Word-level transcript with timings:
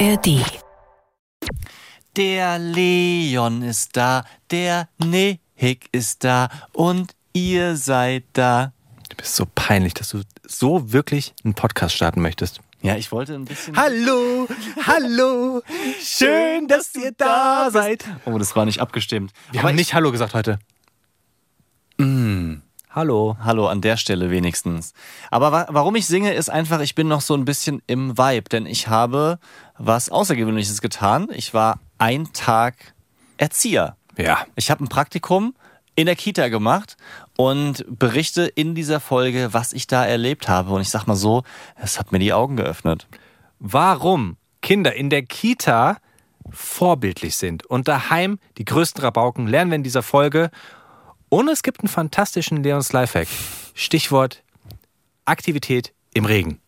ARD. 0.00 0.42
Der 2.16 2.58
Leon 2.58 3.62
ist 3.62 3.96
da, 3.96 4.24
der 4.50 4.88
Nick 4.98 5.88
ist 5.92 6.24
da 6.24 6.48
und 6.72 7.14
ihr 7.32 7.76
seid 7.76 8.24
da. 8.32 8.72
Du 9.08 9.16
bist 9.16 9.36
so 9.36 9.46
peinlich, 9.54 9.94
dass 9.94 10.08
du 10.08 10.22
so 10.42 10.92
wirklich 10.92 11.32
einen 11.44 11.54
Podcast 11.54 11.94
starten 11.94 12.22
möchtest. 12.22 12.60
Ja, 12.82 12.96
ich 12.96 13.12
wollte 13.12 13.34
ein 13.34 13.44
bisschen. 13.44 13.76
Hallo, 13.76 14.48
hallo, 14.84 15.62
schön, 16.02 16.66
dass 16.66 16.92
ihr 16.96 17.12
da 17.12 17.70
seid. 17.70 18.04
Oh, 18.24 18.36
das 18.36 18.56
war 18.56 18.64
nicht 18.64 18.80
abgestimmt. 18.80 19.32
Wir 19.52 19.60
Aber 19.60 19.68
haben 19.68 19.76
nicht 19.76 19.94
Hallo 19.94 20.10
gesagt 20.10 20.34
heute. 20.34 20.58
Mm. 21.98 22.63
Hallo. 22.94 23.36
Hallo 23.42 23.66
an 23.66 23.80
der 23.80 23.96
Stelle 23.96 24.30
wenigstens. 24.30 24.94
Aber 25.32 25.50
wa 25.50 25.66
warum 25.70 25.96
ich 25.96 26.06
singe, 26.06 26.32
ist 26.32 26.48
einfach, 26.48 26.78
ich 26.78 26.94
bin 26.94 27.08
noch 27.08 27.22
so 27.22 27.34
ein 27.34 27.44
bisschen 27.44 27.82
im 27.88 28.16
Vibe, 28.16 28.48
denn 28.48 28.66
ich 28.66 28.86
habe 28.86 29.40
was 29.76 30.10
Außergewöhnliches 30.10 30.80
getan. 30.80 31.26
Ich 31.32 31.52
war 31.54 31.80
ein 31.98 32.32
Tag 32.32 32.94
Erzieher. 33.36 33.96
Ja. 34.16 34.46
Ich 34.54 34.70
habe 34.70 34.84
ein 34.84 34.88
Praktikum 34.88 35.56
in 35.96 36.06
der 36.06 36.14
Kita 36.14 36.46
gemacht 36.46 36.96
und 37.36 37.84
berichte 37.88 38.42
in 38.44 38.76
dieser 38.76 39.00
Folge, 39.00 39.48
was 39.50 39.72
ich 39.72 39.88
da 39.88 40.06
erlebt 40.06 40.48
habe. 40.48 40.70
Und 40.70 40.80
ich 40.80 40.90
sag 40.90 41.08
mal 41.08 41.16
so, 41.16 41.42
es 41.74 41.98
hat 41.98 42.12
mir 42.12 42.20
die 42.20 42.32
Augen 42.32 42.56
geöffnet. 42.56 43.08
Warum 43.58 44.36
Kinder 44.62 44.94
in 44.94 45.10
der 45.10 45.22
Kita 45.22 45.96
vorbildlich 46.48 47.34
sind 47.34 47.66
und 47.66 47.88
daheim 47.88 48.38
die 48.56 48.64
größten 48.64 49.02
Rabauken 49.02 49.48
lernen 49.48 49.72
wir 49.72 49.76
in 49.76 49.82
dieser 49.82 50.04
Folge. 50.04 50.52
Und 51.34 51.48
es 51.48 51.64
gibt 51.64 51.80
einen 51.80 51.88
fantastischen 51.88 52.62
Leons 52.62 52.92
Lifehack. 52.92 53.26
Stichwort 53.74 54.44
Aktivität 55.24 55.92
im 56.14 56.26
Regen. 56.26 56.60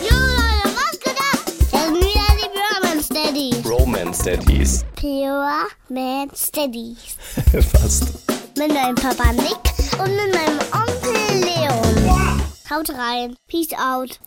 Jo 0.00 0.16
Leute, 0.16 0.70
was 0.76 0.98
gedacht? 0.98 1.44
Das 1.46 1.70
sind 1.70 1.96
wieder 1.96 2.24
die 2.38 2.48
Pure 2.54 3.02
Steadies. 3.02 3.66
Romance 3.70 4.24
Daddies. 4.24 4.86
Pure 4.96 5.66
Man 5.90 6.30
Steadies. 6.34 7.18
Fast. 7.70 8.14
Mit 8.56 8.72
meinem 8.72 8.94
Papa 8.94 9.34
Nick 9.34 9.58
und 9.98 10.16
mit 10.16 10.34
meinem 10.34 10.58
Onkel 10.72 11.20
Leon. 11.44 12.42
Haut 12.70 12.88
rein. 12.96 13.36
Peace 13.46 13.74
out. 13.74 14.18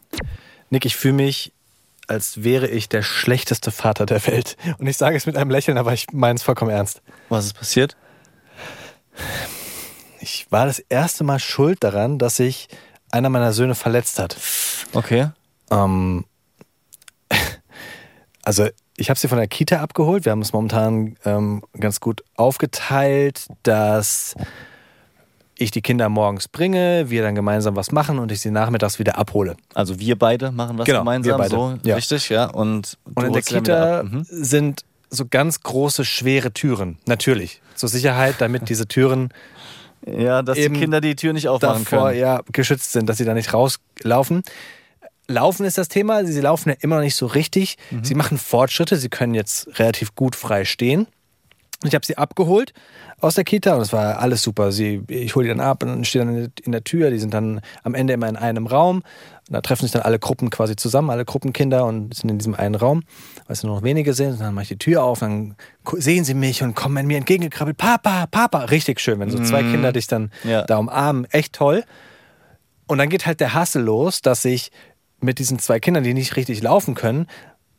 Nick, 0.70 0.86
ich 0.86 0.96
fühle 0.96 1.16
mich, 1.16 1.53
als 2.14 2.44
wäre 2.44 2.68
ich 2.68 2.90
der 2.90 3.02
schlechteste 3.02 3.72
Vater 3.72 4.06
der 4.06 4.26
Welt. 4.28 4.56
Und 4.78 4.88
ich 4.88 4.98
sage 4.98 5.18
es 5.18 5.26
mit 5.26 5.36
einem 5.36 5.50
Lächeln, 5.50 5.78
aber 5.78 5.94
ich 5.94 6.08
meine 6.12 6.36
es 6.36 6.44
vollkommen 6.44 6.72
ernst. 6.72 7.02
Was 7.30 7.46
ist 7.46 7.54
passiert? 7.54 7.98
Ich 10.22 10.48
war 10.50 10.66
das 10.66 10.80
erste 10.80 11.24
Mal 11.24 11.40
schuld 11.40 11.84
daran, 11.84 12.18
dass 12.18 12.38
sich 12.38 12.70
einer 13.12 13.30
meiner 13.30 13.54
Söhne 13.54 13.76
verletzt 13.76 14.20
hat. 14.20 14.38
Okay. 14.94 15.30
Ähm, 15.70 16.26
also 18.44 18.68
ich 18.96 19.10
habe 19.10 19.20
sie 19.20 19.28
von 19.28 19.38
der 19.38 19.48
Kita 19.48 19.82
abgeholt. 19.82 20.26
Wir 20.26 20.32
haben 20.32 20.42
es 20.42 20.54
momentan 20.54 21.18
ähm, 21.26 21.64
ganz 21.80 22.00
gut 22.00 22.24
aufgeteilt, 22.36 23.48
dass 23.64 24.36
ich 25.58 25.72
die 25.72 25.82
Kinder 25.82 26.10
morgens 26.10 26.48
bringe, 26.48 27.10
wir 27.10 27.22
dann 27.22 27.36
gemeinsam 27.36 27.76
was 27.76 27.92
machen 27.92 28.20
und 28.20 28.32
ich 28.32 28.42
sie 28.42 28.52
nachmittags 28.52 28.98
wieder 29.00 29.18
abhole. 29.18 29.56
Also 29.74 30.00
wir 30.00 30.18
beide 30.18 30.52
machen 30.52 30.78
was 30.78 30.86
Genau, 30.86 31.00
gemeinsam, 31.00 31.34
wir 31.34 31.38
beide. 31.38 31.50
so 31.52 31.78
Ja. 31.84 31.96
richtig, 31.96 32.30
ja. 32.30 32.46
Und, 32.46 32.98
Und 33.16 33.26
in 33.26 33.34
der 33.34 33.42
Kita. 33.42 34.04
Mhm. 34.04 34.26
sind 34.30 34.84
so 35.10 35.26
ganz 35.30 35.62
große, 35.62 36.06
schwere 36.06 36.52
Türen. 36.54 36.98
Natürlich. 37.06 37.62
Zur 37.76 37.90
Sicherheit, 37.90 38.36
damit 38.40 38.70
diese 38.70 38.88
Türen 38.88 39.30
Ja, 40.06 40.42
dass 40.42 40.58
eben 40.58 40.74
die 40.74 40.80
Kinder 40.82 41.00
die 41.02 41.16
Tür 41.16 41.34
nicht 41.34 41.48
aufmachen 41.48 41.84
davor 41.86 42.10
können. 42.10 42.20
ja, 42.20 42.42
geschützt 42.52 42.92
sind, 42.92 43.08
dass 43.08 43.18
sie 43.18 43.26
da 43.26 43.34
nicht 43.34 43.54
rauslaufen. 43.54 44.42
Laufen 45.28 45.66
ist 45.66 45.78
das 45.78 45.88
Thema. 45.88 46.26
Sie 46.26 46.42
laufen 46.42 46.70
ja 46.70 46.76
immer 46.82 46.96
noch 46.98 47.04
nicht 47.04 47.16
so 47.16 47.26
richtig. 47.28 47.78
Mhm. 47.92 48.04
Sie 48.04 48.14
machen 48.16 48.38
Fortschritte. 48.38 48.98
Sie 48.98 49.08
können 49.10 49.34
jetzt 49.34 49.80
relativ 49.80 50.16
gut 50.16 50.36
frei 50.36 50.66
stehen. 50.66 51.08
Und 51.84 51.90
Ich 51.90 51.96
habe 51.96 52.06
sie 52.06 52.18
abgeholt 52.18 52.74
aus 53.20 53.36
der 53.36 53.44
Kita 53.44 53.76
und 53.76 53.82
es 53.82 53.92
war 53.94 54.20
alles 54.20 54.42
super. 54.42 54.72
Sie, 54.72 55.04
ich 55.10 55.36
hole 55.36 55.44
die 55.46 55.50
dann 55.50 55.60
ab 55.60 55.84
und 55.84 55.90
dann 55.90 56.06
stehen 56.06 56.28
dann 56.34 56.52
in 56.64 56.72
der 56.72 56.84
Tür. 56.84 57.12
Die 57.12 57.20
sind 57.20 57.34
dann 57.34 57.60
am 57.84 57.94
Ende 57.94 58.14
immer 58.14 58.28
in 58.30 58.38
einem 58.38 58.68
Raum. 58.68 58.98
Und 59.48 59.54
da 59.54 59.60
treffen 59.62 59.82
sich 59.84 59.92
dann 59.92 60.02
alle 60.04 60.18
Gruppen 60.18 60.50
quasi 60.50 60.78
zusammen, 60.78 61.10
alle 61.10 61.26
Gruppenkinder 61.26 61.86
und 61.86 62.14
sind 62.14 62.30
in 62.30 62.38
diesem 62.38 62.56
einen 62.56 62.76
Raum, 62.76 63.04
weil 63.48 63.54
es 63.54 63.64
nur 63.64 63.76
noch 63.76 63.84
wenige 63.84 64.14
sind. 64.14 64.32
Und 64.34 64.40
dann 64.40 64.54
mache 64.54 64.64
ich 64.64 64.70
die 64.70 64.78
Tür 64.78 65.04
auf, 65.04 65.20
dann 65.20 65.56
gu- 65.84 66.00
sehen 66.00 66.24
sie 66.24 66.34
mich 66.34 66.64
und 66.64 66.74
kommen 66.76 67.06
mir 67.06 67.18
entgegengekrabbelt. 67.18 67.76
Papa, 67.78 68.28
Papa. 68.28 68.60
Richtig 68.66 69.02
schön, 69.02 69.20
wenn 69.20 69.30
so 69.30 69.40
zwei 69.44 69.62
Kinder 69.62 69.92
dich 69.92 70.08
dann 70.08 70.32
Ja. 70.46 70.64
da 70.64 70.78
umarmen. 70.78 71.26
Echt 71.32 71.54
toll. 71.54 71.84
Und 72.88 72.98
dann 72.98 73.10
geht 73.10 73.26
halt 73.26 73.42
der 73.42 73.54
Hassel 73.54 73.84
los, 73.84 74.22
dass 74.22 74.46
ich 74.46 74.72
mit 75.20 75.40
diesen 75.40 75.60
zwei 75.60 75.80
Kindern, 75.80 76.04
die 76.04 76.14
nicht 76.14 76.36
richtig 76.38 76.62
laufen 76.62 76.96
können, 76.96 77.28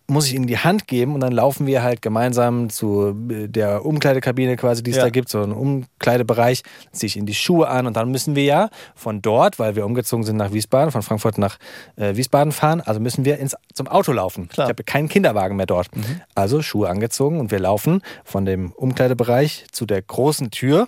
muss 0.06 0.26
ich 0.26 0.34
ihnen 0.34 0.46
die 0.46 0.58
Hand 0.58 0.86
geben 0.86 1.14
und 1.14 1.20
dann 1.20 1.32
laufen 1.32 1.66
wir 1.66 1.82
halt 1.82 2.02
gemeinsam 2.02 2.68
zu 2.68 3.16
äh, 3.30 3.48
der 3.48 3.86
Umkleidekabine 3.86 4.56
quasi, 4.56 4.82
die 4.82 4.90
es 4.90 4.98
Ja. 4.98 5.04
da 5.04 5.10
gibt, 5.10 5.30
so 5.30 5.42
ein 5.42 5.52
Umkleidebereich, 5.52 6.62
ziehe 6.92 7.06
ich 7.08 7.16
ihnen 7.16 7.24
die 7.26 7.34
Schuhe 7.34 7.68
an 7.68 7.86
und 7.86 7.96
dann 7.96 8.10
müssen 8.10 8.36
wir 8.36 8.44
ja 8.44 8.68
von 8.94 9.22
dort, 9.22 9.58
weil 9.58 9.76
wir 9.76 9.86
umgezogen 9.86 10.24
sind 10.24 10.36
nach 10.36 10.52
Wiesbaden, 10.52 10.90
von 10.92 11.00
Frankfurt 11.02 11.38
nach 11.38 11.56
äh, 11.96 12.16
Wiesbaden 12.16 12.52
fahren, 12.52 12.82
also 12.82 13.00
müssen 13.00 13.24
wir 13.24 13.38
ins, 13.38 13.56
zum 13.72 13.88
Auto 13.88 14.12
laufen. 14.12 14.48
Klar. 14.48 14.66
Ich 14.66 14.70
habe 14.70 14.84
keinen 14.84 15.08
Kinderwagen 15.08 15.56
mehr 15.56 15.66
dort. 15.66 15.88
Also 16.34 16.60
Schuhe 16.60 16.88
angezogen 16.90 17.40
und 17.40 17.50
wir 17.50 17.58
laufen 17.58 18.02
von 18.24 18.44
dem 18.44 18.72
Umkleidebereich 18.72 19.64
zu 19.72 19.86
der 19.86 20.02
großen 20.02 20.50
Tür. 20.50 20.86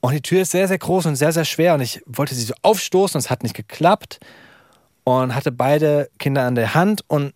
Und 0.00 0.12
die 0.14 0.22
Tür 0.22 0.42
ist 0.42 0.52
sehr, 0.52 0.68
sehr 0.68 0.78
groß 0.78 1.06
und 1.06 1.16
sehr, 1.16 1.32
sehr 1.32 1.44
schwer. 1.44 1.74
Und 1.74 1.80
ich 1.80 2.00
wollte 2.06 2.32
sie 2.36 2.44
so 2.44 2.54
aufstoßen 2.62 3.16
und 3.18 3.24
es 3.24 3.30
hat 3.30 3.42
nicht 3.42 3.56
geklappt. 3.56 4.20
Und 5.02 5.34
hatte 5.34 5.50
beide 5.50 6.08
Kinder 6.20 6.42
an 6.44 6.54
der 6.54 6.74
Hand. 6.74 7.02
Und 7.08 7.32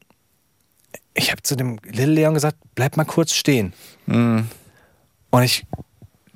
ich 1.14 1.30
habe 1.30 1.42
zu 1.42 1.56
dem 1.56 1.78
Little 1.84 2.14
Leon 2.14 2.34
gesagt, 2.34 2.56
bleib 2.74 2.96
mal 2.96 3.04
kurz 3.04 3.34
stehen. 3.34 3.72
Mhm. 4.06 4.48
Und 5.30 5.42
ich 5.42 5.66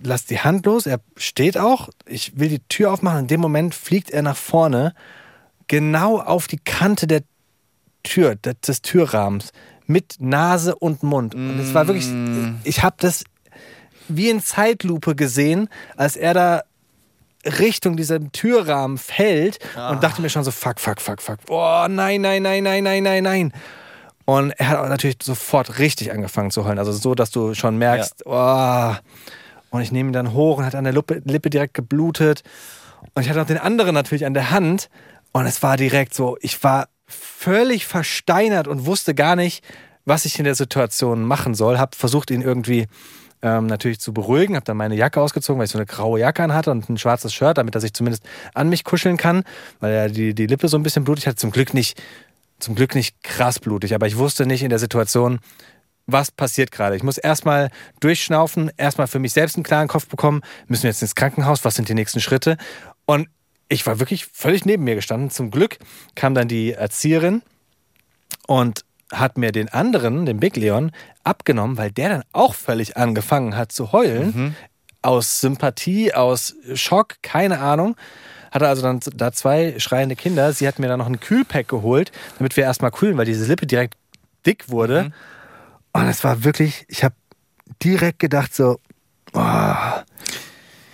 lasse 0.02 0.26
die 0.28 0.40
Hand 0.40 0.66
los. 0.66 0.86
Er 0.86 1.00
steht 1.16 1.58
auch. 1.58 1.88
Ich 2.06 2.38
will 2.38 2.48
die 2.48 2.60
Tür 2.68 2.92
aufmachen. 2.92 3.20
In 3.20 3.26
dem 3.26 3.40
Moment 3.40 3.74
fliegt 3.74 4.10
er 4.10 4.22
nach 4.22 4.36
vorne, 4.36 4.94
genau 5.68 6.20
auf 6.20 6.46
die 6.46 6.58
Kante 6.58 7.06
der 7.06 7.22
Tür, 8.02 8.36
des, 8.36 8.60
des 8.60 8.82
Türrahmens, 8.82 9.52
mit 9.86 10.16
Nase 10.18 10.74
und 10.76 11.02
Mund. 11.02 11.34
Und 11.34 11.58
es 11.58 11.74
war 11.74 11.86
wirklich, 11.86 12.08
ich 12.64 12.82
habe 12.82 12.96
das 12.98 13.24
wie 14.08 14.30
in 14.30 14.40
Zeitlupe 14.40 15.14
gesehen, 15.14 15.68
als 15.96 16.16
er 16.16 16.34
da 16.34 16.62
Richtung 17.44 17.96
diesem 17.96 18.32
Türrahmen 18.32 18.98
fällt 18.98 19.58
und 19.90 20.02
dachte 20.02 20.22
mir 20.22 20.28
schon 20.28 20.44
so, 20.44 20.50
fuck, 20.50 20.80
fuck, 20.80 21.00
fuck, 21.00 21.22
fuck. 21.22 21.38
Oh, 21.48 21.86
nein, 21.88 22.20
nein, 22.20 22.42
nein, 22.42 22.62
nein, 22.62 22.82
nein, 22.82 23.02
nein, 23.02 23.22
nein. 23.22 23.52
Und 24.26 24.50
er 24.58 24.68
hat 24.68 24.88
natürlich 24.88 25.18
sofort 25.22 25.78
richtig 25.78 26.12
angefangen 26.12 26.50
zu 26.50 26.64
heulen. 26.64 26.78
Also 26.78 26.92
so, 26.92 27.14
dass 27.14 27.30
du 27.30 27.54
schon 27.54 27.78
merkst, 27.78 28.26
oh. 28.26 28.94
Und 29.70 29.82
ich 29.82 29.92
nehme 29.92 30.10
ihn 30.10 30.12
dann 30.12 30.32
hoch 30.32 30.58
und 30.58 30.64
hat 30.64 30.74
an 30.74 30.84
der 30.84 30.92
Lippe, 30.92 31.22
Lippe 31.24 31.48
direkt 31.48 31.74
geblutet. 31.74 32.42
Und 33.14 33.22
ich 33.22 33.30
hatte 33.30 33.40
auch 33.40 33.46
den 33.46 33.58
anderen 33.58 33.94
natürlich 33.94 34.26
an 34.26 34.34
der 34.34 34.50
Hand. 34.50 34.90
Und 35.32 35.46
es 35.46 35.62
war 35.62 35.76
direkt 35.76 36.12
so, 36.12 36.36
ich 36.40 36.62
war 36.64 36.88
völlig 37.06 37.86
versteinert 37.86 38.68
und 38.68 38.86
wusste 38.86 39.14
gar 39.14 39.36
nicht, 39.36 39.62
was 40.04 40.24
ich 40.24 40.38
in 40.38 40.44
der 40.44 40.54
Situation 40.54 41.24
machen 41.24 41.54
soll. 41.54 41.78
Hab 41.78 41.94
versucht, 41.94 42.30
ihn 42.30 42.42
irgendwie 42.42 42.86
ähm, 43.42 43.66
natürlich 43.66 44.00
zu 44.00 44.12
beruhigen. 44.12 44.56
Hab 44.56 44.64
dann 44.64 44.76
meine 44.76 44.96
Jacke 44.96 45.20
ausgezogen, 45.20 45.58
weil 45.58 45.66
ich 45.66 45.72
so 45.72 45.78
eine 45.78 45.86
graue 45.86 46.18
Jacke 46.18 46.42
an 46.42 46.52
hatte 46.52 46.72
und 46.72 46.88
ein 46.88 46.98
schwarzes 46.98 47.32
Shirt, 47.32 47.58
damit 47.58 47.74
er 47.74 47.80
sich 47.80 47.92
zumindest 47.92 48.24
an 48.54 48.68
mich 48.68 48.82
kuscheln 48.82 49.16
kann, 49.16 49.44
weil 49.78 49.92
er 49.92 50.08
die, 50.08 50.34
die 50.34 50.46
Lippe 50.46 50.68
so 50.68 50.76
ein 50.76 50.82
bisschen 50.82 51.04
blutig 51.04 51.26
hat. 51.26 51.38
Zum 51.38 51.50
Glück 51.50 51.74
nicht, 51.74 52.00
zum 52.58 52.74
Glück 52.74 52.94
nicht 52.94 53.22
krass 53.22 53.58
blutig, 53.58 53.94
aber 53.94 54.06
ich 54.06 54.16
wusste 54.16 54.46
nicht 54.46 54.62
in 54.62 54.70
der 54.70 54.78
Situation, 54.78 55.40
was 56.06 56.30
passiert 56.30 56.70
gerade. 56.70 56.96
Ich 56.96 57.02
muss 57.02 57.18
erstmal 57.18 57.70
durchschnaufen, 58.00 58.70
erstmal 58.76 59.08
für 59.08 59.18
mich 59.18 59.32
selbst 59.32 59.56
einen 59.56 59.64
klaren 59.64 59.88
Kopf 59.88 60.06
bekommen. 60.06 60.42
Müssen 60.68 60.84
wir 60.84 60.90
jetzt 60.90 61.02
ins 61.02 61.14
Krankenhaus? 61.14 61.64
Was 61.64 61.74
sind 61.74 61.88
die 61.88 61.94
nächsten 61.94 62.20
Schritte? 62.20 62.56
Und 63.06 63.28
ich 63.68 63.84
war 63.86 63.98
wirklich 63.98 64.26
völlig 64.26 64.64
neben 64.64 64.84
mir 64.84 64.94
gestanden. 64.94 65.30
Zum 65.30 65.50
Glück 65.50 65.78
kam 66.14 66.34
dann 66.34 66.46
die 66.46 66.72
Erzieherin 66.72 67.42
und 68.46 68.84
hat 69.12 69.38
mir 69.38 69.52
den 69.52 69.68
anderen, 69.68 70.26
den 70.26 70.38
Big 70.38 70.56
Leon, 70.56 70.92
abgenommen, 71.24 71.76
weil 71.76 71.90
der 71.90 72.08
dann 72.08 72.22
auch 72.32 72.54
völlig 72.54 72.96
angefangen 72.96 73.56
hat 73.56 73.72
zu 73.72 73.92
heulen. 73.92 74.54
Aus 75.02 75.40
Sympathie, 75.40 76.14
aus 76.14 76.54
Schock, 76.74 77.16
keine 77.22 77.58
Ahnung. 77.60 77.96
Hatte 78.50 78.68
also 78.68 78.82
dann 78.82 79.00
da 79.14 79.32
zwei 79.32 79.78
schreiende 79.78 80.16
Kinder. 80.16 80.52
Sie 80.52 80.66
hat 80.66 80.78
mir 80.78 80.88
dann 80.88 80.98
noch 80.98 81.06
ein 81.06 81.20
Kühlpack 81.20 81.68
geholt, 81.68 82.12
damit 82.38 82.56
wir 82.56 82.64
erstmal 82.64 82.90
kühlen, 82.90 83.16
weil 83.16 83.26
diese 83.26 83.44
Lippe 83.46 83.66
direkt 83.66 83.94
dick 84.46 84.68
wurde. 84.68 85.12
Und 85.92 86.06
es 86.06 86.22
war 86.24 86.44
wirklich, 86.44 86.84
ich 86.88 87.04
habe 87.04 87.14
direkt 87.82 88.18
gedacht 88.18 88.54
so, 88.54 88.78
oh, 89.32 89.42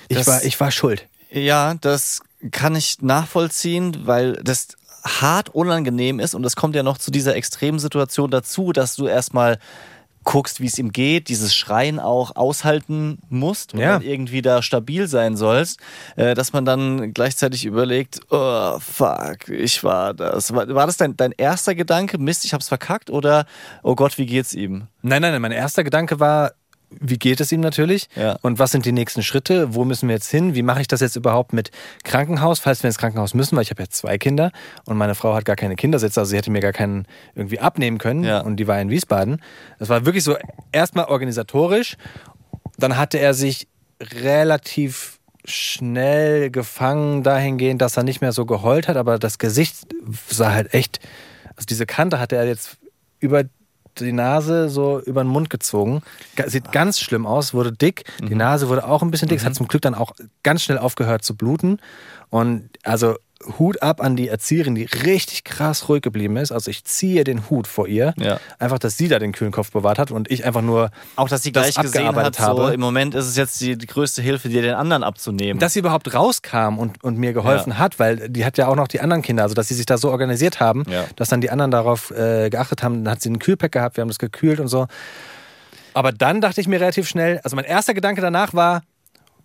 ich, 0.09 0.19
Das- 0.19 0.27
war, 0.27 0.43
ich 0.45 0.59
war 0.61 0.71
schuld. 0.71 1.07
Ja, 1.31 1.75
das 1.81 2.21
kann 2.51 2.75
ich 2.75 3.01
nachvollziehen, 3.01 4.07
weil 4.07 4.35
das 4.43 4.69
hart 5.05 5.49
unangenehm 5.49 6.21
ist 6.21 6.35
und 6.35 6.45
es 6.45 6.55
kommt 6.57 6.77
ja 6.77 6.83
noch 6.83 6.99
zu 6.99 7.11
dieser 7.11 7.35
extremen 7.35 7.79
Situation 7.79 8.31
dazu, 8.31 8.73
dass 8.73 8.95
du 8.97 9.07
erstmal 9.07 9.59
guckst, 10.25 10.61
wie 10.61 10.67
es 10.67 10.79
ihm 10.79 10.93
geht, 10.93 11.29
dieses 11.29 11.55
Schreien 11.55 11.99
auch 11.99 12.37
aushalten 12.37 13.19
musst 13.29 13.75
und 13.75 13.81
Ja. 13.81 13.95
dann 13.95 14.03
irgendwie 14.03 14.43
da 14.43 14.63
stabil 14.63 15.09
sein 15.09 15.37
sollst, 15.37 15.81
äh, 16.17 16.35
dass 16.35 16.53
man 16.53 16.65
dann 16.65 17.13
gleichzeitig 17.13 17.65
überlegt, 17.65 18.21
oh 18.31 18.79
fuck, 18.79 19.49
ich 19.49 19.83
war 19.85 20.15
das. 20.15 20.55
War, 20.55 20.69
war 20.75 20.87
das 20.87 20.97
dein, 20.97 21.17
dein 21.17 21.33
erster 21.33 21.75
Gedanke, 21.75 22.19
Mist, 22.19 22.45
ich 22.45 22.55
hab's 22.55 22.69
verkackt 22.69 23.11
oder 23.11 23.47
oh 23.83 23.95
Gott, 23.95 24.19
wie 24.19 24.27
geht's 24.27 24.55
ihm? 24.55 24.89
Nein, 25.03 25.23
nein, 25.23 25.33
nein. 25.33 25.43
Mein 25.43 25.53
erster 25.53 25.83
Gedanke 25.85 26.21
war, 26.21 26.53
wie 27.01 27.19
geht 27.19 27.41
es 27.41 27.53
ihm 27.53 27.61
natürlich? 27.61 28.09
Ja. 28.17 28.39
Und 28.43 28.59
was 28.59 28.71
sind 28.73 28.85
die 28.85 28.93
nächsten 28.93 29.23
Schritte? 29.23 29.75
Wo 29.75 29.85
müssen 29.85 30.09
wir 30.09 30.15
jetzt 30.15 30.31
hin? 30.31 30.55
Wie 30.55 30.63
mache 30.63 30.81
ich 30.81 30.89
das 30.89 31.01
jetzt 31.01 31.17
überhaupt 31.17 31.53
mit 31.53 31.71
Krankenhaus, 32.05 32.59
falls 32.59 32.83
wir 32.83 32.89
ins 32.89 32.99
Krankenhaus 32.99 33.35
müssen? 33.35 33.57
Weil 33.57 33.63
ich 33.63 33.71
habe 33.71 33.83
ja 33.83 33.89
zwei 33.89 34.19
Kinder 34.19 34.53
und 34.85 34.97
meine 34.97 35.15
Frau 35.15 35.35
hat 35.35 35.45
gar 35.45 35.57
keine 35.57 35.77
Kindersitze, 35.77 36.21
also 36.21 36.31
sie 36.31 36.37
hätte 36.37 36.51
mir 36.51 36.61
gar 36.61 36.73
keinen 36.73 37.07
irgendwie 37.35 37.61
abnehmen 37.61 37.99
können. 37.99 38.25
Ja. 38.25 38.41
Und 38.41 38.57
die 38.57 38.67
war 38.67 38.81
in 38.81 38.91
Wiesbaden. 38.91 39.41
Das 39.79 39.89
war 39.89 40.05
wirklich 40.05 40.25
so 40.25 40.37
erstmal 40.73 41.07
organisatorisch. 41.07 41.97
Dann 42.79 42.97
hatte 42.97 43.19
er 43.19 43.35
sich 43.35 43.69
relativ 44.01 45.19
schnell 45.45 46.51
gefangen 46.51 47.23
dahingehend, 47.23 47.83
dass 47.83 47.97
er 47.97 48.05
nicht 48.05 48.21
mehr 48.21 48.33
so 48.33 48.47
geheult 48.47 48.89
hat, 48.89 48.97
aber 48.97 49.19
das 49.19 49.39
Gesicht 49.39 49.87
sah 50.29 50.53
halt 50.53 50.73
echt, 50.73 51.01
also 51.57 51.67
diese 51.69 51.87
Kante 51.87 52.21
hatte 52.21 52.37
er 52.37 52.47
jetzt 52.47 52.79
über 53.19 53.45
die 53.99 54.13
Nase 54.13 54.69
so 54.69 55.01
über 55.01 55.23
den 55.23 55.29
Mund 55.29 55.51
gezogen. 55.51 56.03
Sieht 56.47 56.73
ganz 56.73 56.99
schlimm 57.01 57.27
aus, 57.27 57.55
wurde 57.55 57.73
dick. 57.73 58.05
Die 58.21 58.35
Nase 58.35 58.69
wurde 58.69 58.87
auch 58.87 59.03
ein 59.03 59.11
bisschen 59.11 59.29
dick. 59.29 59.39
Es 59.39 59.45
hat 59.45 59.55
zum 59.55 59.69
Glück 59.69 59.83
dann 59.83 59.95
auch 59.95 60.13
ganz 60.43 60.63
schnell 60.63 60.79
aufgehört 60.79 61.25
zu 61.25 61.37
bluten. 61.37 61.79
Und 62.31 62.71
also 62.83 63.17
Hut 63.59 63.83
ab 63.83 64.01
an 64.01 64.17
die 64.17 64.29
Erzieherin, 64.29 64.75
die 64.75 64.85
richtig 64.85 65.45
krass 65.45 65.89
ruhig 65.89 66.03
geblieben 66.03 66.37
ist. 66.37 66.53
Also 66.53 66.71
ich 66.71 66.85
ziehe 66.85 67.25
den 67.25 67.49
Hut 67.51 67.67
vor 67.67 67.87
ihr. 67.89 68.15
Ja. 68.19 68.39
Einfach, 68.59 68.79
dass 68.79 68.97
sie 68.97 69.09
da 69.09 69.19
den 69.19 69.33
kühlen 69.33 69.53
Kopf 69.53 69.71
bewahrt 69.73 69.99
hat 69.99 70.11
und 70.11 70.31
ich 70.31 70.45
einfach 70.45 70.63
nur 70.63 70.91
Auch, 71.17 71.29
dass 71.29 71.43
sie 71.43 71.53
das 71.53 71.73
gleich 71.75 71.85
gesehen 71.85 72.15
hat, 72.17 72.37
so, 72.37 72.43
habe. 72.43 72.75
im 72.75 72.81
Moment 72.81 73.15
ist 73.15 73.27
es 73.27 73.37
jetzt 73.37 73.61
die, 73.61 73.77
die 73.77 73.87
größte 73.87 74.23
Hilfe, 74.23 74.49
dir 74.49 74.63
den 74.63 74.75
anderen 74.75 75.03
abzunehmen. 75.03 75.59
dass 75.61 75.73
sie 75.73 75.79
überhaupt 75.81 76.13
rauskam 76.15 76.79
und, 76.79 77.03
und 77.05 77.19
mir 77.19 77.33
geholfen 77.33 77.79
hat, 77.79 77.99
weil 77.99 78.29
die 78.29 78.45
hat 78.45 78.59
ja 78.59 78.69
auch 78.69 78.77
noch 78.77 78.89
die 78.89 79.01
anderen 79.01 79.23
Kinder, 79.23 79.43
also 79.43 79.55
dass 79.55 79.69
sie 79.69 79.75
sich 79.75 79.87
da 79.87 79.99
so 79.99 80.11
organisiert 80.11 80.61
haben, 80.61 80.85
Ja. 80.89 81.05
dass 81.17 81.29
dann 81.29 81.41
die 81.41 81.51
anderen 81.51 81.71
darauf 81.71 82.11
äh, 82.11 82.51
geachtet 82.51 82.83
haben. 82.83 83.05
Dann 83.05 83.13
hat 83.13 83.23
sie 83.23 83.29
einen 83.29 83.39
Kühlpack 83.39 83.73
gehabt, 83.73 83.97
wir 83.97 84.03
haben 84.03 84.09
das 84.09 84.19
gekühlt 84.19 84.61
und 84.61 84.69
so. 84.69 84.87
Aber 85.95 86.13
dann 86.13 86.41
dachte 86.41 86.61
ich 86.61 86.69
mir 86.69 86.81
relativ 86.81 87.07
schnell, 87.09 87.39
also 87.45 87.55
mein 87.57 87.67
erster 87.67 87.93
Gedanke 87.95 88.21
danach 88.23 88.55
war, 88.55 88.83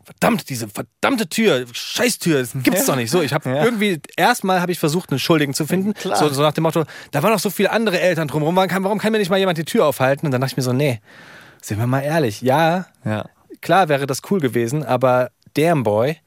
verdammt, 0.07 0.49
diese 0.49 0.69
verdammte 0.69 1.27
Tür, 1.27 1.65
Scheißtür, 1.71 2.39
das 2.39 2.51
gibt's 2.63 2.85
doch 2.85 2.95
nicht. 2.95 3.11
So, 3.11 3.21
ich 3.21 3.33
habe 3.33 3.49
Ja. 3.49 3.63
irgendwie, 3.65 3.99
erstmal 4.15 4.61
habe 4.61 4.71
ich 4.71 4.79
versucht, 4.79 5.11
einen 5.11 5.19
Schuldigen 5.19 5.53
zu 5.53 5.67
finden. 5.67 5.93
So, 6.01 6.29
so 6.29 6.41
nach 6.41 6.53
dem 6.53 6.63
Motto, 6.63 6.85
da 7.11 7.21
waren 7.23 7.33
noch 7.33 7.39
so 7.39 7.49
viele 7.49 7.71
andere 7.71 7.99
Eltern 7.99 8.27
drumherum, 8.29 8.55
warum 8.55 8.69
kann, 8.69 8.83
warum 8.85 8.99
kann 8.99 9.11
mir 9.11 9.19
nicht 9.19 9.29
mal 9.29 9.37
jemand 9.37 9.57
die 9.57 9.65
Tür 9.65 9.85
aufhalten? 9.85 10.25
Und 10.25 10.31
dann 10.31 10.39
dachte 10.39 10.53
ich 10.53 10.57
mir 10.57 10.63
so, 10.63 10.71
nee, 10.71 11.01
sind 11.61 11.77
wir 11.77 11.87
mal 11.87 12.01
ehrlich, 12.01 12.41
ja, 12.41 12.87
ja. 13.03 13.25
klar 13.61 13.89
wäre 13.89 14.07
das 14.07 14.21
cool 14.31 14.39
gewesen, 14.39 14.83
aber 14.83 15.29
damn 15.55 15.83
boy, 15.83 16.17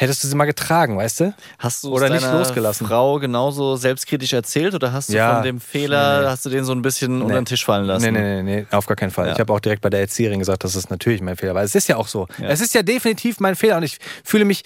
hättest 0.00 0.22
du 0.22 0.28
sie 0.28 0.36
mal 0.36 0.44
getragen, 0.44 0.96
weißt 0.96 1.20
du? 1.20 1.34
Hast 1.58 1.82
du 1.82 1.92
Oder 1.92 2.08
nicht 2.08 2.22
losgelassen. 2.30 2.86
Frau 2.86 3.18
genauso 3.18 3.76
selbstkritisch 3.76 4.32
erzählt 4.32 4.74
oder 4.74 4.92
hast 4.92 5.08
du 5.08 5.14
Ja. 5.14 5.34
von 5.34 5.42
dem 5.44 5.60
Fehler, 5.60 6.18
Nee, 6.18 6.24
nee. 6.24 6.30
hast 6.30 6.46
du 6.46 6.50
den 6.50 6.64
so 6.64 6.72
ein 6.72 6.82
bisschen 6.82 7.20
unter 7.20 7.34
den 7.34 7.44
Tisch 7.44 7.64
fallen 7.64 7.84
lassen? 7.84 8.04
Nee, 8.04 8.20
nee, 8.20 8.42
nee, 8.42 8.60
nee, 8.60 8.66
auf 8.70 8.86
gar 8.86 8.96
keinen 8.96 9.10
Fall. 9.10 9.26
Ja. 9.26 9.32
Ich 9.32 9.40
habe 9.40 9.52
auch 9.52 9.60
direkt 9.60 9.82
bei 9.82 9.90
der 9.90 10.00
Erzieherin 10.00 10.38
gesagt, 10.38 10.62
dass 10.64 10.76
es 10.76 10.88
natürlich 10.88 11.20
mein 11.20 11.36
Fehler 11.36 11.54
war. 11.54 11.62
Es 11.64 11.74
ist 11.74 11.88
ja 11.88 11.96
auch 11.96 12.06
so. 12.08 12.28
Ja. 12.38 12.48
Es 12.48 12.60
ist 12.60 12.74
ja 12.74 12.82
definitiv 12.82 13.40
mein 13.40 13.56
Fehler 13.56 13.76
und 13.76 13.82
ich 13.82 13.98
fühle 14.24 14.44
mich 14.44 14.62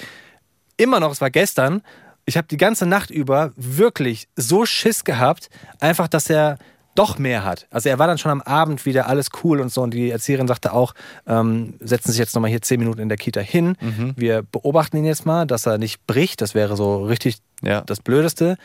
immer 0.77 1.01
noch, 1.01 1.11
es 1.13 1.21
war 1.21 1.31
gestern, 1.31 1.83
ich 2.27 2.37
habe 2.37 2.47
die 2.49 2.57
ganze 2.59 2.87
Nacht 2.87 3.11
über 3.11 3.53
wirklich 3.57 4.29
so 4.37 4.67
Schiss 4.67 5.03
gehabt, 5.05 5.49
einfach, 5.81 6.09
dass 6.09 6.29
er 6.31 6.59
doch 6.95 7.19
mehr 7.19 7.45
hat. 7.45 7.67
Also 7.71 7.89
er 7.89 7.99
war 7.99 8.07
dann 8.07 8.19
schon 8.19 8.31
am 8.31 8.43
Abend 8.43 8.85
wieder 8.85 9.07
alles 9.09 9.29
cool 9.43 9.61
und 9.61 9.73
so 9.73 9.83
und 9.83 9.95
die 9.95 10.11
Erzieherin 10.11 10.47
sagte 10.49 10.73
auch, 10.73 10.95
ähm, 11.27 11.75
setzen 11.81 12.09
Sie 12.09 12.13
sich 12.13 12.19
jetzt 12.19 12.35
nochmal 12.35 12.51
hier 12.51 12.61
zehn 12.63 12.79
Minuten 12.81 13.01
in 13.01 13.09
der 13.09 13.19
Kita 13.19 13.41
hin. 13.41 13.77
Mhm. 13.81 14.13
Wir 14.17 14.43
beobachten 14.43 14.97
ihn 14.99 15.05
jetzt 15.05 15.25
mal, 15.25 15.47
dass 15.47 15.67
er 15.67 15.79
nicht 15.79 16.07
bricht. 16.07 16.41
Das 16.43 16.55
wäre 16.55 16.77
so 16.77 17.05
richtig 17.05 17.39
Ja. 17.63 17.81
das 17.83 18.01
Blödeste. 18.01 18.57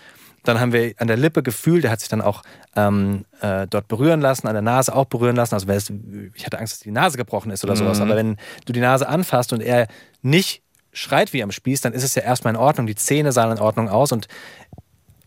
Dann 0.43 0.59
haben 0.59 0.71
wir 0.71 0.93
an 0.97 1.07
der 1.07 1.17
Lippe 1.17 1.43
gefühlt, 1.43 1.83
der 1.83 1.91
hat 1.91 1.99
sich 1.99 2.09
dann 2.09 2.21
auch 2.21 2.41
ähm, 2.75 3.25
äh, 3.41 3.67
dort 3.67 3.87
berühren 3.87 4.21
lassen, 4.21 4.47
an 4.47 4.53
der 4.53 4.61
Nase 4.61 4.95
auch 4.95 5.05
berühren 5.05 5.35
lassen. 5.35 5.55
Also 5.55 5.67
es, 5.69 5.91
ich 6.35 6.45
hatte 6.45 6.59
Angst, 6.59 6.73
dass 6.73 6.79
die 6.81 6.91
Nase 6.91 7.17
gebrochen 7.17 7.51
ist 7.51 7.63
oder 7.63 7.73
Mhm. 7.73 7.77
sowas. 7.79 7.99
Aber 8.01 8.15
wenn 8.15 8.37
du 8.65 8.73
die 8.73 8.79
Nase 8.79 9.07
anfasst 9.09 9.51
und 9.51 9.61
er 9.61 9.87
nicht 10.21 10.61
schreit 10.93 11.33
wie 11.33 11.43
am 11.43 11.51
Spieß, 11.51 11.81
dann 11.81 11.93
ist 11.93 12.03
es 12.03 12.15
ja 12.15 12.21
erstmal 12.23 12.53
in 12.53 12.59
Ordnung. 12.59 12.87
Die 12.87 12.95
Zähne 12.95 13.31
sahen 13.31 13.51
in 13.51 13.59
Ordnung 13.59 13.89
aus 13.89 14.11
und 14.11 14.27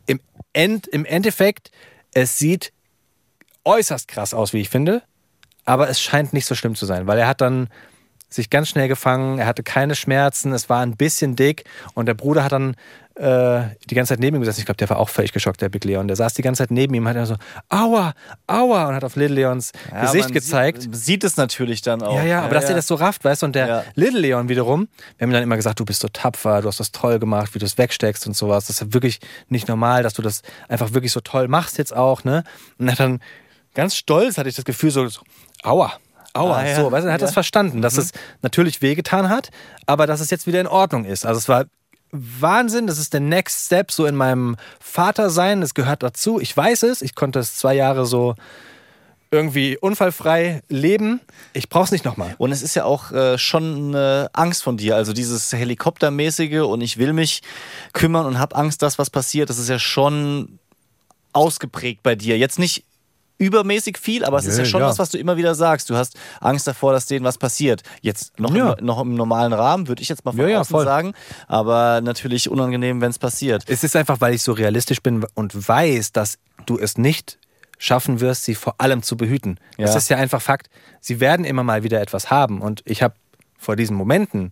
im, 0.06 0.20
End, 0.52 0.86
im 0.86 1.04
Endeffekt, 1.04 1.70
es 2.12 2.38
sieht 2.38 2.72
äußerst 3.70 4.08
krass 4.08 4.34
aus, 4.34 4.52
wie 4.52 4.60
ich 4.60 4.68
finde. 4.68 5.02
Aber 5.64 5.88
es 5.88 6.00
scheint 6.00 6.32
nicht 6.32 6.46
so 6.46 6.54
schlimm 6.54 6.74
zu 6.74 6.86
sein, 6.86 7.06
weil 7.06 7.18
er 7.18 7.28
hat 7.28 7.40
dann 7.40 7.68
sich 8.28 8.48
ganz 8.50 8.68
schnell 8.68 8.88
gefangen, 8.88 9.38
er 9.38 9.46
hatte 9.46 9.62
keine 9.62 9.94
Schmerzen, 9.96 10.52
es 10.52 10.68
war 10.68 10.80
ein 10.82 10.96
bisschen 10.96 11.34
dick 11.36 11.64
und 11.94 12.06
der 12.06 12.14
Bruder 12.14 12.44
hat 12.44 12.52
dann 12.52 12.74
äh, 13.16 13.62
die 13.90 13.94
ganze 13.94 14.10
Zeit 14.14 14.20
neben 14.20 14.36
ihm 14.36 14.40
gesessen. 14.40 14.60
Ich 14.60 14.66
glaube, 14.66 14.76
der 14.76 14.88
war 14.88 14.98
auch 14.98 15.08
völlig 15.08 15.32
geschockt, 15.32 15.60
der 15.60 15.68
Big 15.68 15.84
Leon. 15.84 16.06
Der 16.06 16.16
saß 16.16 16.34
die 16.34 16.42
ganze 16.42 16.62
Zeit 16.62 16.70
neben 16.70 16.94
ihm, 16.94 17.06
hat 17.08 17.16
er 17.16 17.26
so, 17.26 17.36
aua, 17.68 18.14
aua, 18.46 18.86
und 18.88 18.94
hat 18.94 19.04
auf 19.04 19.16
Little 19.16 19.34
Leons 19.34 19.72
Ja, 19.90 20.02
Gesicht 20.02 20.32
gezeigt. 20.32 20.82
Sieht, 20.82 20.96
sieht 20.96 21.24
es 21.24 21.36
natürlich 21.36 21.82
dann 21.82 22.02
auch. 22.02 22.16
Ja, 22.16 22.22
ja, 22.24 22.42
aber 22.42 22.54
dass 22.54 22.68
er 22.68 22.76
das 22.76 22.86
so 22.86 22.94
rafft, 22.94 23.24
weißt 23.24 23.42
du, 23.42 23.46
und 23.46 23.54
der 23.56 23.66
Ja. 23.66 23.84
Little 23.94 24.20
Leon 24.20 24.48
wiederum, 24.48 24.88
wir 25.18 25.24
haben 25.24 25.30
ihm 25.30 25.34
dann 25.34 25.42
immer 25.42 25.56
gesagt, 25.56 25.80
du 25.80 25.84
bist 25.84 26.00
so 26.00 26.08
tapfer, 26.08 26.62
du 26.62 26.68
hast 26.68 26.80
das 26.80 26.92
toll 26.92 27.18
gemacht, 27.18 27.54
wie 27.54 27.58
du 27.58 27.66
es 27.66 27.76
wegsteckst 27.76 28.26
und 28.26 28.34
sowas. 28.36 28.66
Das 28.68 28.76
ist 28.76 28.80
ja 28.80 28.94
wirklich 28.94 29.20
nicht 29.48 29.66
normal, 29.68 30.02
dass 30.02 30.14
du 30.14 30.22
das 30.22 30.42
einfach 30.68 30.92
wirklich 30.94 31.12
so 31.12 31.20
toll 31.20 31.48
machst 31.48 31.78
jetzt 31.78 31.94
auch, 31.94 32.22
ne? 32.24 32.44
Und 32.78 32.88
er 32.88 32.92
hat 32.92 33.00
dann 33.00 33.20
ganz 33.74 33.94
stolz, 33.96 34.38
hatte 34.38 34.48
ich 34.48 34.56
das 34.56 34.64
Gefühl, 34.64 34.90
so, 34.90 35.06
so 35.08 35.20
aua. 35.62 35.92
Aua, 36.32 36.58
Ah, 36.58 36.66
ja. 36.66 36.76
so, 36.76 36.92
weißt 36.92 37.04
du, 37.04 37.08
er 37.08 37.14
hat 37.14 37.20
Ja. 37.20 37.26
das 37.26 37.34
verstanden, 37.34 37.82
dass 37.82 37.96
es 37.96 38.12
natürlich 38.42 38.82
wehgetan 38.82 39.28
hat, 39.28 39.50
aber 39.86 40.06
dass 40.06 40.20
es 40.20 40.30
jetzt 40.30 40.46
wieder 40.46 40.60
in 40.60 40.68
Ordnung 40.68 41.04
ist. 41.04 41.26
Also 41.26 41.38
es 41.38 41.48
war 41.48 41.64
Wahnsinn, 42.12 42.86
das 42.86 42.98
ist 42.98 43.12
der 43.12 43.20
Next 43.20 43.66
Step 43.66 43.90
so 43.90 44.06
in 44.06 44.14
meinem 44.16 44.56
Vatersein, 44.80 45.60
das 45.60 45.74
gehört 45.74 46.02
dazu. 46.04 46.40
Ich 46.40 46.56
weiß 46.56 46.84
es, 46.84 47.02
ich 47.02 47.14
konnte 47.16 47.38
es 47.40 47.56
zwei 47.56 47.74
Jahre 47.74 48.06
so 48.06 48.34
irgendwie 49.32 49.76
unfallfrei 49.78 50.62
leben. 50.68 51.20
Ich 51.52 51.68
brauch's 51.68 51.92
nicht 51.92 52.04
nochmal. 52.04 52.34
Und 52.38 52.50
es 52.50 52.62
ist 52.62 52.74
ja 52.74 52.84
auch 52.84 53.12
äh, 53.12 53.38
schon 53.38 53.88
eine 53.94 54.28
Angst 54.32 54.62
von 54.64 54.76
dir, 54.76 54.96
also 54.96 55.12
dieses 55.12 55.52
Helikoptermäßige 55.52 56.60
und 56.62 56.80
ich 56.80 56.96
will 56.98 57.12
mich 57.12 57.42
kümmern 57.92 58.26
und 58.26 58.38
habe 58.40 58.56
Angst, 58.56 58.82
dass 58.82 58.98
was 58.98 59.08
passiert. 59.10 59.48
Das 59.50 59.58
ist 59.58 59.68
ja 59.68 59.78
schon 59.78 60.58
ausgeprägt 61.32 62.02
bei 62.02 62.16
dir. 62.16 62.38
Jetzt 62.38 62.58
nicht 62.58 62.84
übermäßig 63.40 63.98
viel, 63.98 64.24
aber 64.24 64.38
es 64.38 64.46
ist 64.46 64.58
ja 64.58 64.64
schon 64.66 64.80
ja. 64.82 64.86
was, 64.86 64.98
was 64.98 65.10
du 65.10 65.18
immer 65.18 65.36
wieder 65.36 65.54
sagst. 65.54 65.88
Du 65.90 65.96
hast 65.96 66.16
Angst 66.40 66.66
davor, 66.66 66.92
dass 66.92 67.06
denen 67.06 67.24
was 67.24 67.38
passiert. 67.38 67.82
Jetzt 68.02 68.38
noch, 68.38 68.54
Ja. 68.54 68.74
im, 68.74 68.84
noch 68.84 69.00
im 69.00 69.14
normalen 69.14 69.52
Rahmen, 69.54 69.88
würde 69.88 70.02
ich 70.02 70.08
jetzt 70.10 70.24
mal 70.24 70.32
von 70.32 70.46
Ja, 70.48 70.60
außen 70.60 70.78
sagen. 70.84 71.14
Aber 71.48 72.00
natürlich 72.02 72.50
unangenehm, 72.50 73.00
wenn 73.00 73.10
es 73.10 73.18
passiert. 73.18 73.64
Es 73.66 73.82
ist 73.82 73.96
einfach, 73.96 74.20
weil 74.20 74.34
ich 74.34 74.42
so 74.42 74.52
realistisch 74.52 75.02
bin 75.02 75.24
und 75.34 75.68
weiß, 75.68 76.12
dass 76.12 76.38
du 76.66 76.78
es 76.78 76.98
nicht 76.98 77.38
schaffen 77.78 78.20
wirst, 78.20 78.44
sie 78.44 78.54
vor 78.54 78.74
allem 78.76 79.02
zu 79.02 79.16
behüten. 79.16 79.58
Das 79.78 79.96
ist 79.96 80.10
ja 80.10 80.18
einfach 80.18 80.42
Fakt. 80.42 80.68
Sie 81.00 81.18
werden 81.18 81.46
immer 81.46 81.64
mal 81.64 81.82
wieder 81.82 82.00
etwas 82.02 82.30
haben 82.30 82.60
und 82.60 82.82
ich 82.84 83.02
habe 83.02 83.14
vor 83.58 83.74
diesen 83.74 83.96
Momenten 83.96 84.50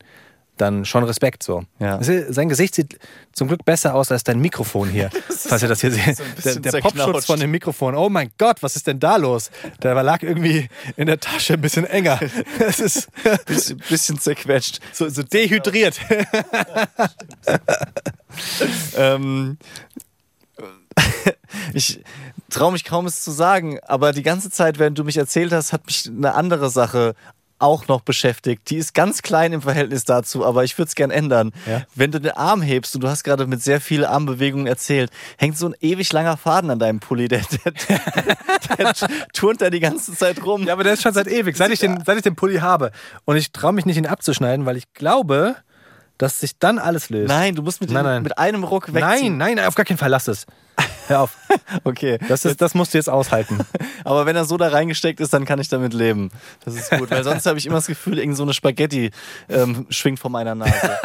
dann 0.60 0.84
schon 0.84 1.04
Respekt 1.04 1.42
so. 1.42 1.64
Ja. 1.78 1.98
Sein 2.02 2.48
Gesicht 2.48 2.74
sieht 2.74 2.98
zum 3.32 3.48
Glück 3.48 3.64
besser 3.64 3.94
aus 3.94 4.10
als 4.12 4.24
dein 4.24 4.40
Mikrofon 4.40 4.88
hier, 4.88 5.10
falls 5.28 5.62
ihr 5.62 5.68
das 5.68 5.80
hier 5.80 5.90
seht. 5.92 6.18
der 6.44 6.54
der. 6.56 6.80
Popschutz 6.80 7.26
von 7.26 7.40
dem 7.40 7.50
Mikrofon. 7.50 7.94
Oh 7.94 8.08
mein 8.08 8.30
Gott, 8.38 8.62
was 8.62 8.76
ist 8.76 8.86
denn 8.86 9.00
da 9.00 9.16
los? 9.16 9.50
Der 9.82 9.94
lag 10.02 10.22
irgendwie 10.22 10.68
in 10.96 11.06
der 11.06 11.18
Tasche 11.20 11.54
ein 11.54 11.60
bisschen 11.60 11.84
enger. 11.84 12.18
Es 12.58 12.80
ist 12.80 13.08
Bisschen, 13.46 13.78
bisschen 13.88 14.18
zerquetscht. 14.20 14.80
so, 14.92 15.08
so 15.08 15.22
dehydriert. 15.22 15.98
Ähm, 18.96 19.58
ich 21.72 22.02
traue 22.50 22.72
mich 22.72 22.84
kaum 22.84 23.06
es 23.06 23.22
zu 23.22 23.30
sagen, 23.30 23.78
aber 23.86 24.12
die 24.12 24.22
ganze 24.22 24.50
Zeit, 24.50 24.78
während 24.78 24.98
du 24.98 25.04
mich 25.04 25.16
erzählt 25.16 25.52
hast, 25.52 25.72
hat 25.72 25.86
mich 25.86 26.06
eine 26.08 26.34
andere 26.34 26.70
Sache 26.70 27.14
auch 27.58 27.88
noch 27.88 28.00
beschäftigt. 28.00 28.70
Die 28.70 28.76
ist 28.76 28.94
ganz 28.94 29.22
klein 29.22 29.52
im 29.52 29.62
Verhältnis 29.62 30.04
dazu, 30.04 30.44
aber 30.46 30.64
ich 30.64 30.76
würde 30.78 30.88
es 30.88 30.94
gern 30.94 31.10
ändern. 31.10 31.52
Ja. 31.66 31.82
Wenn 31.94 32.10
du 32.12 32.20
den 32.20 32.32
Arm 32.32 32.62
hebst 32.62 32.94
und 32.94 33.02
du 33.02 33.08
hast 33.08 33.24
gerade 33.24 33.46
mit 33.46 33.62
sehr 33.62 33.80
vielen 33.80 34.04
Armbewegungen 34.04 34.66
erzählt, 34.66 35.10
hängt 35.36 35.58
so 35.58 35.66
ein 35.68 35.74
ewig 35.80 36.12
langer 36.12 36.36
Faden 36.36 36.70
an 36.70 36.78
deinem 36.78 37.00
Pulli. 37.00 37.28
Der, 37.28 37.40
der, 37.64 37.72
der, 37.72 38.76
der 38.76 38.92
turnt 39.32 39.60
da 39.60 39.70
die 39.70 39.80
ganze 39.80 40.14
Zeit 40.14 40.44
rum. 40.44 40.64
Ja, 40.66 40.72
aber 40.72 40.84
der 40.84 40.92
ist 40.94 41.02
schon 41.02 41.14
seit 41.14 41.26
ewig, 41.26 41.56
seit 41.56 41.70
ich 41.70 41.80
den, 41.80 42.02
seit 42.04 42.16
ich 42.16 42.22
den 42.22 42.36
Pulli 42.36 42.58
habe. 42.58 42.92
Und 43.24 43.36
ich 43.36 43.52
traue 43.52 43.72
mich 43.72 43.86
nicht, 43.86 43.96
ihn 43.96 44.06
abzuschneiden, 44.06 44.64
weil 44.66 44.76
ich 44.76 44.92
glaube, 44.94 45.56
dass 46.18 46.40
sich 46.40 46.58
dann 46.58 46.78
alles 46.78 47.10
löst. 47.10 47.28
Nein, 47.28 47.54
du 47.54 47.62
musst 47.62 47.80
mit, 47.80 47.90
Nein, 47.90 48.04
nein. 48.04 48.22
mit 48.22 48.38
einem 48.38 48.64
Ruck 48.64 48.88
nein, 48.92 49.12
wegziehen. 49.14 49.36
nein, 49.36 49.60
auf 49.60 49.74
gar 49.74 49.84
keinen 49.84 49.98
Fall, 49.98 50.10
lass 50.10 50.28
es. 50.28 50.46
Hör 51.08 51.20
auf. 51.22 51.36
Okay. 51.84 52.18
Das, 52.28 52.44
ist, 52.44 52.60
das 52.62 52.74
musst 52.74 52.94
du 52.94 52.98
jetzt 52.98 53.10
aushalten. 53.10 53.58
Aber 54.04 54.24
wenn 54.26 54.36
er 54.36 54.44
so 54.44 54.56
da 54.56 54.68
reingesteckt 54.68 55.20
ist, 55.20 55.32
dann 55.34 55.44
kann 55.44 55.58
ich 55.58 55.68
damit 55.68 55.92
leben. 55.92 56.30
Das 56.64 56.74
ist 56.74 56.90
gut, 56.90 57.10
weil 57.10 57.22
sonst 57.22 57.44
habe 57.46 57.58
ich 57.58 57.66
immer 57.66 57.76
das 57.76 57.86
Gefühl, 57.86 58.18
irgend 58.18 58.36
so 58.36 58.42
eine 58.42 58.54
Spaghetti 58.54 59.10
ähm, 59.48 59.86
schwingt 59.90 60.18
vor 60.18 60.30
meiner 60.30 60.54
Nase. 60.54 60.72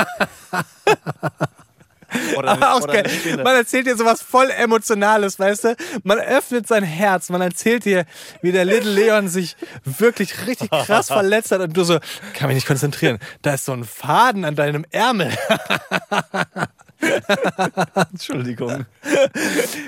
Oder, 2.38 2.76
auch 2.76 2.88
geil. 2.88 3.10
eine. 3.26 3.44
Man 3.44 3.56
erzählt 3.56 3.88
dir 3.88 3.98
sowas 3.98 4.22
voll 4.22 4.50
Emotionales, 4.52 5.40
weißt 5.40 5.64
du? 5.64 5.76
Man 6.04 6.20
öffnet 6.20 6.68
sein 6.68 6.84
Herz, 6.84 7.30
man 7.30 7.42
erzählt 7.42 7.86
dir, 7.86 8.06
wie 8.42 8.52
der 8.52 8.66
Little 8.66 8.92
Leon 8.92 9.28
sich 9.28 9.56
wirklich 9.84 10.48
richtig 10.48 10.70
krass 10.70 11.08
verletzt 11.08 11.52
hat 11.52 11.62
und 11.62 11.76
du 11.76 11.84
so, 11.84 12.00
kann 12.34 12.48
mich 12.48 12.56
nicht 12.56 12.68
konzentrieren. 12.68 13.20
Da 13.42 13.56
ist 13.56 13.66
so 13.66 13.74
ein 13.74 13.84
Faden 13.84 14.46
an 14.46 14.56
deinem 14.56 14.86
Ärmel. 14.92 15.32
Entschuldigung. 18.12 18.86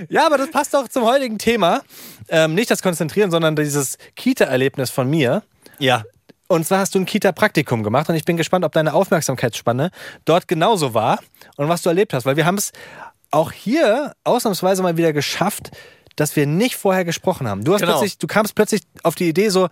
Ja, 0.09 0.25
aber 0.25 0.37
das 0.37 0.51
passt 0.51 0.75
auch 0.75 0.87
zum 0.87 1.03
heutigen 1.03 1.37
Thema. 1.37 1.81
Ähm, 2.29 2.53
nicht 2.55 2.69
das 2.71 2.81
Konzentrieren, 2.81 3.31
sondern 3.31 3.55
dieses 3.55 3.97
Kita-Erlebnis 4.15 4.89
von 4.89 5.09
mir. 5.09 5.43
Ja. 5.79 6.03
Und 6.47 6.65
zwar 6.65 6.79
hast 6.79 6.93
du 6.93 6.99
ein 6.99 7.05
Kita-Praktikum 7.05 7.81
gemacht 7.83 8.07
und 8.09 8.15
ich 8.15 8.23
bin 8.25 8.37
gespannt, 8.37 8.65
ob 8.65 8.71
deine 8.71 8.93
Aufmerksamkeitsspanne 8.93 9.89
dort 10.25 10.47
genauso 10.47 10.93
war 10.93 11.19
und 11.57 11.69
was 11.69 11.81
du 11.81 11.89
erlebt 11.89 12.13
hast. 12.13 12.25
Weil 12.25 12.35
wir 12.37 12.45
haben 12.45 12.57
es 12.57 12.71
auch 13.31 13.51
hier 13.51 14.13
ausnahmsweise 14.23 14.83
mal 14.83 14.95
wieder 14.97 15.11
geschafft, 15.11 15.71
dass 16.15 16.35
wir 16.35 16.45
nicht 16.45 16.75
vorher 16.75 17.03
gesprochen 17.03 17.47
haben. 17.47 17.63
Du, 17.63 17.73
hast 17.73 17.81
Genau. 17.81 17.93
plötzlich, 17.93 18.17
du 18.19 18.27
kamst 18.27 18.55
plötzlich 18.55 18.81
auf 19.03 19.15
die 19.15 19.27
Idee 19.27 19.49
so, 19.49 19.69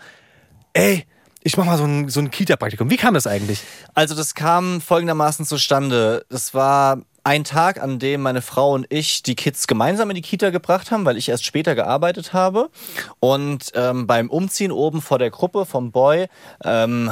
ey, 0.73 1.05
ich 1.43 1.57
mach 1.57 1.65
mal 1.65 1.77
so 1.77 1.83
ein, 1.85 2.09
so 2.09 2.19
ein 2.19 2.31
Kita-Praktikum. 2.31 2.89
Wie 2.89 2.97
kam 2.97 3.13
das 3.13 3.27
eigentlich? 3.27 3.61
Also 3.93 4.15
das 4.15 4.33
kam 4.33 4.81
folgendermaßen 4.81 5.45
zustande. 5.45 6.25
Das 6.29 6.53
war 6.53 6.99
ein 7.25 7.45
Tag, 7.45 7.81
an 7.81 7.99
dem 7.99 8.21
meine 8.21 8.41
Frau 8.41 8.73
und 8.73 8.85
ich 8.89 9.23
die 9.23 9.35
Kids 9.35 9.65
gemeinsam 9.67 10.09
in 10.09 10.15
die 10.15 10.21
Kita 10.21 10.49
gebracht 10.49 10.91
haben, 10.91 11.05
weil 11.05 11.17
ich 11.17 11.29
erst 11.29 11.45
später 11.45 11.73
gearbeitet 11.73 12.33
habe. 12.33 12.69
Und 13.21 13.71
ähm, 13.75 14.07
beim 14.07 14.29
Umziehen 14.29 14.73
oben 14.73 15.01
vor 15.01 15.19
der 15.19 15.29
Gruppe 15.29 15.65
vom 15.65 15.91
Boy, 15.91 16.27
ähm, 16.65 17.09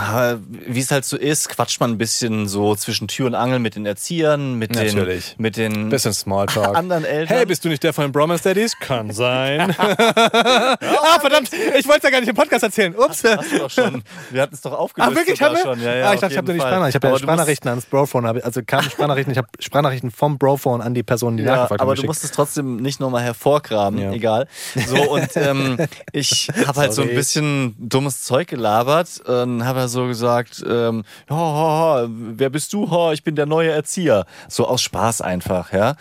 wie 0.68 0.82
es 0.82 0.92
halt 0.92 1.06
so 1.06 1.16
ist, 1.16 1.48
quatscht 1.48 1.80
man 1.80 1.92
ein 1.92 1.98
bisschen 1.98 2.50
so 2.50 2.76
zwischen 2.76 3.08
Tür 3.08 3.28
und 3.28 3.36
Angel 3.36 3.60
mit 3.60 3.76
den 3.76 3.86
Erziehern, 3.86 4.56
mit 4.56 4.76
den, 4.76 4.86
Natürlich. 4.86 5.36
mit 5.38 5.56
den 5.56 5.88
Bisschen 5.88 6.14
Smalltalk. 6.14 6.76
anderen 6.76 7.06
Eltern. 7.06 7.38
Hey, 7.38 7.46
bist 7.46 7.64
du 7.64 7.70
nicht 7.70 7.84
der 7.84 7.94
von 7.94 8.04
den 8.04 8.12
Bromance 8.12 8.44
Daddies? 8.44 8.78
Kann 8.80 9.12
sein. 9.12 9.74
ah, 9.80 11.20
verdammt, 11.22 11.52
ich 11.54 11.88
wollte 11.88 12.00
es 12.00 12.04
ja 12.04 12.10
gar 12.10 12.20
nicht 12.20 12.30
im 12.30 12.36
Podcast 12.36 12.64
erzählen. 12.64 12.94
Ups. 12.96 13.24
Hast 13.24 13.52
du 13.52 13.60
doch 13.60 13.70
schon. 13.70 14.04
Wir 14.30 14.42
hatten 14.42 14.56
es 14.56 14.62
doch 14.62 14.74
aufgelöst. 14.74 15.12
Ah, 15.12 15.16
wirklich? 15.16 15.42
Haben 15.42 15.56
wir? 15.56 15.62
schon. 15.62 15.82
Ja, 15.82 15.96
ja, 15.96 16.10
ah, 16.10 16.14
ich 16.14 16.20
dachte, 16.20 16.34
ich 16.34 16.38
habe 16.38 16.48
nur 16.48 16.56
die. 16.56 16.60
Sprachnachrichten. 16.60 16.90
Ich 16.90 16.96
habe 16.96 17.08
ja 17.08 17.12
Aber 17.12 17.20
du 17.20 17.24
musst- 17.24 17.24
Sprachnachrichten 17.24 17.70
ans 17.70 17.86
Brophone. 17.86 18.26
Also 18.26 18.62
keine 18.66 18.84
Sprachnachrichten, 18.84 19.32
ich 19.32 19.38
habe 19.38 19.48
Sprachnachrichten 19.60 20.01
vom 20.10 20.38
Brophone 20.40 20.82
an 20.82 20.94
die 20.96 21.04
Person, 21.04 21.38
die 21.38 21.44
Ja, 21.44 21.56
nachgefragt 21.58 21.82
aber 21.82 21.94
du 21.96 22.04
musst 22.04 22.24
es 22.24 22.32
trotzdem 22.32 22.78
nicht 22.78 23.00
nochmal 23.00 23.22
hervorgraben, 23.24 24.00
Ja. 24.00 24.12
egal. 24.12 24.48
So, 24.88 25.12
und 25.12 25.28
ähm, 25.36 25.78
ich 26.14 26.50
habe 26.66 26.80
halt 26.80 26.94
so 26.94 27.02
ein 27.04 27.10
bisschen 27.14 27.76
dummes 27.78 28.22
Zeug 28.24 28.48
gelabert 28.48 29.20
und 29.28 29.66
habe 29.66 29.88
so 29.88 30.08
gesagt, 30.08 30.64
ähm, 30.68 31.04
ja, 31.30 31.36
ha, 31.36 31.42
ha, 32.02 32.08
wer 32.10 32.50
bist 32.50 32.74
du? 32.74 32.90
Ha, 32.90 33.12
ich 33.14 33.24
bin 33.24 33.36
der 33.36 33.46
neue 33.46 33.70
Erzieher. 33.72 34.26
So 34.48 34.66
aus 34.68 34.82
Spaß 34.82 35.22
einfach, 35.22 35.74
ja. 35.74 35.96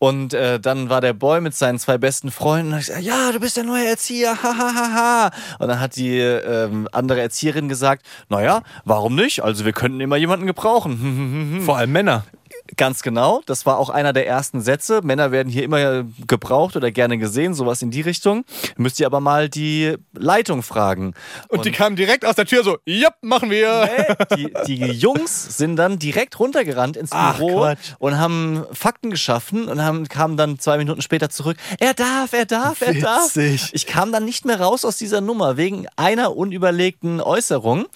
Und 0.00 0.34
äh, 0.34 0.60
dann 0.60 0.90
war 0.90 1.00
der 1.00 1.12
Boy 1.14 1.40
mit 1.40 1.54
seinen 1.54 1.78
zwei 1.78 1.96
besten 1.98 2.30
Freunden 2.30 2.72
und 2.74 2.80
ich 2.80 2.86
gesagt, 2.86 3.04
ja, 3.04 3.32
du 3.32 3.40
bist 3.40 3.56
der 3.56 3.64
neue 3.64 3.86
Erzieher, 3.86 4.36
ha, 4.42 4.54
ha, 4.58 4.74
ha, 4.74 4.92
ha. 4.92 5.30
Und 5.60 5.68
dann 5.68 5.80
hat 5.80 5.96
die 5.96 6.18
ähm, 6.18 6.88
andere 6.92 7.20
Erzieherin 7.22 7.68
gesagt, 7.68 8.04
naja, 8.28 8.62
warum 8.84 9.14
nicht? 9.14 9.42
Also 9.42 9.64
wir 9.64 9.72
könnten 9.72 10.00
immer 10.00 10.16
jemanden 10.16 10.46
gebrauchen. 10.46 11.62
Vor 11.64 11.78
allem 11.78 11.92
Männer. 11.92 12.24
Ganz 12.76 13.02
genau. 13.02 13.42
Das 13.46 13.66
war 13.66 13.78
auch 13.78 13.90
einer 13.90 14.12
der 14.12 14.26
ersten 14.26 14.60
Sätze. 14.60 15.00
Männer 15.02 15.32
werden 15.32 15.50
hier 15.50 15.64
immer 15.64 16.04
gebraucht 16.26 16.76
oder 16.76 16.90
gerne 16.90 17.18
gesehen, 17.18 17.54
sowas 17.54 17.82
in 17.82 17.90
die 17.90 18.00
Richtung. 18.00 18.44
Müsst 18.76 19.00
ihr 19.00 19.06
aber 19.06 19.20
mal 19.20 19.48
die 19.48 19.96
Leitung 20.12 20.62
fragen. 20.62 21.14
Und, 21.48 21.64
die 21.64 21.72
kamen 21.72 21.96
direkt 21.96 22.24
aus 22.24 22.36
der 22.36 22.46
Tür 22.46 22.64
so, 22.64 22.78
jupp, 22.84 23.14
machen 23.22 23.50
wir. 23.50 24.16
die, 24.36 24.52
die 24.66 24.86
Jungs 24.92 25.56
sind 25.56 25.76
dann 25.76 25.98
direkt 25.98 26.38
runtergerannt 26.38 26.96
ins 26.96 27.10
Ach, 27.12 27.36
Büro 27.36 27.60
Quatsch. 27.60 27.92
und 27.98 28.18
haben 28.18 28.64
Fakten 28.72 29.10
geschaffen 29.10 29.68
und 29.68 29.82
haben, 29.82 30.08
kamen 30.08 30.36
dann 30.36 30.58
zwei 30.58 30.78
Minuten 30.78 31.02
später 31.02 31.30
zurück. 31.30 31.56
Er 31.78 31.94
darf, 31.94 32.32
er 32.32 32.46
darf, 32.46 32.80
er 32.80 32.94
darf. 32.94 33.36
Witzig. 33.36 33.70
Ich 33.72 33.86
kam 33.86 34.12
dann 34.12 34.24
nicht 34.24 34.44
mehr 34.44 34.60
raus 34.60 34.84
aus 34.84 34.96
dieser 34.96 35.20
Nummer 35.20 35.56
wegen 35.56 35.86
einer 35.96 36.36
unüberlegten 36.36 37.20
Äußerung. 37.20 37.86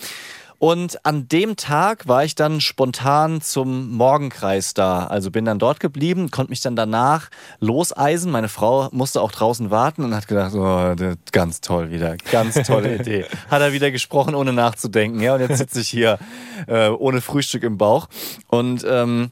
Und 0.59 1.05
an 1.07 1.29
dem 1.29 1.55
Tag 1.55 2.09
war 2.09 2.25
ich 2.25 2.35
dann 2.35 2.61
spontan 2.61 3.41
zum 3.41 3.91
Morgenkreis 3.93 4.75
da. 4.75 5.07
Also 5.07 5.31
bin 5.31 5.45
dann 5.45 5.61
dort 5.61 5.79
geblieben, 5.79 6.33
konnte 6.33 6.51
mich 6.51 6.61
dann 6.61 6.75
danach 6.75 7.29
loseisen. 7.61 8.33
Meine 8.33 8.49
Frau 8.49 8.89
musste 8.91 9.21
auch 9.21 9.31
draußen 9.31 9.71
warten 9.71 10.03
und 10.05 10.15
hat 10.17 10.27
gedacht, 10.27 10.55
oh, 10.55 10.95
das- 10.97 11.17
ganz 11.31 11.61
toll 11.61 11.91
wieder, 11.91 12.17
ganz 12.33 12.55
tolle 12.67 12.97
Idee. 13.01 13.25
Hat 13.49 13.61
er 13.63 13.73
wieder 13.73 13.91
gesprochen, 13.93 14.35
ohne 14.35 14.53
nachzudenken. 14.53 15.21
Ja, 15.21 15.35
und 15.35 15.41
jetzt 15.41 15.59
sitze 15.59 15.81
ich 15.81 15.89
hier 15.89 16.19
äh, 16.67 16.89
ohne 16.89 17.21
Frühstück 17.21 17.63
im 17.63 17.79
Bauch. 17.79 18.09
Und 18.49 18.85
ähm, 18.89 19.31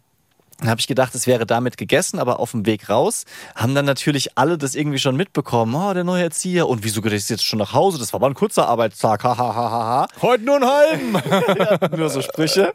habe 0.64 0.80
ich 0.80 0.86
gedacht, 0.86 1.14
es 1.14 1.26
wäre 1.26 1.44
damit 1.46 1.76
gegessen, 1.76 2.18
aber 2.18 2.40
auf 2.40 2.52
dem 2.52 2.64
Weg 2.64 2.88
raus 2.88 3.24
haben 3.54 3.74
dann 3.74 3.84
natürlich 3.84 4.38
alle 4.38 4.56
das 4.56 4.74
irgendwie 4.74 4.98
schon 4.98 5.16
mitbekommen. 5.16 5.74
Oh, 5.74 5.92
der 5.92 6.04
neue 6.04 6.22
Erzieher. 6.22 6.68
Und 6.68 6.82
wieso 6.82 7.02
geht 7.02 7.12
es 7.12 7.28
jetzt 7.28 7.44
schon 7.44 7.58
nach 7.58 7.72
Hause? 7.74 7.98
Das 7.98 8.12
war 8.12 8.18
aber 8.20 8.28
ein 8.28 8.34
kurzer 8.34 8.68
Arbeitstag. 8.68 9.22
Ha, 9.24 9.36
ha, 9.36 9.54
ha, 9.54 9.70
ha, 9.70 9.84
ha. 9.84 10.06
Heute 10.22 10.44
nur 10.44 10.56
einen 10.56 10.66
halben. 10.66 11.16
Ja, 11.56 11.96
nur 11.96 12.10
so 12.10 12.20
Sprüche. 12.22 12.74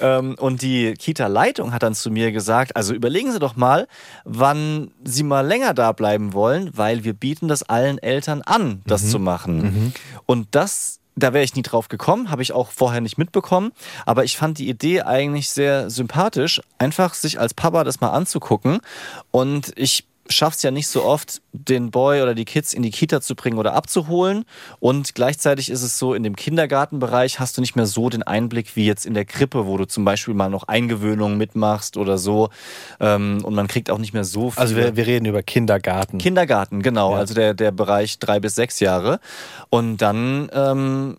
ähm, 0.00 0.36
und 0.38 0.62
die 0.62 0.94
Kita-Leitung 0.94 1.72
hat 1.72 1.82
dann 1.82 1.94
zu 1.94 2.10
mir 2.10 2.32
gesagt, 2.32 2.76
also 2.76 2.94
überlegen 2.94 3.32
Sie 3.32 3.38
doch 3.38 3.56
mal, 3.56 3.86
wann 4.24 4.90
Sie 5.04 5.22
mal 5.22 5.46
länger 5.46 5.74
da 5.74 5.92
bleiben 5.92 6.32
wollen, 6.32 6.70
weil 6.74 7.04
wir 7.04 7.12
bieten 7.12 7.48
das 7.48 7.62
allen 7.62 7.98
Eltern 7.98 8.42
an, 8.42 8.82
das 8.86 9.10
zu 9.10 9.18
machen. 9.18 9.92
Und 10.26 10.48
das 10.52 10.97
da 11.18 11.32
wäre 11.32 11.44
ich 11.44 11.54
nie 11.54 11.62
drauf 11.62 11.88
gekommen, 11.88 12.30
habe 12.30 12.42
ich 12.42 12.52
auch 12.52 12.70
vorher 12.70 13.00
nicht 13.00 13.18
mitbekommen. 13.18 13.72
Aber 14.06 14.24
ich 14.24 14.36
fand 14.36 14.58
die 14.58 14.68
Idee 14.68 15.02
eigentlich 15.02 15.50
sehr 15.50 15.90
sympathisch, 15.90 16.60
einfach 16.78 17.14
sich 17.14 17.40
als 17.40 17.54
Papa 17.54 17.84
das 17.84 18.00
mal 18.00 18.10
anzugucken. 18.10 18.80
Und 19.30 19.72
ich 19.76 20.06
schaff's 20.28 20.62
ja 20.62 20.70
nicht 20.70 20.88
so 20.88 21.04
oft, 21.04 21.40
den 21.52 21.90
Boy 21.90 22.22
oder 22.22 22.34
die 22.34 22.44
Kids 22.44 22.72
in 22.72 22.82
die 22.82 22.90
Kita 22.90 23.20
zu 23.20 23.34
bringen 23.34 23.58
oder 23.58 23.74
abzuholen. 23.74 24.44
Und 24.80 25.14
gleichzeitig 25.14 25.70
ist 25.70 25.82
es 25.82 25.98
so, 25.98 26.14
in 26.14 26.22
dem 26.22 26.36
Kindergartenbereich 26.36 27.40
hast 27.40 27.56
du 27.56 27.60
nicht 27.60 27.76
mehr 27.76 27.86
so 27.86 28.08
den 28.08 28.22
Einblick 28.22 28.76
wie 28.76 28.86
jetzt 28.86 29.06
in 29.06 29.14
der 29.14 29.24
Krippe, 29.24 29.66
wo 29.66 29.76
du 29.76 29.86
zum 29.86 30.04
Beispiel 30.04 30.34
mal 30.34 30.50
noch 30.50 30.68
Eingewöhnungen 30.68 31.38
mitmachst 31.38 31.96
oder 31.96 32.18
so. 32.18 32.50
Ähm, 33.00 33.40
Und 33.42 33.54
man 33.54 33.68
kriegt 33.68 33.90
auch 33.90 33.98
nicht 33.98 34.12
mehr 34.12 34.24
so 34.24 34.50
viel. 34.50 34.60
Also 34.60 34.76
wir, 34.76 34.96
wir 34.96 35.06
reden 35.06 35.26
über 35.26 35.42
Kindergarten. 35.42 36.18
Kindergarten, 36.18 36.82
genau. 36.82 37.12
Ja. 37.12 37.18
Also 37.18 37.34
der, 37.34 37.54
der 37.54 37.70
Bereich 37.70 38.18
drei 38.18 38.40
bis 38.40 38.54
sechs 38.54 38.80
Jahre. 38.80 39.20
Und 39.70 39.98
dann 39.98 40.50
ähm, 40.52 41.18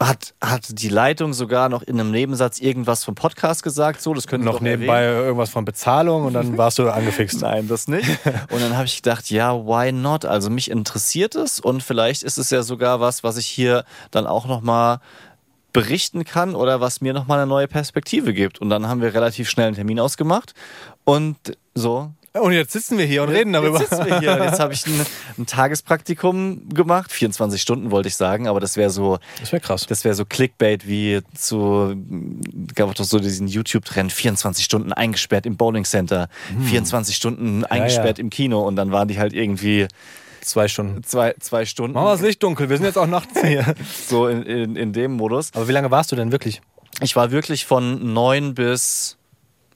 hat, 0.00 0.34
hat 0.40 0.80
die 0.80 0.88
Leitung 0.88 1.32
sogar 1.32 1.68
noch 1.68 1.82
in 1.82 1.98
einem 1.98 2.12
Nebensatz 2.12 2.60
irgendwas 2.60 3.02
vom 3.04 3.14
Podcast 3.14 3.62
gesagt. 3.62 4.00
So, 4.00 4.14
das 4.14 4.28
können 4.28 4.44
Sie 4.44 4.48
noch 4.48 4.60
nebenbei 4.60 5.02
erwähnen. 5.02 5.24
irgendwas 5.24 5.50
von 5.50 5.64
Bezahlung 5.64 6.24
und 6.24 6.34
dann 6.34 6.56
warst 6.56 6.78
du 6.78 6.88
angefixt. 6.88 7.40
Nein, 7.42 7.66
das 7.66 7.88
nicht. 7.88 8.08
Und 8.50 8.60
dann 8.60 8.76
habe 8.76 8.86
ich 8.86 9.02
gedacht, 9.02 9.28
ja, 9.30 9.54
why 9.54 9.90
not? 9.90 10.24
Also 10.24 10.50
mich 10.50 10.70
interessiert 10.70 11.34
es 11.34 11.58
und 11.58 11.82
vielleicht 11.82 12.22
ist 12.22 12.38
es 12.38 12.50
ja 12.50 12.62
sogar 12.62 13.00
was, 13.00 13.24
was 13.24 13.36
ich 13.36 13.46
hier 13.46 13.84
dann 14.12 14.26
auch 14.26 14.46
noch 14.46 14.60
mal 14.60 15.00
berichten 15.72 16.24
kann 16.24 16.54
oder 16.54 16.80
was 16.80 17.00
mir 17.00 17.12
noch 17.12 17.26
mal 17.26 17.38
eine 17.38 17.46
neue 17.46 17.68
Perspektive 17.68 18.32
gibt. 18.32 18.60
Und 18.60 18.70
dann 18.70 18.88
haben 18.88 19.02
wir 19.02 19.12
relativ 19.14 19.50
schnell 19.50 19.66
einen 19.66 19.76
Termin 19.76 20.00
ausgemacht 20.00 20.54
und 21.04 21.36
so 21.74 22.12
Und 22.40 22.52
jetzt 22.52 22.72
sitzen 22.72 22.98
wir 22.98 23.04
hier 23.06 23.22
und 23.22 23.30
reden 23.30 23.52
darüber. 23.52 23.80
Jetzt, 23.80 23.90
sitzen 23.90 24.06
wir 24.06 24.20
hier. 24.20 24.44
Jetzt 24.44 24.60
habe 24.60 24.72
ich 24.72 24.86
ein, 24.86 25.06
ein 25.38 25.46
Tagespraktikum 25.46 26.68
gemacht, 26.68 27.12
24 27.12 27.60
Stunden 27.60 27.90
wollte 27.90 28.08
ich 28.08 28.16
sagen, 28.16 28.46
aber 28.48 28.60
das 28.60 28.76
wäre 28.76 28.90
so, 28.90 29.18
Das 29.40 29.52
wäre 29.52 29.60
krass. 29.60 29.86
das 29.86 30.04
wäre 30.04 30.14
so 30.14 30.24
Clickbait 30.24 30.86
wie 30.86 31.20
zu, 31.34 31.94
gab 32.74 32.90
es 32.90 32.94
doch 32.96 33.04
so 33.04 33.18
diesen 33.18 33.48
YouTube-Trend, 33.48 34.12
24 34.12 34.64
Stunden 34.64 34.92
eingesperrt 34.92 35.46
im 35.46 35.56
Bowling 35.56 35.84
Center, 35.84 36.28
24 36.68 37.14
Stunden 37.16 37.64
eingesperrt 37.64 38.18
ja. 38.18 38.22
im 38.24 38.30
Kino 38.30 38.66
und 38.66 38.76
dann 38.76 38.92
waren 38.92 39.08
die 39.08 39.18
halt 39.18 39.32
irgendwie 39.32 39.86
Zwei 40.40 40.68
Stunden. 40.68 41.02
zwei, 41.02 41.34
zwei 41.40 41.66
Stunden 41.66 41.92
Machen 41.94 42.06
wir 42.06 42.12
das 42.12 42.22
Licht 42.22 42.42
dunkel, 42.42 42.70
wir 42.70 42.76
sind 42.76 42.86
jetzt 42.86 42.96
auch 42.96 43.06
nachts 43.06 43.40
hier. 43.44 43.74
so 44.06 44.28
in, 44.28 44.42
in, 44.44 44.76
in 44.76 44.92
dem 44.92 45.12
Modus. 45.12 45.50
Aber 45.54 45.68
wie 45.68 45.72
lange 45.72 45.90
warst 45.90 46.10
du 46.12 46.16
denn 46.16 46.32
wirklich? 46.32 46.62
Ich 47.00 47.14
war 47.16 47.30
wirklich 47.30 47.66
von 47.66 48.12
9 48.14 48.54
bis 48.54 49.17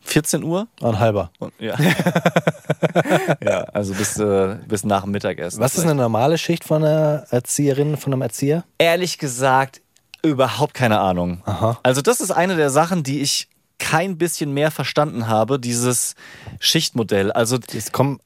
14 0.05 0.43
Uhr. 0.45 0.67
Ein 0.83 0.99
halber. 0.99 1.31
Und, 1.39 1.53
ja. 1.59 1.75
ja, 3.45 3.65
also 3.73 3.95
bis, 3.95 4.19
äh, 4.19 4.57
bis 4.67 4.85
nach 4.85 5.03
dem 5.03 5.13
Mittagessen. 5.13 5.61
Was 5.61 5.77
ist 5.77 5.85
eine 5.85 5.95
normale 5.95 6.39
Schicht 6.39 6.65
von 6.65 6.85
einer 6.85 7.25
Erzieherin, 7.31 7.97
von 7.97 8.13
einem 8.13 8.23
Erzieher? 8.23 8.65
ehrlich 8.79 9.19
gesagt 9.19 9.81
überhaupt 10.23 10.75
keine 10.75 11.01
Ahnung. 11.01 11.43
Aha. 11.47 11.79
Also 11.83 12.01
das 12.03 12.21
ist 12.21 12.31
eine 12.31 12.57
der 12.57 12.71
Sachen, 12.71 13.03
die 13.03 13.21
ich 13.23 13.49
kein 13.79 14.17
bisschen 14.19 14.53
mehr 14.55 14.71
verstanden 14.71 15.27
habe, 15.27 15.59
dieses 15.59 16.15
Schichtmodell. 16.61 17.33
Also 17.33 17.59
Es 17.75 17.91
kommen, 17.91 18.21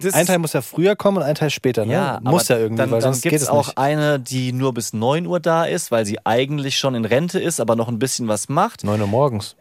Das- 0.00 0.14
ein 0.14 0.24
Teil 0.26 0.38
muss 0.38 0.54
ja 0.54 0.62
früher 0.62 0.96
kommen 0.96 1.18
und 1.18 1.22
ein 1.24 1.34
Teil 1.34 1.50
später, 1.50 1.84
ne? 1.84 1.92
ja, 1.92 2.20
muss 2.22 2.48
ja 2.48 2.56
irgendwie, 2.56 2.78
dann, 2.80 2.90
weil 2.90 3.02
sonst 3.02 3.20
gibt 3.20 3.32
geht 3.34 3.42
es 3.42 3.48
auch 3.48 3.66
nicht. 3.66 3.78
eine, 3.78 4.18
die 4.18 4.52
nur 4.52 4.72
bis 4.72 4.94
9 4.94 5.26
Uhr 5.26 5.40
da 5.40 5.64
ist, 5.64 5.90
weil 5.90 6.06
sie 6.06 6.24
eigentlich 6.24 6.78
schon 6.78 6.94
in 6.94 7.04
Rente 7.04 7.38
ist, 7.38 7.60
aber 7.60 7.76
noch 7.76 7.88
ein 7.88 7.98
bisschen 7.98 8.28
was 8.28 8.48
macht. 8.48 8.84
9 8.84 8.98
Uhr 9.00 9.06
morgens. 9.06 9.56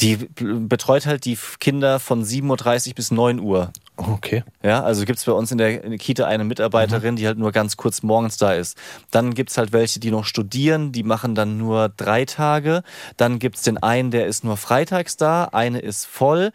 Die 0.00 0.16
betreut 0.16 1.06
halt 1.06 1.24
die 1.24 1.36
Kinder 1.58 1.98
von 1.98 2.24
7.30 2.24 2.88
Uhr 2.88 2.94
bis 2.94 3.10
9 3.10 3.40
Uhr. 3.40 3.72
Okay. 3.96 4.44
Ja, 4.62 4.84
also 4.84 5.04
gibt 5.04 5.18
es 5.18 5.24
bei 5.24 5.32
uns 5.32 5.50
in 5.50 5.58
der, 5.58 5.80
Kita 5.98 6.24
eine 6.24 6.44
Mitarbeiterin, 6.44 7.16
die 7.16 7.26
halt 7.26 7.36
nur 7.36 7.50
ganz 7.50 7.76
kurz 7.76 8.04
morgens 8.04 8.36
da 8.36 8.52
ist. 8.52 8.78
Dann 9.10 9.34
gibt 9.34 9.50
es 9.50 9.58
halt 9.58 9.72
welche, 9.72 9.98
die 9.98 10.12
noch 10.12 10.24
studieren, 10.24 10.92
die 10.92 11.02
machen 11.02 11.34
dann 11.34 11.58
nur 11.58 11.88
drei 11.88 12.24
Tage. 12.24 12.84
Dann 13.16 13.40
gibt 13.40 13.56
es 13.56 13.62
den 13.62 13.76
einen, 13.78 14.12
der 14.12 14.26
ist 14.26 14.44
nur 14.44 14.56
freitags 14.56 15.16
da, 15.16 15.48
eine 15.50 15.80
ist 15.80 16.06
voll. 16.06 16.52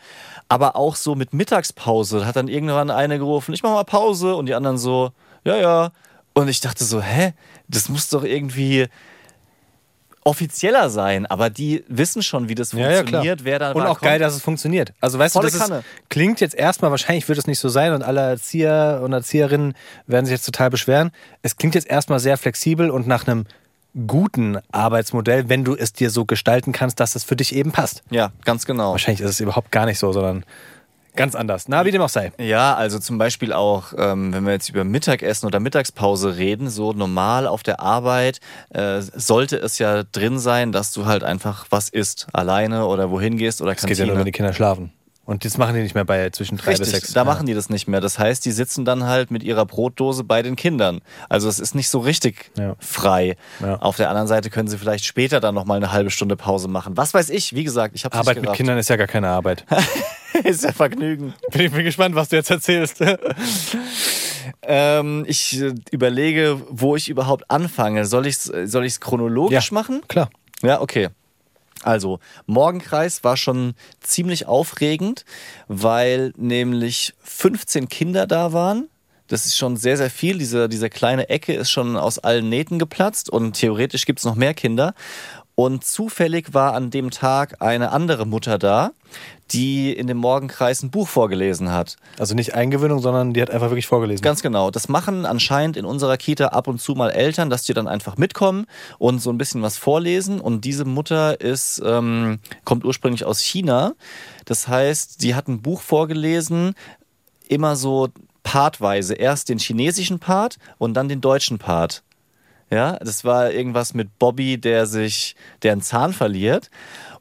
Aber 0.47 0.77
auch 0.77 0.95
so 0.95 1.15
mit 1.15 1.33
Mittagspause 1.33 2.25
hat 2.25 2.37
dann 2.37 2.47
irgendwann 2.47 2.89
eine 2.89 3.17
gerufen, 3.17 3.53
ich 3.53 3.61
mache 3.61 3.73
mal 3.73 3.83
Pause 3.83 4.35
und 4.35 4.45
die 4.45 4.55
anderen 4.55 4.77
so, 4.77 5.11
ja, 5.43 5.57
ja. 5.57 5.91
Und 6.33 6.47
ich 6.47 6.61
dachte 6.61 6.85
so, 6.85 7.01
hä, 7.01 7.33
das 7.67 7.89
muss 7.89 8.07
doch 8.07 8.23
irgendwie 8.23 8.87
offizieller 10.25 10.89
sein, 10.89 11.25
aber 11.25 11.49
die 11.49 11.83
wissen 11.87 12.23
schon, 12.23 12.49
wie 12.49 12.55
das 12.55 12.71
Ja, 12.71 12.89
ja, 12.89 12.97
funktioniert, 12.97 13.39
klar. 13.39 13.45
wer 13.45 13.59
da 13.59 13.71
Und 13.71 13.85
auch 13.85 13.99
geil, 13.99 14.19
dass 14.19 14.35
es 14.35 14.41
funktioniert. 14.41 14.93
Also 15.01 15.19
weißt 15.19 15.33
Volle 15.33 15.51
du, 15.51 15.57
das 15.57 15.69
ist, 15.69 15.83
klingt 16.09 16.39
jetzt 16.39 16.55
erstmal, 16.55 16.91
wahrscheinlich 16.91 17.27
wird 17.27 17.37
es 17.37 17.47
nicht 17.47 17.59
so 17.59 17.69
sein 17.69 17.93
und 17.93 18.03
alle 18.03 18.21
Erzieher 18.21 19.01
und 19.03 19.13
Erzieherinnen 19.13 19.73
werden 20.07 20.25
sich 20.25 20.33
jetzt 20.33 20.45
total 20.45 20.69
beschweren. 20.69 21.11
Es 21.41 21.57
klingt 21.57 21.75
jetzt 21.75 21.87
erstmal 21.87 22.19
sehr 22.19 22.37
flexibel 22.37 22.89
und 22.89 23.07
nach 23.07 23.27
einem 23.27 23.45
guten 24.07 24.57
Arbeitsmodell, 24.71 25.49
wenn 25.49 25.63
du 25.63 25.75
es 25.75 25.93
dir 25.93 26.09
so 26.09 26.25
gestalten 26.25 26.71
kannst, 26.71 26.99
dass 26.99 27.15
es 27.15 27.23
für 27.23 27.35
dich 27.35 27.53
eben 27.55 27.71
passt. 27.71 28.03
Ja, 28.09 28.31
ganz 28.43 28.65
genau. 28.65 28.91
Wahrscheinlich 28.91 29.21
ist 29.21 29.29
es 29.29 29.39
überhaupt 29.39 29.71
gar 29.71 29.85
nicht 29.85 29.99
so, 29.99 30.11
sondern 30.11 30.45
ganz 31.15 31.35
anders. 31.35 31.67
Na, 31.67 31.85
wie 31.85 31.91
dem 31.91 32.01
auch 32.01 32.09
sei. 32.09 32.31
Ja, 32.37 32.75
also 32.75 32.99
zum 32.99 33.17
Beispiel 33.17 33.53
auch, 33.53 33.93
ähm, 33.97 34.33
wenn 34.33 34.45
wir 34.45 34.53
jetzt 34.53 34.69
über 34.69 34.83
Mittagessen 34.83 35.45
oder 35.47 35.59
Mittagspause 35.59 36.37
reden, 36.37 36.69
so 36.69 36.93
normal 36.93 37.47
auf 37.47 37.63
der 37.63 37.79
Arbeit 37.79 38.39
äh, 38.69 39.01
sollte 39.01 39.57
es 39.57 39.79
ja 39.79 40.03
drin 40.03 40.39
sein, 40.39 40.71
dass 40.71 40.91
du 40.91 41.05
halt 41.05 41.23
einfach 41.23 41.67
was 41.69 41.89
isst, 41.89 42.27
alleine 42.33 42.85
oder 42.87 43.11
wohin 43.11 43.37
gehst 43.37 43.61
oder 43.61 43.71
Es 43.71 43.77
geht 43.77 43.89
ja 43.89 43.95
Kantine. 43.95 44.07
nur, 44.07 44.17
wenn 44.19 44.25
die 44.25 44.31
Kinder 44.31 44.53
schlafen. 44.53 44.91
Und 45.25 45.45
das 45.45 45.57
machen 45.57 45.73
die 45.73 45.81
nicht 45.81 45.95
mehr 45.95 46.03
bei 46.03 46.29
zwischen 46.31 46.57
drei 46.57 46.71
Richtig, 46.71 46.91
bis 46.91 46.91
sechs. 46.91 47.13
da 47.13 47.21
Ja. 47.21 47.23
machen 47.23 47.45
die 47.45 47.53
das 47.53 47.69
nicht 47.69 47.87
mehr. 47.87 48.01
Das 48.01 48.19
heißt, 48.19 48.43
die 48.43 48.51
sitzen 48.51 48.83
dann 48.83 49.05
halt 49.05 49.31
mit 49.31 49.41
ihrer 49.41 49.65
Brotdose 49.65 50.25
bei 50.25 50.41
den 50.41 50.57
Kindern. 50.57 50.99
Also 51.29 51.47
es 51.47 51.59
ist 51.59 51.75
nicht 51.75 51.87
so 51.87 51.99
richtig 51.99 52.51
Ja. 52.57 52.75
frei. 52.79 53.37
Ja. 53.61 53.77
Auf 53.77 53.95
der 53.95 54.09
anderen 54.09 54.27
Seite 54.27 54.49
können 54.49 54.67
sie 54.67 54.77
vielleicht 54.77 55.05
später 55.05 55.39
dann 55.39 55.55
nochmal 55.55 55.77
eine 55.77 55.93
halbe 55.93 56.11
Stunde 56.11 56.35
Pause 56.35 56.67
machen. 56.67 56.97
Was 56.97 57.13
weiß 57.13 57.29
ich, 57.29 57.55
wie 57.55 57.63
gesagt, 57.63 57.95
ich 57.95 58.03
habe 58.03 58.15
Arbeit 58.17 58.35
nicht 58.37 58.47
mit. 58.49 58.53
Kindern 58.57 58.77
ist 58.77 58.89
ja 58.89 58.97
gar 58.97 59.07
keine 59.07 59.29
Arbeit. 59.29 59.65
ist 60.43 60.63
ja 60.63 60.73
Vergnügen. 60.73 61.33
Bin 61.51 61.61
ich 61.61 61.71
bin 61.71 61.85
gespannt, 61.85 62.15
was 62.15 62.27
du 62.29 62.35
jetzt 62.35 62.51
erzählst. 62.51 62.97
Ähm, 64.61 65.23
ich 65.27 65.59
äh, 65.61 65.73
überlege, 65.91 66.59
wo 66.69 66.95
ich 66.95 67.09
überhaupt 67.09 67.49
anfange. 67.49 68.05
Soll 68.05 68.27
ich 68.27 68.35
es 68.35 68.43
soll 68.71 68.85
ich's 68.85 68.99
chronologisch 68.99 69.71
Ja. 69.71 69.73
machen? 69.73 70.01
Klar. 70.07 70.29
Ja, 70.61 70.81
okay. 70.81 71.09
Also, 71.83 72.19
Morgenkreis 72.45 73.23
war 73.23 73.37
schon 73.37 73.75
ziemlich 73.99 74.47
aufregend, 74.47 75.25
weil 75.67 76.33
nämlich 76.37 77.13
15 77.23 77.89
Kinder 77.89 78.27
da 78.27 78.53
waren. 78.53 78.89
Das 79.27 79.45
ist 79.45 79.57
schon 79.57 79.77
sehr, 79.77 79.97
sehr 79.97 80.09
viel. 80.09 80.37
Diese, 80.37 80.67
diese 80.69 80.89
kleine 80.89 81.29
Ecke 81.29 81.53
ist 81.53 81.71
schon 81.71 81.97
aus 81.97 82.19
allen 82.19 82.49
Nähten 82.49 82.77
geplatzt 82.77 83.29
und 83.29 83.53
theoretisch 83.53 84.05
gibt 84.05 84.19
es 84.19 84.25
noch 84.25 84.35
mehr 84.35 84.53
Kinder. 84.53 84.93
Und 85.55 85.85
zufällig 85.85 86.53
war 86.53 86.73
an 86.73 86.89
dem 86.89 87.11
Tag 87.11 87.61
eine 87.61 87.91
andere 87.91 88.25
Mutter 88.25 88.57
da, 88.57 88.91
die 89.51 89.93
in 89.93 90.07
dem 90.07 90.17
Morgenkreis 90.17 90.81
ein 90.81 90.89
Buch 90.89 91.07
vorgelesen 91.07 91.71
hat. 91.71 91.97
Also 92.17 92.33
nicht 92.33 92.55
Eingewöhnung, 92.55 92.99
sondern 92.99 93.33
die 93.33 93.41
hat 93.41 93.51
einfach 93.51 93.69
wirklich 93.69 93.85
vorgelesen. 93.85 94.23
Ganz 94.23 94.41
genau. 94.41 94.71
Das 94.71 94.89
machen 94.89 95.27
anscheinend 95.27 95.77
in 95.77 95.85
unserer 95.85 96.17
Kita 96.17 96.47
ab 96.47 96.67
und 96.67 96.81
zu 96.81 96.93
mal 96.93 97.11
Eltern, 97.11 97.51
dass 97.51 97.63
die 97.63 97.73
dann 97.73 97.87
einfach 97.87 98.17
mitkommen 98.17 98.65
und 98.97 99.19
so 99.19 99.29
ein 99.29 99.37
bisschen 99.37 99.61
was 99.61 99.77
vorlesen. 99.77 100.41
Und 100.41 100.65
diese 100.65 100.85
Mutter 100.85 101.39
ist, 101.39 101.79
ähm, 101.85 102.39
kommt 102.65 102.83
ursprünglich 102.83 103.25
aus 103.25 103.39
China. 103.39 103.93
Das 104.45 104.67
heißt, 104.67 105.21
die 105.21 105.35
hat 105.35 105.47
ein 105.47 105.61
Buch 105.61 105.81
vorgelesen, 105.81 106.73
immer 107.47 107.75
so 107.75 108.09
partweise. 108.41 109.13
Erst 109.13 109.49
den 109.49 109.59
chinesischen 109.59 110.17
Part 110.17 110.57
und 110.79 110.95
dann 110.95 111.09
den 111.09 111.21
deutschen 111.21 111.59
Part. 111.59 112.01
Ja, 112.73 112.97
das 112.97 113.23
war 113.23 113.51
irgendwas 113.51 113.93
mit 113.93 114.17
Bobby, 114.17 114.57
der 114.59 114.87
sich, 114.87 115.35
der 115.61 115.73
einen 115.73 115.81
Zahn 115.81 116.11
verliert. 116.11 116.71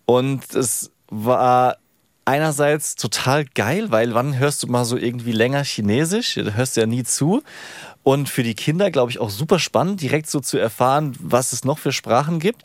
Und 0.07 0.55
es 0.55 0.91
war 1.11 1.77
einerseits 2.25 2.95
total 2.95 3.45
geil, 3.45 3.91
weil 3.91 4.15
wann 4.15 4.39
hörst 4.39 4.63
du 4.63 4.67
mal 4.67 4.87
so 4.87 4.97
irgendwie 4.97 5.33
länger 5.33 5.63
Chinesisch? 5.63 6.37
Da 6.37 6.53
hörst 6.53 6.77
du 6.77 6.81
ja 6.81 6.87
nie 6.87 7.05
zu. 7.05 7.43
Und 8.05 8.29
für 8.29 8.43
die 8.43 8.55
Kinder, 8.55 8.91
glaube 8.91 9.13
ich, 9.13 9.21
auch 9.21 9.31
super 9.31 9.61
spannend, 9.61 10.01
direkt 10.01 10.29
so 10.29 10.41
zu 10.41 10.59
erfahren, 10.59 11.17
was 11.21 11.53
es 11.53 11.65
noch 11.65 11.79
für 11.79 11.93
Sprachen 11.93 12.41
gibt. 12.41 12.63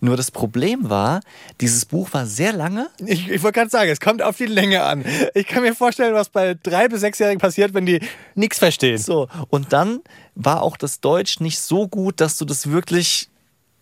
Nur 0.00 0.16
das 0.16 0.30
Problem 0.30 0.88
war, 0.88 1.20
dieses 1.60 1.84
Buch 1.84 2.08
war 2.12 2.24
sehr 2.24 2.54
lange. 2.54 2.88
Ich, 3.04 3.28
ich 3.28 3.42
wollte 3.42 3.58
gerade 3.58 3.70
sagen, 3.70 3.90
es 3.90 4.00
kommt 4.00 4.22
auf 4.22 4.38
die 4.38 4.46
Länge 4.46 4.82
an. 4.82 5.04
Ich 5.34 5.46
kann 5.46 5.62
mir 5.62 5.74
vorstellen, 5.74 6.14
was 6.14 6.30
bei 6.30 6.54
drei- 6.62 6.88
bis 6.88 7.00
sechsjährigen 7.00 7.38
passiert, 7.38 7.74
wenn 7.74 7.84
die 7.84 8.00
nichts 8.34 8.58
verstehen. 8.58 8.96
So, 8.96 9.28
und 9.50 9.74
dann 9.74 10.00
war 10.34 10.62
auch 10.62 10.78
das 10.78 11.00
Deutsch 11.00 11.40
nicht 11.40 11.60
so 11.60 11.86
gut, 11.86 12.20
dass 12.22 12.36
du 12.38 12.46
das 12.46 12.70
wirklich 12.70 13.28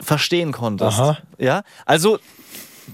verstehen 0.01 0.51
konntest. 0.51 0.99
Aha. 0.99 1.19
Ja, 1.39 1.63
also 1.85 2.19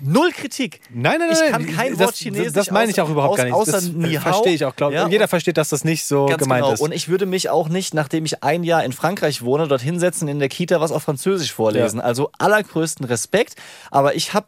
null 0.00 0.30
Kritik. 0.32 0.80
Nein, 0.90 1.18
nein, 1.18 1.30
nein. 1.30 1.38
Ich 1.44 1.50
kann 1.50 1.76
kein 1.76 1.90
das, 1.92 2.00
Wort 2.00 2.14
Chinesisch. 2.16 2.52
Das 2.52 2.70
meine 2.70 2.90
ich 2.90 3.00
auch 3.00 3.10
überhaupt 3.10 3.36
gar 3.36 3.44
nicht. 3.44 3.52
Außer 3.52 3.72
das 3.72 3.88
Ni 3.88 4.14
Hao. 4.14 4.20
verstehe 4.20 4.54
ich 4.54 4.64
auch, 4.64 4.74
glaube 4.74 4.94
ich. 4.94 4.98
Ja, 4.98 5.04
und 5.04 5.12
jeder 5.12 5.28
versteht, 5.28 5.56
dass 5.56 5.68
das 5.68 5.84
nicht 5.84 6.06
so 6.06 6.26
gemeint 6.26 6.62
genau. 6.62 6.72
ist. 6.72 6.80
Und 6.80 6.92
ich 6.92 7.08
würde 7.08 7.26
mich 7.26 7.50
auch 7.50 7.68
nicht, 7.68 7.94
nachdem 7.94 8.24
ich 8.24 8.42
ein 8.42 8.64
Jahr 8.64 8.84
in 8.84 8.92
Frankreich 8.92 9.42
wohne, 9.42 9.68
dort 9.68 9.82
hinsetzen 9.82 10.28
in 10.28 10.38
der 10.38 10.48
Kita 10.48 10.80
was 10.80 10.92
auf 10.92 11.02
Französisch 11.02 11.52
vorlesen. 11.52 11.98
Ja. 11.98 12.04
Also 12.04 12.30
allergrößten 12.38 13.06
Respekt. 13.06 13.56
Aber 13.90 14.14
ich 14.14 14.34
habe 14.34 14.46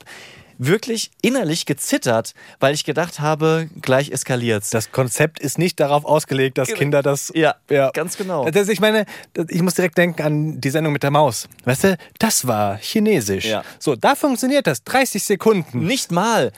wirklich 0.58 1.10
innerlich 1.22 1.66
gezittert, 1.66 2.34
weil 2.60 2.74
ich 2.74 2.84
gedacht 2.84 3.20
habe, 3.20 3.68
gleich 3.82 4.10
eskaliert's. 4.10 4.70
das 4.70 4.92
Konzept 4.92 5.40
ist 5.40 5.58
nicht 5.58 5.80
darauf 5.80 6.04
ausgelegt, 6.04 6.58
dass 6.58 6.68
Genau. 6.68 6.78
Kinder 6.78 7.02
das. 7.02 7.32
Ja, 7.34 7.56
ganz 7.92 8.16
genau. 8.16 8.48
Das, 8.50 8.68
ich 8.68 8.80
meine, 8.80 9.04
ich 9.48 9.62
muss 9.62 9.74
direkt 9.74 9.98
denken 9.98 10.22
an 10.22 10.60
die 10.60 10.70
Sendung 10.70 10.92
mit 10.92 11.02
der 11.02 11.10
Maus. 11.10 11.48
Weißt 11.64 11.84
du, 11.84 11.96
das 12.18 12.46
war 12.46 12.76
Chinesisch. 12.78 13.46
Ja. 13.46 13.64
So, 13.78 13.96
da 13.96 14.14
funktioniert 14.14 14.66
das. 14.66 14.84
30 14.84 15.22
Sekunden. 15.24 15.80
Nicht 15.86 16.12
mal. 16.12 16.52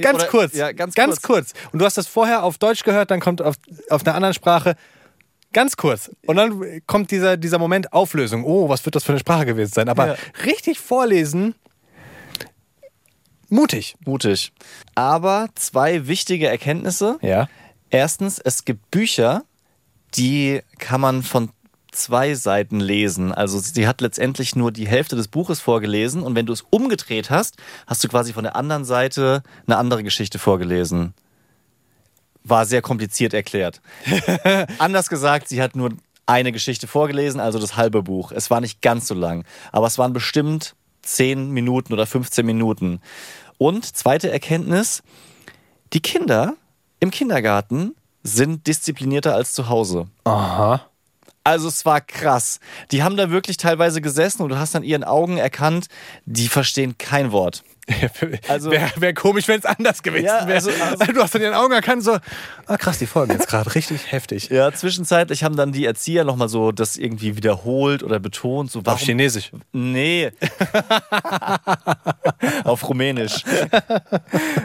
Ganz 0.00 0.16
Oder- 0.20 0.26
kurz. 0.28 0.54
Ja, 0.54 0.72
ganz, 0.72 0.94
ganz 0.94 1.20
kurz. 1.22 1.52
kurz. 1.52 1.70
Und 1.72 1.78
du 1.80 1.84
hast 1.84 1.96
das 1.98 2.06
vorher 2.06 2.42
auf 2.44 2.58
Deutsch 2.58 2.84
gehört, 2.84 3.10
dann 3.10 3.20
kommt 3.20 3.42
auf, 3.42 3.56
auf 3.90 4.06
einer 4.06 4.14
anderen 4.14 4.34
Sprache. 4.34 4.74
Ganz 5.52 5.76
kurz. 5.76 6.10
Und 6.26 6.36
dann 6.36 6.80
kommt 6.86 7.10
dieser, 7.10 7.36
dieser 7.36 7.58
Moment 7.58 7.92
Auflösung. 7.92 8.44
Oh, 8.44 8.68
was 8.68 8.84
wird 8.84 8.94
das 8.94 9.02
für 9.04 9.12
eine 9.12 9.18
Sprache 9.18 9.46
gewesen 9.46 9.72
sein? 9.72 9.88
Aber 9.88 10.06
Ja. 10.08 10.16
richtig 10.44 10.78
vorlesen, 10.78 11.54
mutig. 13.50 13.96
Mutig. 14.04 14.52
Aber 14.94 15.48
zwei 15.54 16.06
wichtige 16.06 16.48
Erkenntnisse. 16.48 17.18
Ja. 17.22 17.48
Erstens, 17.90 18.38
es 18.38 18.64
gibt 18.64 18.90
Bücher, 18.90 19.44
die 20.14 20.62
kann 20.78 21.00
man 21.00 21.22
von 21.22 21.50
zwei 21.92 22.34
Seiten 22.34 22.80
lesen. 22.80 23.32
Also 23.32 23.58
sie 23.58 23.86
hat 23.86 24.00
letztendlich 24.00 24.56
nur 24.56 24.72
die 24.72 24.86
Hälfte 24.86 25.16
des 25.16 25.28
Buches 25.28 25.60
vorgelesen 25.60 26.22
und 26.22 26.34
wenn 26.34 26.46
du 26.46 26.52
es 26.52 26.64
umgedreht 26.70 27.30
hast, 27.30 27.56
hast 27.86 28.02
du 28.04 28.08
quasi 28.08 28.32
von 28.32 28.44
der 28.44 28.56
anderen 28.56 28.84
Seite 28.84 29.42
eine 29.66 29.76
andere 29.76 30.02
Geschichte 30.02 30.38
vorgelesen. 30.38 31.14
War 32.44 32.64
sehr 32.64 32.82
kompliziert 32.82 33.34
erklärt. 33.34 33.80
Anders 34.78 35.08
gesagt, 35.08 35.48
sie 35.48 35.60
hat 35.60 35.76
nur 35.76 35.90
eine 36.26 36.52
Geschichte 36.52 36.86
vorgelesen, 36.86 37.40
also 37.40 37.58
das 37.58 37.76
halbe 37.76 38.02
Buch. 38.02 38.32
Es 38.32 38.50
war 38.50 38.60
nicht 38.60 38.80
ganz 38.82 39.08
so 39.08 39.14
lang, 39.14 39.44
aber 39.72 39.88
es 39.88 39.98
waren 39.98 40.12
bestimmt 40.12 40.74
10 41.16 41.50
Minuten 41.50 41.92
oder 41.92 42.06
15 42.06 42.44
Minuten. 42.44 43.00
Und 43.58 43.84
zweite 43.84 44.30
Erkenntnis, 44.30 45.02
die 45.92 46.00
Kinder 46.00 46.54
im 47.00 47.10
Kindergarten 47.10 47.94
sind 48.22 48.66
disziplinierter 48.66 49.34
als 49.34 49.52
zu 49.52 49.68
Hause. 49.68 50.08
Aha. 50.24 50.89
Also 51.44 51.68
es 51.68 51.84
war 51.86 52.00
krass. 52.00 52.60
Die 52.90 53.02
haben 53.02 53.16
da 53.16 53.30
wirklich 53.30 53.56
teilweise 53.56 54.00
gesessen 54.00 54.42
und 54.42 54.50
du 54.50 54.58
hast 54.58 54.76
an 54.76 54.82
ihren 54.82 55.04
Augen 55.04 55.38
erkannt, 55.38 55.86
die 56.26 56.48
verstehen 56.48 56.96
kein 56.98 57.32
Wort. 57.32 57.62
Also 58.46 58.70
wäre 58.70 58.88
wär 58.98 59.14
komisch, 59.14 59.48
wenn 59.48 59.58
es 59.58 59.64
anders 59.64 60.04
gewesen 60.04 60.26
Ja, 60.26 60.46
wäre. 60.46 60.54
also- 60.58 60.70
also- 60.70 61.04
du 61.12 61.20
hast 61.22 61.34
an 61.34 61.42
den 61.42 61.54
Augen 61.54 61.72
erkannt, 61.72 62.04
so, 62.04 62.18
ah 62.66 62.76
krass, 62.76 62.98
die 62.98 63.06
folgen 63.06 63.32
jetzt 63.32 63.48
gerade 63.48 63.74
richtig 63.74 64.12
heftig. 64.12 64.48
Ja, 64.48 64.70
zwischenzeitlich 64.70 65.42
haben 65.42 65.56
dann 65.56 65.72
die 65.72 65.86
Erzieher 65.86 66.22
nochmal 66.22 66.48
so 66.48 66.70
das 66.70 66.96
irgendwie 66.96 67.36
wiederholt 67.36 68.04
oder 68.04 68.20
betont. 68.20 68.70
So, 68.70 68.86
warum, 68.86 68.94
Auf 68.96 69.02
Chinesisch. 69.04 69.50
Nee. 69.72 70.30
Auf 72.64 72.88
Rumänisch. 72.88 73.42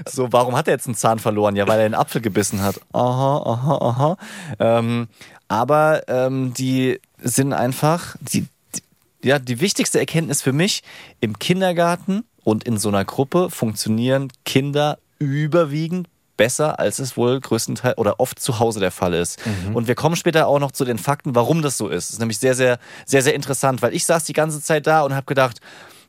So, 0.07 0.31
warum 0.31 0.55
hat 0.55 0.67
er 0.67 0.73
jetzt 0.75 0.85
einen 0.87 0.95
Zahn 0.95 1.17
verloren? 1.19 1.55
Ja, 1.55 1.67
weil 1.67 1.79
er 1.79 1.85
einen 1.85 1.95
Apfel 1.95 2.21
gebissen 2.21 2.61
hat. 2.61 2.79
Aha, 2.93 3.37
aha, 3.43 3.77
aha. 3.81 4.17
Ähm, 4.59 5.07
aber 5.47 6.07
ähm, 6.07 6.53
die 6.53 6.99
sind 7.21 7.53
einfach, 7.53 8.15
die, 8.19 8.47
die, 8.75 9.27
ja, 9.27 9.39
die 9.39 9.61
wichtigste 9.61 9.99
Erkenntnis 9.99 10.41
für 10.41 10.53
mich, 10.53 10.83
im 11.19 11.39
Kindergarten 11.39 12.23
und 12.43 12.63
in 12.63 12.77
so 12.77 12.89
einer 12.89 13.05
Gruppe 13.05 13.49
funktionieren 13.49 14.31
Kinder 14.43 14.99
überwiegend 15.19 16.07
besser, 16.37 16.79
als 16.79 16.99
es 16.99 17.15
wohl 17.15 17.39
größtenteils 17.39 17.97
oder 17.97 18.19
oft 18.19 18.39
zu 18.39 18.59
Hause 18.59 18.79
der 18.79 18.91
Fall 18.91 19.13
ist. 19.13 19.39
Und 19.73 19.87
wir 19.87 19.95
kommen 19.95 20.15
später 20.15 20.47
auch 20.47 20.59
noch 20.59 20.71
zu 20.71 20.83
den 20.85 20.97
Fakten, 20.97 21.33
warum 21.33 21.61
das 21.61 21.77
so 21.77 21.87
ist. 21.87 22.07
Das 22.07 22.13
ist 22.13 22.19
nämlich 22.19 22.39
sehr, 22.39 22.55
sehr, 22.55 22.77
sehr, 23.05 23.21
sehr 23.21 23.33
interessant, 23.33 23.81
weil 23.81 23.93
ich 23.93 24.05
saß 24.05 24.25
die 24.25 24.33
ganze 24.33 24.61
Zeit 24.61 24.85
da 24.85 25.01
und 25.03 25.15
habe 25.15 25.25
gedacht, 25.25 25.59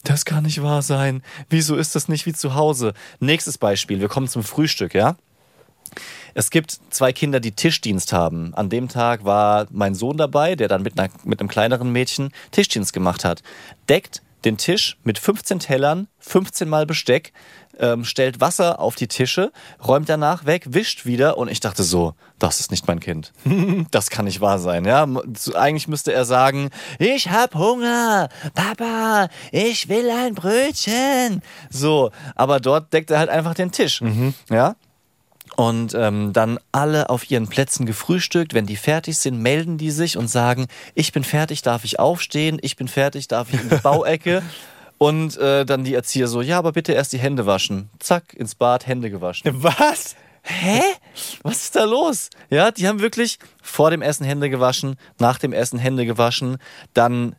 das 0.05 0.25
kann 0.25 0.45
nicht 0.45 0.63
wahr 0.63 0.83
sein. 0.83 1.23
Wieso 1.49 1.77
ist 1.77 1.95
das 1.95 2.09
nicht 2.09 2.27
wie 2.27 2.33
zu 2.33 2.55
Hause? 2.55 2.93
Nächstes 3.21 3.59
Beispiel, 3.59 4.01
wir 4.01 4.09
kommen 4.09 4.29
zum 4.29 4.43
Frühstück, 4.43 4.95
ja? 4.95 5.17
Es 6.39 6.51
gibt 6.51 6.79
zwei 6.91 7.15
Kinder, 7.15 7.41
die 7.41 7.53
Tischdienst 7.53 8.13
haben. 8.13 8.53
An 8.53 8.69
dem 8.69 8.89
Tag 8.89 9.25
war 9.25 9.67
mein 9.71 9.95
Sohn 9.95 10.19
dabei, 10.19 10.55
der 10.55 10.69
dann 10.69 10.83
mit, 10.83 11.01
einer, 11.01 11.09
mit 11.25 11.41
einem 11.41 11.49
kleineren 11.49 11.91
Mädchen 11.91 12.31
Tischdienst 12.51 12.93
gemacht 12.93 13.25
hat. 13.25 13.43
Deckt 13.89 14.21
den 14.45 14.59
Tisch 14.59 14.99
mit 15.03 15.19
15 15.19 15.61
Tellern, 15.61 16.09
15 16.19 16.69
Mal 16.69 16.85
Besteck, 16.85 17.33
ähm, 17.79 18.05
stellt 18.05 18.43
Wasser 18.43 18.81
auf 18.81 18.97
die 18.97 19.09
Tische, 19.09 19.51
räumt 19.83 20.11
danach 20.11 20.45
weg, 20.45 20.67
wischt 20.69 21.07
wieder 21.07 21.39
und 21.39 21.49
ich 21.49 21.61
dachte 21.61 21.83
so, 21.83 22.13
das 22.39 22.61
ist 22.61 22.71
nicht 22.71 22.87
mein 22.87 23.01
Kind. 23.01 23.33
Das 23.91 24.11
kann 24.11 24.27
nicht 24.27 24.43
wahr 24.43 24.59
sein, 24.59 24.85
ja. 24.85 25.09
Eigentlich 25.55 25.89
müsste 25.89 26.13
er 26.13 26.27
sagen, 26.27 26.69
ich 26.99 27.31
hab 27.31 27.55
Hunger, 27.55 28.29
Papa, 28.55 29.29
ich 29.53 29.89
will 29.89 30.11
ein 30.11 30.35
Brötchen. 30.35 31.41
So, 31.71 32.11
aber 32.35 32.61
dort 32.61 32.93
deckt 32.93 33.11
er 33.11 33.21
halt 33.21 33.31
einfach 33.31 33.55
den 33.55 33.73
Tisch, 33.73 34.03
ja. 34.51 34.77
Und 35.57 35.95
ähm, 35.95 36.33
dann 36.35 36.59
alle 36.71 37.09
auf 37.09 37.31
ihren 37.31 37.49
Plätzen 37.49 37.87
gefrühstückt. 37.87 38.53
Wenn 38.53 38.67
die 38.67 38.77
fertig 38.77 39.17
sind, 39.17 39.41
melden 39.41 39.79
die 39.79 39.91
sich 39.91 40.19
und 40.19 40.29
sagen, 40.29 40.67
ich 40.95 41.13
bin 41.13 41.25
fertig, 41.25 41.63
darf 41.63 41.85
ich 41.85 41.99
aufstehen? 41.99 42.59
Ich 42.61 42.77
bin 42.77 42.89
fertig, 42.89 43.27
darf 43.29 43.53
ich 43.53 43.61
in 43.61 43.71
die 43.71 43.77
Bauecke? 43.77 44.43
Und 44.99 45.37
äh, 45.37 45.67
dann 45.67 45.85
die 45.85 45.93
Erzieher 45.93 46.27
so, 46.27 46.41
ja, 46.41 46.57
aber 46.57 46.73
bitte 46.73 46.93
erst 46.93 47.13
die 47.13 47.19
Hände 47.19 47.45
waschen. 47.45 47.91
Zack, 47.99 48.33
ins 48.33 48.55
Bad, 48.55 48.87
Hände 48.87 49.11
gewaschen. 49.11 49.51
Was? 49.63 50.17
Hä? 50.43 50.81
Was 51.43 51.65
ist 51.65 51.77
da 51.77 51.85
los? 51.85 52.31
Ja, 52.51 52.71
die 52.71 52.87
haben 52.87 53.01
wirklich 53.01 53.39
vor 53.61 53.91
dem 53.91 54.01
Essen 54.01 54.25
Hände 54.25 54.49
gewaschen, 54.49 54.97
nach 55.19 55.39
dem 55.39 55.53
Essen 55.53 55.79
Hände 55.79 56.07
gewaschen, 56.07 56.59
dann 56.95 57.35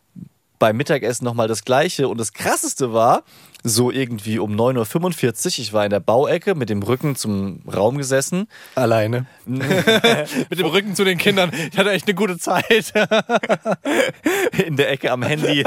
beim 0.60 0.78
Mittagessen 0.78 1.26
nochmal 1.26 1.48
das 1.48 1.64
Gleiche. 1.64 2.08
Und 2.08 2.20
das 2.20 2.34
Krasseste 2.34 2.94
war, 2.94 3.24
so 3.64 3.92
irgendwie 3.92 4.40
um 4.40 4.56
9.45 4.56 5.26
Uhr, 5.26 5.60
ich 5.60 5.74
war 5.74 5.84
in 5.84 5.90
der 5.90 6.00
Bauecke 6.00 6.56
mit 6.56 6.70
dem 6.70 6.82
Rücken 6.84 7.16
zum 7.16 7.62
Raum 7.72 7.98
gesessen. 7.98 8.48
Alleine. 8.76 9.26
Mit 9.46 10.60
dem 10.60 10.68
Rücken 10.68 10.96
zu 10.96 11.04
den 11.04 11.18
Kindern. 11.18 11.52
Ich 11.72 11.78
hatte 11.78 11.92
echt 11.92 12.08
eine 12.08 12.16
gute 12.16 12.38
Zeit. 12.38 12.94
in 14.66 14.76
der 14.78 14.92
Ecke 14.92 15.12
am 15.12 15.24
Handy. 15.24 15.64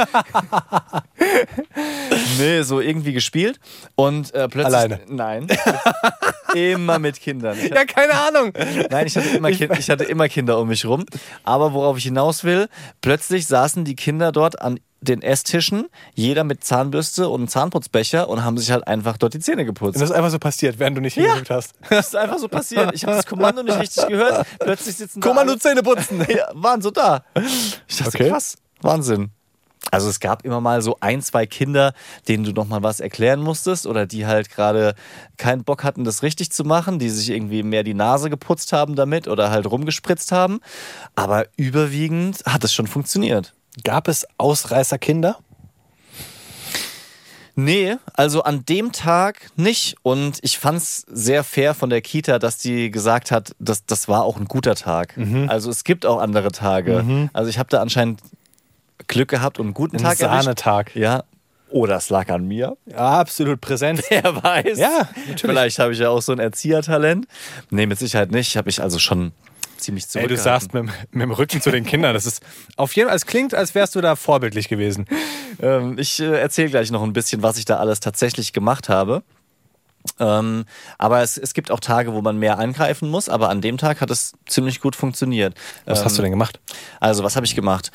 nee, 2.38 2.62
so 2.62 2.80
irgendwie 2.80 3.12
gespielt. 3.12 3.58
Und 3.96 4.34
äh, 4.34 4.48
plötzlich. 4.48 4.66
Alleine? 4.66 5.00
Nein. 5.08 5.46
Immer 6.54 6.98
mit 6.98 7.20
Kindern. 7.20 7.56
Ich 7.58 7.70
ja, 7.70 7.84
keine 7.84 8.14
Ahnung. 8.14 8.52
Nein, 8.90 9.06
ich 9.06 9.16
hatte, 9.16 9.28
immer 9.36 9.50
kind, 9.50 9.78
ich 9.78 9.90
hatte 9.90 10.04
immer 10.04 10.28
Kinder 10.28 10.58
um 10.58 10.68
mich 10.68 10.84
rum. 10.84 11.04
Aber 11.44 11.72
worauf 11.72 11.98
ich 11.98 12.04
hinaus 12.04 12.44
will, 12.44 12.68
plötzlich 13.00 13.46
saßen 13.46 13.84
die 13.84 13.96
Kinder 13.96 14.32
dort 14.32 14.60
an 14.60 14.80
den 15.02 15.22
Esstischen, 15.22 15.86
jeder 16.14 16.44
mit 16.44 16.62
Zahnbürste 16.62 17.28
und 17.28 17.40
einem 17.40 17.48
Zahnputzbecher 17.48 18.28
und 18.28 18.44
haben 18.44 18.58
sich 18.58 18.70
halt 18.70 18.86
einfach 18.86 19.16
dort 19.16 19.32
die 19.32 19.38
Zähne 19.40 19.64
geputzt. 19.64 19.96
Das 19.96 20.10
ist 20.10 20.14
einfach 20.14 20.30
so 20.30 20.38
passiert, 20.38 20.78
während 20.78 20.96
du 20.96 21.00
nicht 21.00 21.14
hingeguckt 21.14 21.48
hast. 21.50 21.72
Das 21.88 22.08
ist 22.08 22.16
einfach 22.16 22.38
so 22.38 22.48
passiert. 22.48 22.90
Ich 22.94 23.04
habe 23.04 23.14
das 23.16 23.24
Kommando 23.26 23.62
nicht 23.62 23.78
richtig 23.78 24.06
gehört. 24.08 24.46
Plötzlich 24.58 24.96
sitzen 24.96 25.20
Kommando 25.20 25.56
Zähne 25.56 25.82
putzen. 25.82 26.24
ja, 26.28 26.48
waren 26.52 26.82
so 26.82 26.90
da. 26.90 27.24
Ich 27.88 27.96
dachte, 27.96 28.10
Okay. 28.10 28.28
krass, 28.28 28.56
Wahnsinn. 28.82 29.30
Also 29.90 30.08
es 30.08 30.20
gab 30.20 30.44
immer 30.44 30.60
mal 30.60 30.82
so 30.82 30.98
ein, 31.00 31.22
zwei 31.22 31.46
Kinder, 31.46 31.94
denen 32.28 32.44
du 32.44 32.52
noch 32.52 32.66
mal 32.66 32.82
was 32.82 33.00
erklären 33.00 33.40
musstest 33.40 33.86
oder 33.86 34.06
die 34.06 34.26
halt 34.26 34.50
gerade 34.50 34.94
keinen 35.36 35.64
Bock 35.64 35.84
hatten, 35.84 36.04
das 36.04 36.22
richtig 36.22 36.52
zu 36.52 36.64
machen, 36.64 36.98
die 36.98 37.08
sich 37.08 37.30
irgendwie 37.30 37.62
mehr 37.62 37.82
die 37.82 37.94
Nase 37.94 38.30
geputzt 38.30 38.72
haben 38.72 38.94
damit 38.94 39.26
oder 39.26 39.50
halt 39.50 39.66
rumgespritzt 39.66 40.32
haben. 40.32 40.60
Aber 41.16 41.46
überwiegend 41.56 42.42
hat 42.46 42.62
es 42.62 42.74
schon 42.74 42.86
funktioniert. 42.86 43.54
Gab 43.82 44.06
es 44.06 44.26
Ausreißerkinder? 44.36 45.38
Nee, 47.56 47.96
also 48.14 48.42
an 48.42 48.64
dem 48.64 48.92
Tag 48.92 49.50
nicht. 49.56 49.96
Und 50.02 50.38
ich 50.42 50.58
fand's 50.58 51.04
sehr 51.08 51.42
fair 51.42 51.74
von 51.74 51.90
der 51.90 52.00
Kita, 52.00 52.38
dass 52.38 52.58
die 52.58 52.90
gesagt 52.90 53.30
hat, 53.30 53.54
dass 53.58 53.84
das 53.84 54.08
war 54.08 54.24
auch 54.24 54.38
ein 54.38 54.46
guter 54.46 54.74
Tag. 54.76 55.18
Also 55.48 55.70
es 55.70 55.84
gibt 55.84 56.06
auch 56.06 56.20
andere 56.20 56.52
Tage. 56.52 57.28
Also 57.32 57.50
ich 57.50 57.58
habe 57.58 57.68
da 57.68 57.80
anscheinend 57.82 58.20
Glück 59.06 59.28
gehabt 59.28 59.58
und 59.58 59.66
einen 59.66 59.74
guten 59.74 59.96
Ein 59.96 60.02
Tag 60.02 60.20
erwischt. 60.20 60.42
Sahnetag. 60.44 60.94
Ja. 60.96 61.24
Oder 61.70 61.96
es 61.96 62.10
lag 62.10 62.28
an 62.30 62.46
mir. 62.48 62.76
Ja, 62.86 63.20
absolut 63.20 63.60
präsent. 63.60 64.02
Wer 64.08 64.42
weiß. 64.42 64.78
Ja, 64.78 65.08
natürlich. 65.14 65.40
Vielleicht 65.40 65.78
habe 65.78 65.92
ich 65.92 65.98
ja 66.00 66.08
auch 66.10 66.20
so 66.22 66.32
ein 66.32 66.38
Erziehertalent. 66.40 67.26
Nee, 67.70 67.86
mit 67.86 67.98
Sicherheit 67.98 68.32
nicht. 68.32 68.56
Habe 68.56 68.68
ich 68.70 68.82
also 68.82 68.98
schon 68.98 69.32
ziemlich 69.78 70.04
Ey, 70.14 70.26
du 70.26 70.36
saßt 70.36 70.74
mit, 70.74 70.82
dem- 70.82 70.90
mit 71.12 71.22
dem 71.22 71.30
Rücken 71.30 71.60
zu 71.62 71.70
den 71.70 71.84
Kindern. 71.86 72.12
Das 72.14 72.26
ist 72.26 72.42
auf 72.76 72.94
jeden 72.96 73.08
Fall, 73.08 73.16
es 73.16 73.24
klingt, 73.24 73.54
als 73.54 73.74
wärst 73.74 73.94
du 73.94 74.00
da 74.00 74.16
vorbildlich 74.16 74.68
gewesen. 74.68 75.06
Ähm, 75.62 75.96
ich 75.98 76.20
äh, 76.20 76.38
erzähle 76.40 76.70
gleich 76.70 76.90
noch 76.90 77.02
ein 77.02 77.12
bisschen, 77.12 77.42
was 77.42 77.56
ich 77.56 77.64
da 77.64 77.78
alles 77.78 78.00
tatsächlich 78.00 78.52
gemacht 78.52 78.88
habe. 78.88 79.22
Ähm, 80.18 80.64
aber 80.98 81.22
es, 81.22 81.36
es 81.38 81.54
gibt 81.54 81.70
auch 81.70 81.80
Tage, 81.80 82.12
wo 82.14 82.20
man 82.22 82.38
mehr 82.38 82.58
eingreifen 82.58 83.08
muss, 83.10 83.28
aber 83.28 83.48
an 83.50 83.60
dem 83.60 83.78
Tag 83.78 84.00
hat 84.00 84.10
es 84.10 84.32
ziemlich 84.46 84.80
gut 84.80 84.96
funktioniert. 84.96 85.54
Was 85.84 86.00
ähm, 86.00 86.04
hast 86.06 86.18
du 86.18 86.22
denn 86.22 86.30
gemacht? 86.30 86.58
Also, 87.00 87.22
was 87.22 87.36
habe 87.36 87.46
ich 87.46 87.54
gemacht? 87.54 87.90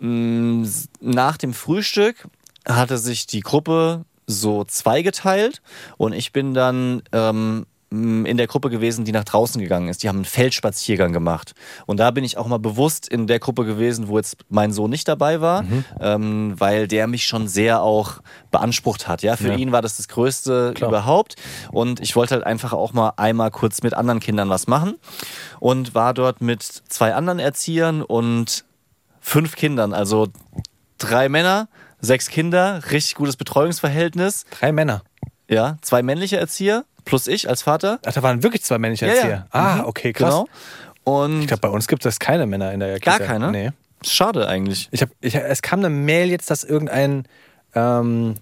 Mm, 0.00 0.64
Nach 1.00 1.36
dem 1.36 1.52
Frühstück 1.54 2.26
hatte 2.66 2.98
sich 2.98 3.26
die 3.26 3.40
Gruppe 3.40 4.04
so 4.26 4.64
zweigeteilt 4.64 5.60
und 5.96 6.12
ich 6.12 6.32
bin 6.32 6.54
dann 6.54 7.02
ähm, 7.12 7.66
m, 7.90 8.24
in 8.24 8.36
der 8.36 8.46
Gruppe 8.46 8.70
gewesen, 8.70 9.04
die 9.04 9.10
nach 9.12 9.24
draußen 9.24 9.60
gegangen 9.60 9.88
ist. 9.88 10.02
Die 10.04 10.08
haben 10.08 10.16
einen 10.18 10.24
Feldspaziergang 10.24 11.12
gemacht. 11.12 11.54
Und 11.86 11.98
da 11.98 12.10
bin 12.12 12.22
ich 12.22 12.38
auch 12.38 12.46
mal 12.46 12.58
bewusst 12.60 13.08
in 13.08 13.26
der 13.26 13.40
Gruppe 13.40 13.64
gewesen, 13.64 14.06
wo 14.08 14.16
jetzt 14.18 14.36
mein 14.48 14.72
Sohn 14.72 14.88
nicht 14.90 15.08
dabei 15.08 15.40
war, 15.40 15.64
ähm, 16.00 16.54
weil 16.58 16.86
der 16.86 17.08
mich 17.08 17.24
schon 17.26 17.48
sehr 17.48 17.82
auch 17.82 18.20
beansprucht 18.52 19.08
hat. 19.08 19.22
Ja, 19.22 19.36
für 19.36 19.48
Ja. 19.48 19.56
ihn 19.56 19.72
war 19.72 19.82
das 19.82 19.96
das 19.96 20.06
Größte 20.06 20.72
Klar. 20.76 20.90
überhaupt. 20.90 21.34
Und 21.72 21.98
ich 22.00 22.14
wollte 22.14 22.34
halt 22.34 22.44
einfach 22.44 22.72
auch 22.72 22.92
mal 22.92 23.12
einmal 23.16 23.50
kurz 23.50 23.82
mit 23.82 23.94
anderen 23.94 24.20
Kindern 24.20 24.48
was 24.48 24.66
machen 24.68 24.94
und 25.58 25.94
war 25.94 26.14
dort 26.14 26.40
mit 26.40 26.62
zwei 26.62 27.14
anderen 27.14 27.40
Erziehern 27.40 28.02
und 28.02 28.64
fünf 29.20 29.56
Kindern, 29.56 29.92
also 29.92 30.28
drei 30.98 31.28
Männer, 31.28 31.68
sechs 32.00 32.28
Kinder, 32.28 32.80
richtig 32.90 33.14
gutes 33.14 33.36
Betreuungsverhältnis. 33.36 34.44
Drei 34.58 34.72
Männer. 34.72 35.02
Ja, 35.48 35.76
zwei 35.82 36.02
männliche 36.02 36.36
Erzieher 36.38 36.84
plus 37.04 37.26
ich 37.26 37.48
als 37.48 37.62
Vater. 37.62 37.98
Ach, 38.06 38.12
da 38.12 38.22
waren 38.22 38.42
wirklich 38.42 38.62
zwei 38.62 38.78
männliche 38.78 39.06
Ja, 39.06 39.12
ja. 39.12 39.18
Erzieher. 39.18 39.46
Ah, 39.50 39.74
Mhm. 39.76 39.84
okay, 39.86 40.12
krass. 40.12 40.30
Genau. 40.30 40.48
Und 41.04 41.40
Ich 41.40 41.46
glaube, 41.48 41.62
bei 41.62 41.68
uns 41.68 41.88
gibt 41.88 42.04
es 42.06 42.18
keine 42.20 42.46
Männer 42.46 42.72
in 42.72 42.80
der 42.80 42.94
Kita. 43.00 43.18
gar 43.18 43.26
keine. 43.26 43.50
Nee. 43.50 43.70
Schade 44.02 44.46
eigentlich. 44.48 44.88
Ich 44.92 45.02
hab, 45.02 45.10
ich, 45.20 45.34
es 45.34 45.62
kam 45.62 45.80
eine 45.80 45.90
Mail 45.90 46.28
jetzt, 46.30 46.50
dass 46.50 46.62
irgendein 46.64 47.24
ähm, 47.74 48.34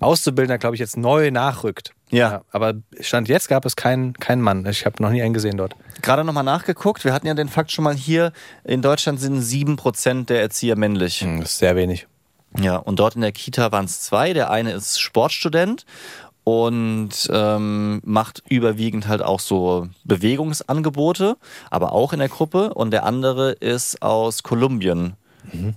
Auszubildender, 0.00 0.58
glaube 0.58 0.76
ich, 0.76 0.80
jetzt 0.80 0.96
neu 0.96 1.30
nachrückt. 1.30 1.92
Ja. 2.10 2.42
Aber 2.52 2.74
Stand 3.00 3.28
jetzt 3.28 3.48
gab 3.48 3.64
es 3.64 3.76
keinen 3.76 4.14
keinen 4.14 4.42
Mann. 4.42 4.64
Ich 4.66 4.86
habe 4.86 5.02
noch 5.02 5.10
nie 5.10 5.22
einen 5.22 5.34
gesehen 5.34 5.56
dort. 5.56 5.74
Gerade 6.02 6.24
nochmal 6.24 6.44
nachgeguckt. 6.44 7.04
Wir 7.04 7.12
hatten 7.12 7.26
ja 7.26 7.34
den 7.34 7.48
Fakt 7.48 7.72
schon 7.72 7.84
mal 7.84 7.94
hier. 7.94 8.32
In 8.64 8.82
Deutschland 8.82 9.20
sind 9.20 9.40
sieben 9.40 9.76
Prozent 9.76 10.30
der 10.30 10.40
Erzieher 10.40 10.76
männlich. 10.76 11.20
Hm, 11.22 11.40
Das 11.40 11.52
ist 11.52 11.58
sehr 11.58 11.76
wenig. 11.76 12.06
Ja, 12.58 12.76
und 12.76 12.98
dort 12.98 13.16
in 13.16 13.20
der 13.22 13.32
Kita 13.32 13.72
waren 13.72 13.84
es 13.86 14.00
zwei. 14.02 14.32
Der 14.32 14.50
eine 14.50 14.72
ist 14.72 15.00
Sportstudent 15.00 15.84
und 16.44 17.10
ähm, 17.32 18.00
macht 18.04 18.42
überwiegend 18.48 19.08
halt 19.08 19.20
auch 19.22 19.40
so 19.40 19.88
Bewegungsangebote, 20.04 21.36
aber 21.70 21.92
auch 21.92 22.12
in 22.12 22.20
der 22.20 22.28
Gruppe. 22.28 22.72
Und 22.72 22.92
der 22.92 23.04
andere 23.04 23.52
ist 23.52 24.00
aus 24.00 24.42
Kolumbien 24.42 25.14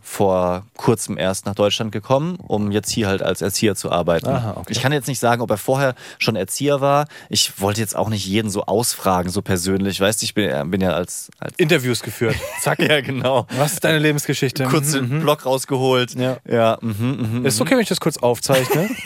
vor 0.01 0.65
kurzem 0.75 1.17
erst 1.17 1.45
nach 1.45 1.55
Deutschland 1.55 1.91
gekommen, 1.91 2.35
um 2.35 2.71
jetzt 2.71 2.89
hier 2.89 3.07
halt 3.07 3.21
als 3.21 3.41
Erzieher 3.41 3.75
zu 3.75 3.91
arbeiten. 3.91 4.27
Aha, 4.27 4.55
okay. 4.57 4.71
Ich 4.71 4.81
kann 4.81 4.91
jetzt 4.91 5.07
nicht 5.07 5.19
sagen, 5.19 5.41
ob 5.41 5.49
er 5.49 5.57
vorher 5.57 5.95
schon 6.17 6.35
Erzieher 6.35 6.81
war. 6.81 7.07
Ich 7.29 7.59
wollte 7.61 7.81
jetzt 7.81 7.95
auch 7.95 8.09
nicht 8.09 8.25
jeden 8.25 8.49
so 8.49 8.65
ausfragen, 8.65 9.29
so 9.29 9.41
persönlich. 9.41 9.99
Weißt 9.99 10.21
du, 10.21 10.25
ich 10.25 10.33
bin, 10.33 10.71
bin 10.71 10.81
ja 10.81 10.91
als, 10.91 11.29
als 11.39 11.53
Interviews 11.57 12.01
geführt. 12.01 12.35
Zack. 12.61 12.79
ja, 12.89 13.01
genau. 13.01 13.47
Was 13.55 13.73
ist 13.73 13.83
deine 13.83 13.99
Lebensgeschichte? 13.99 14.65
Kurz 14.65 14.93
Mhm, 14.93 15.09
den 15.09 15.19
Block 15.21 15.45
rausgeholt. 15.45 16.15
Ja. 16.15 16.37
ja 16.47 16.77
mhm, 16.81 17.39
mhm. 17.39 17.45
Ist 17.45 17.61
okay, 17.61 17.71
wenn 17.71 17.81
ich 17.81 17.89
das 17.89 17.99
kurz 17.99 18.17
aufzeichne? 18.17 18.89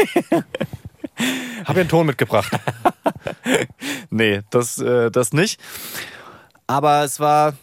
Hab 1.66 1.76
ja 1.76 1.82
einen 1.82 1.90
Ton 1.90 2.06
mitgebracht. 2.06 2.52
Nee, 4.10 4.42
das, 4.52 4.78
äh, 4.78 5.10
das 5.10 5.34
nicht. 5.34 5.60
Aber 6.68 7.04
es 7.04 7.20
war 7.20 7.54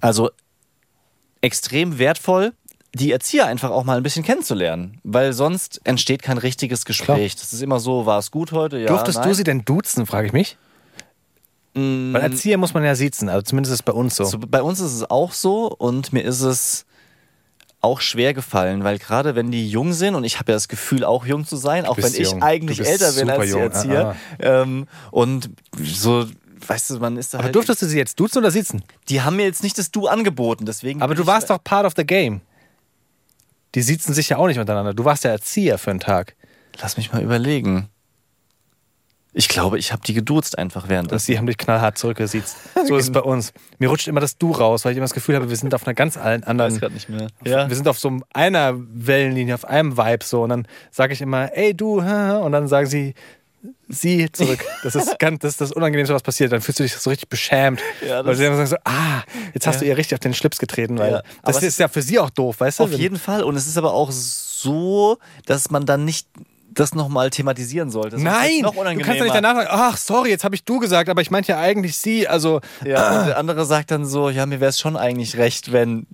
also 0.00 0.30
extrem 1.40 1.98
wertvoll, 1.98 2.52
die 2.94 3.12
Erzieher 3.12 3.46
einfach 3.46 3.70
auch 3.70 3.84
mal 3.84 3.96
ein 3.96 4.02
bisschen 4.02 4.24
kennenzulernen. 4.24 4.98
Weil 5.04 5.32
sonst 5.32 5.80
entsteht 5.84 6.22
kein 6.22 6.38
richtiges 6.38 6.84
Gespräch. 6.84 7.36
Das 7.36 7.52
ist 7.52 7.62
immer 7.62 7.78
so, 7.80 8.04
war 8.06 8.18
es 8.18 8.30
gut 8.30 8.52
heute? 8.52 8.78
Ja, 8.78 8.88
Durftest 8.88 9.18
nein. 9.18 9.28
du 9.28 9.34
sie 9.34 9.44
denn 9.44 9.64
duzen, 9.64 10.06
frage 10.06 10.26
ich 10.26 10.32
mich? 10.32 10.56
Mm, 11.74 12.12
Weil 12.12 12.22
Erzieher 12.22 12.58
muss 12.58 12.74
man 12.74 12.84
ja 12.84 12.96
siezen, 12.96 13.28
also 13.28 13.42
zumindest 13.42 13.72
ist 13.72 13.80
es 13.80 13.82
bei 13.84 13.92
uns 13.92 14.16
so. 14.16 14.24
so, 14.24 14.38
bei 14.38 14.60
uns 14.60 14.80
ist 14.80 14.92
es 14.92 15.08
auch 15.08 15.32
so 15.32 15.68
und 15.68 16.12
mir 16.12 16.22
ist 16.22 16.40
es 16.40 16.84
auch 17.80 18.00
schwer 18.00 18.34
gefallen, 18.34 18.82
weil 18.84 18.98
gerade 18.98 19.36
wenn 19.36 19.50
die 19.52 19.70
jung 19.70 19.92
sind 19.92 20.14
und 20.16 20.24
ich 20.24 20.38
habe 20.38 20.52
ja 20.52 20.56
das 20.56 20.68
Gefühl 20.68 21.04
auch 21.04 21.24
jung 21.24 21.46
zu 21.46 21.56
sein, 21.56 21.86
auch 21.86 21.96
wenn 21.96 22.02
bist 22.04 22.18
ich 22.18 22.30
jung. 22.30 22.42
eigentlich 22.42 22.84
älter 22.84 23.12
bin 23.12 23.30
als 23.30 23.44
die 23.44 23.50
jung. 23.50 23.60
Erzieher 23.60 24.16
Ah, 24.40 24.62
ähm, 24.62 24.86
und 25.12 25.50
so 25.80 26.26
weißt 26.66 26.90
du, 26.90 26.98
man 26.98 27.16
ist 27.16 27.34
da 27.34 27.38
Aber 27.38 27.46
halt 27.46 27.54
durftest 27.54 27.82
du 27.82 27.86
sie 27.86 27.98
jetzt 27.98 28.18
duzen 28.18 28.38
oder 28.38 28.50
sitzen? 28.50 28.84
Die 29.08 29.22
haben 29.22 29.36
mir 29.36 29.44
jetzt 29.44 29.62
nicht 29.62 29.78
das 29.78 29.90
Du 29.90 30.06
angeboten, 30.06 30.66
deswegen. 30.66 31.02
Aber 31.02 31.14
du 31.14 31.26
warst 31.26 31.50
doch 31.50 31.62
part 31.62 31.86
of 31.86 31.94
the 31.96 32.04
game. 32.04 32.40
Die 33.74 33.82
siezen 33.82 34.14
sich 34.14 34.28
ja 34.28 34.36
auch 34.38 34.46
nicht 34.46 34.58
untereinander. 34.58 34.94
Du 34.94 35.04
warst 35.04 35.24
der 35.24 35.30
Erzieher 35.30 35.78
für 35.78 35.90
einen 35.90 36.00
Tag. 36.00 36.34
Lass 36.80 36.96
mich 36.96 37.12
mal 37.12 37.22
überlegen. 37.22 37.88
Ich 39.32 39.48
glaube, 39.48 39.78
ich 39.78 39.92
habe 39.92 40.02
die 40.04 40.12
geduzt 40.12 40.58
einfach 40.58 40.88
während 40.88 41.12
Und 41.12 41.20
sie 41.20 41.38
haben 41.38 41.46
dich 41.46 41.56
knallhart 41.56 41.96
zurückgesiezt. 41.96 42.56
So 42.88 42.96
ist 42.96 43.04
es 43.04 43.12
bei 43.12 43.20
uns. 43.20 43.52
Mir 43.78 43.88
rutscht 43.88 44.08
immer 44.08 44.20
das 44.20 44.38
Du 44.38 44.50
raus, 44.50 44.84
weil 44.84 44.92
ich 44.92 44.96
immer 44.98 45.04
das 45.04 45.14
Gefühl 45.14 45.36
habe, 45.36 45.48
wir 45.48 45.56
sind 45.56 45.72
auf 45.72 45.86
einer 45.86 45.94
ganz 45.94 46.16
allen 46.16 46.42
Ich 46.42 46.48
anderen. 46.48 46.72
weiß 46.72 46.80
gerade 46.80 46.94
nicht 46.94 47.08
mehr. 47.08 47.28
Wir 47.42 47.74
sind 47.76 47.86
auf 47.86 47.98
so 47.98 48.20
einer 48.32 48.74
Wellenlinie, 48.76 49.54
auf 49.54 49.64
einem 49.64 49.96
Vibe 49.96 50.24
so. 50.24 50.42
Und 50.42 50.48
dann 50.48 50.66
sage 50.90 51.12
ich 51.12 51.20
immer, 51.20 51.56
ey 51.56 51.74
du, 51.74 52.00
und 52.00 52.50
dann 52.52 52.66
sagen 52.66 52.88
sie, 52.88 53.14
sie 53.88 54.30
zurück. 54.32 54.64
Das 54.82 54.94
ist 54.94 55.18
ganz, 55.18 55.40
das 55.40 55.52
ist 55.52 55.60
das 55.60 55.72
Unangenehmste, 55.72 56.14
was 56.14 56.22
passiert. 56.22 56.52
Dann 56.52 56.60
fühlst 56.60 56.78
du 56.80 56.84
dich 56.84 56.94
so 56.96 57.10
richtig 57.10 57.28
beschämt. 57.28 57.80
Ja, 58.00 58.18
das- 58.18 58.26
weil 58.26 58.36
sie 58.36 58.44
dann 58.44 58.56
sagen 58.56 58.66
so, 58.68 58.76
ah, 58.84 59.22
jetzt 59.54 59.66
hast 59.66 59.76
Ja. 59.76 59.80
du 59.80 59.86
ihr 59.86 59.96
richtig 59.96 60.14
auf 60.14 60.20
den 60.20 60.34
Schlips 60.34 60.58
getreten, 60.58 60.98
weil 60.98 61.12
Ja. 61.12 61.22
das 61.44 61.62
ist 61.62 61.78
ja 61.78 61.88
für 61.88 62.02
sie 62.02 62.18
auch 62.18 62.30
doof, 62.30 62.60
weißt 62.60 62.78
du? 62.78 62.84
Auf 62.84 62.92
jeden 62.92 63.18
Fall. 63.18 63.42
Und 63.42 63.56
es 63.56 63.66
ist 63.66 63.76
aber 63.76 63.92
auch 63.92 64.10
so, 64.10 65.18
dass 65.46 65.70
man 65.70 65.86
dann 65.86 66.04
nicht 66.04 66.28
das 66.72 66.94
nochmal 66.94 67.30
thematisieren 67.30 67.90
sollte. 67.90 68.12
Sonst 68.16 68.24
wird's 68.24 68.38
Nein, 68.38 68.60
noch 68.62 68.74
du 68.74 68.80
kannst 69.00 69.18
ja 69.18 69.24
nicht 69.24 69.34
danach 69.34 69.56
sagen, 69.56 69.68
ach, 69.70 69.96
sorry, 69.96 70.30
jetzt 70.30 70.44
habe 70.44 70.54
ich 70.54 70.64
du 70.64 70.78
gesagt, 70.78 71.08
aber 71.08 71.20
ich 71.20 71.30
meinte 71.32 71.50
ja 71.52 71.58
eigentlich 71.58 71.96
sie. 71.96 72.28
Also, 72.28 72.60
Ja, 72.84 73.20
und 73.22 73.26
der 73.26 73.38
andere 73.38 73.64
sagt 73.66 73.90
dann 73.90 74.06
so, 74.06 74.30
ja, 74.30 74.46
mir 74.46 74.60
wäre 74.60 74.68
es 74.70 74.78
schon 74.78 74.96
eigentlich 74.96 75.36
recht, 75.36 75.72
wenn. 75.72 76.06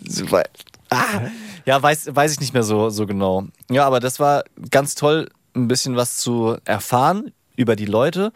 Ah, 0.88 1.20
ja, 1.66 1.82
weiß, 1.82 2.09
weiß 2.14 2.32
ich 2.32 2.40
nicht 2.40 2.54
mehr 2.54 2.62
so, 2.62 2.88
so 2.90 3.06
genau. 3.06 3.44
Ja, 3.70 3.87
aber 3.87 4.00
das 4.00 4.18
war 4.18 4.44
ganz 4.70 4.94
toll, 4.94 5.28
ein 5.54 5.68
bisschen 5.68 5.96
was 5.96 6.16
zu 6.18 6.56
erfahren 6.64 7.32
über 7.57 7.77
die 7.77 7.87
Leute. 7.87 8.33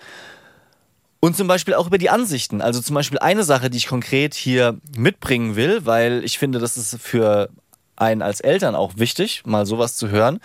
Und 1.21 1.37
zum 1.37 1.47
Beispiel 1.49 1.75
auch 1.75 1.87
über 1.87 1.99
die 1.99 2.11
Ansichten. 2.11 2.63
Also 2.63 2.81
zum 2.81 2.95
Beispiel 2.95 3.19
eine 3.19 3.45
Sache, 3.45 3.69
die 3.69 3.77
ich 3.77 3.87
konkret 3.87 4.35
hier 4.35 4.79
mitbringen 4.97 5.55
will, 5.55 5.85
weil 5.85 6.25
ich 6.25 6.39
finde, 6.39 6.59
das 6.59 6.79
ist 6.79 6.99
für 7.01 7.51
einen 7.97 8.23
als 8.23 8.41
Eltern 8.41 8.75
auch 8.75 8.93
wichtig, 8.97 9.43
mal 9.45 9.67
sowas 9.67 9.97
zu 9.97 10.09
hören, 10.09 10.41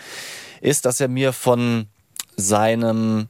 ist, 0.60 0.86
dass 0.86 1.00
er 1.00 1.08
mir 1.08 1.32
von 1.32 1.88
seinem 2.36 3.28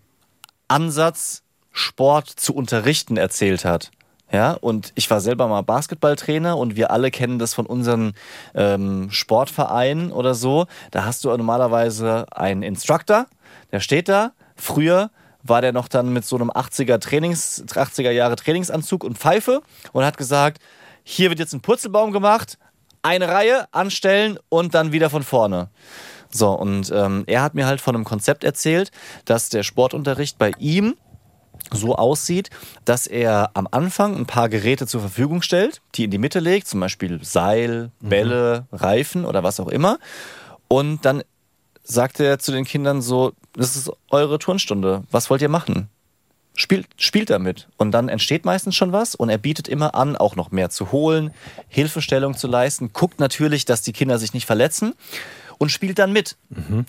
Ansatz, 0.67 1.43
Sport 1.71 2.29
zu 2.29 2.55
unterrichten, 2.55 3.17
erzählt 3.17 3.65
hat. 3.65 3.91
Ja, 4.31 4.53
und 4.53 4.91
ich 4.95 5.10
war 5.12 5.21
selber 5.21 5.47
mal 5.47 5.62
Basketballtrainer 5.62 6.58
und 6.58 6.75
wir 6.75 6.89
alle 6.89 7.12
kennen 7.12 7.38
das 7.38 7.53
von 7.53 7.65
unseren 7.67 8.13
ähm, 8.55 9.12
Sportvereinen 9.12 10.12
oder 10.12 10.34
so. 10.34 10.65
Da 10.91 11.05
hast 11.05 11.23
du 11.23 11.29
normalerweise 11.29 12.25
einen 12.31 12.63
Instructor, 12.63 13.27
der 13.71 13.81
steht 13.81 14.10
da. 14.10 14.31
Früher 14.55 15.12
war 15.47 15.62
der 15.62 15.73
noch 15.73 15.88
dann 15.88 16.12
mit 16.12 16.25
so 16.25 16.36
einem 16.36 16.49
80er 16.49 16.99
Trainings, 16.99 17.63
80er 17.67 18.12
Jahre 18.12 18.36
Trainingsanzug 18.36 19.03
und 19.03 19.17
Pfeife 19.17 19.62
und 19.93 20.03
hat 20.03 20.17
gesagt, 20.17 20.62
hier 21.03 21.29
wird 21.29 21.39
jetzt 21.39 21.53
ein 21.53 21.62
Purzelbaum 21.62 22.12
gemacht, 22.12 22.58
eine 23.03 23.27
Reihe 23.27 23.67
anstellen 23.71 24.39
und 24.49 24.73
dann 24.73 24.91
wieder 24.91 25.10
von 25.10 25.23
vorne. 25.23 25.69
So, 26.31 26.51
und 26.51 26.91
ähm, 26.91 27.23
er 27.27 27.43
hat 27.43 27.53
mir 27.53 27.67
halt 27.67 27.79
von 27.79 27.95
einem 27.95 28.03
Konzept 28.03 28.43
erzählt, 28.43 28.91
dass 29.25 29.49
der 29.49 29.63
Sportunterricht 29.63 30.38
bei 30.39 30.51
ihm 30.58 30.95
so 31.71 31.95
aussieht, 31.95 32.49
dass 32.84 33.08
er 33.08 33.51
am 33.53 33.67
Anfang 33.69 34.15
ein 34.15 34.25
paar 34.25 34.49
Geräte 34.49 34.88
zur 34.88 35.01
Verfügung 35.01 35.41
stellt, 35.41 35.81
die 35.95 36.05
in 36.05 36.12
die 36.12 36.17
Mitte 36.17 36.39
legt, 36.39 36.67
zum 36.67 36.79
Beispiel 36.79 37.23
Seil, 37.23 37.91
Bälle, 38.01 38.65
Reifen 38.71 39.25
oder 39.25 39.43
was 39.43 39.60
auch 39.60 39.67
immer. 39.67 39.99
Und 40.67 41.05
dann 41.05 41.23
sagt 41.84 42.19
er 42.19 42.39
zu 42.39 42.51
den 42.51 42.65
Kindern 42.65 43.01
so, 43.01 43.34
das 43.55 43.75
ist 43.75 43.91
eure 44.09 44.39
Turnstunde, 44.39 45.03
was 45.11 45.29
wollt 45.29 45.41
ihr 45.41 45.49
machen? 45.49 45.89
Spielt, 46.57 46.87
spielt 46.97 47.29
damit. 47.29 47.67
Und 47.77 47.91
dann 47.91 48.07
entsteht 48.07 48.45
meistens 48.45 48.75
schon 48.75 48.91
was 48.91 49.13
und 49.15 49.29
er 49.29 49.37
bietet 49.37 49.67
immer 49.67 49.95
an, 49.95 50.15
auch 50.15 50.35
noch 50.35 50.51
mehr 50.51 50.69
zu 50.69 50.91
holen, 50.91 51.33
Hilfestellung 51.67 52.37
zu 52.37 52.47
leisten, 52.47 52.93
guckt 52.93 53.19
natürlich, 53.19 53.65
dass 53.65 53.81
die 53.81 53.93
Kinder 53.93 54.17
sich 54.17 54.33
nicht 54.33 54.45
verletzen 54.45 54.93
und 55.57 55.69
spielt 55.69 55.99
dann 55.99 56.13
mit. 56.13 56.37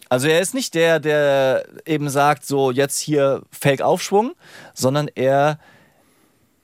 Also 0.08 0.28
er 0.28 0.40
ist 0.40 0.54
nicht 0.54 0.74
der, 0.74 1.00
der 1.00 1.66
eben 1.84 2.08
sagt, 2.08 2.46
so 2.46 2.70
jetzt 2.70 2.98
hier 2.98 3.42
Fake-Aufschwung, 3.50 4.34
sondern 4.74 5.08
er 5.14 5.58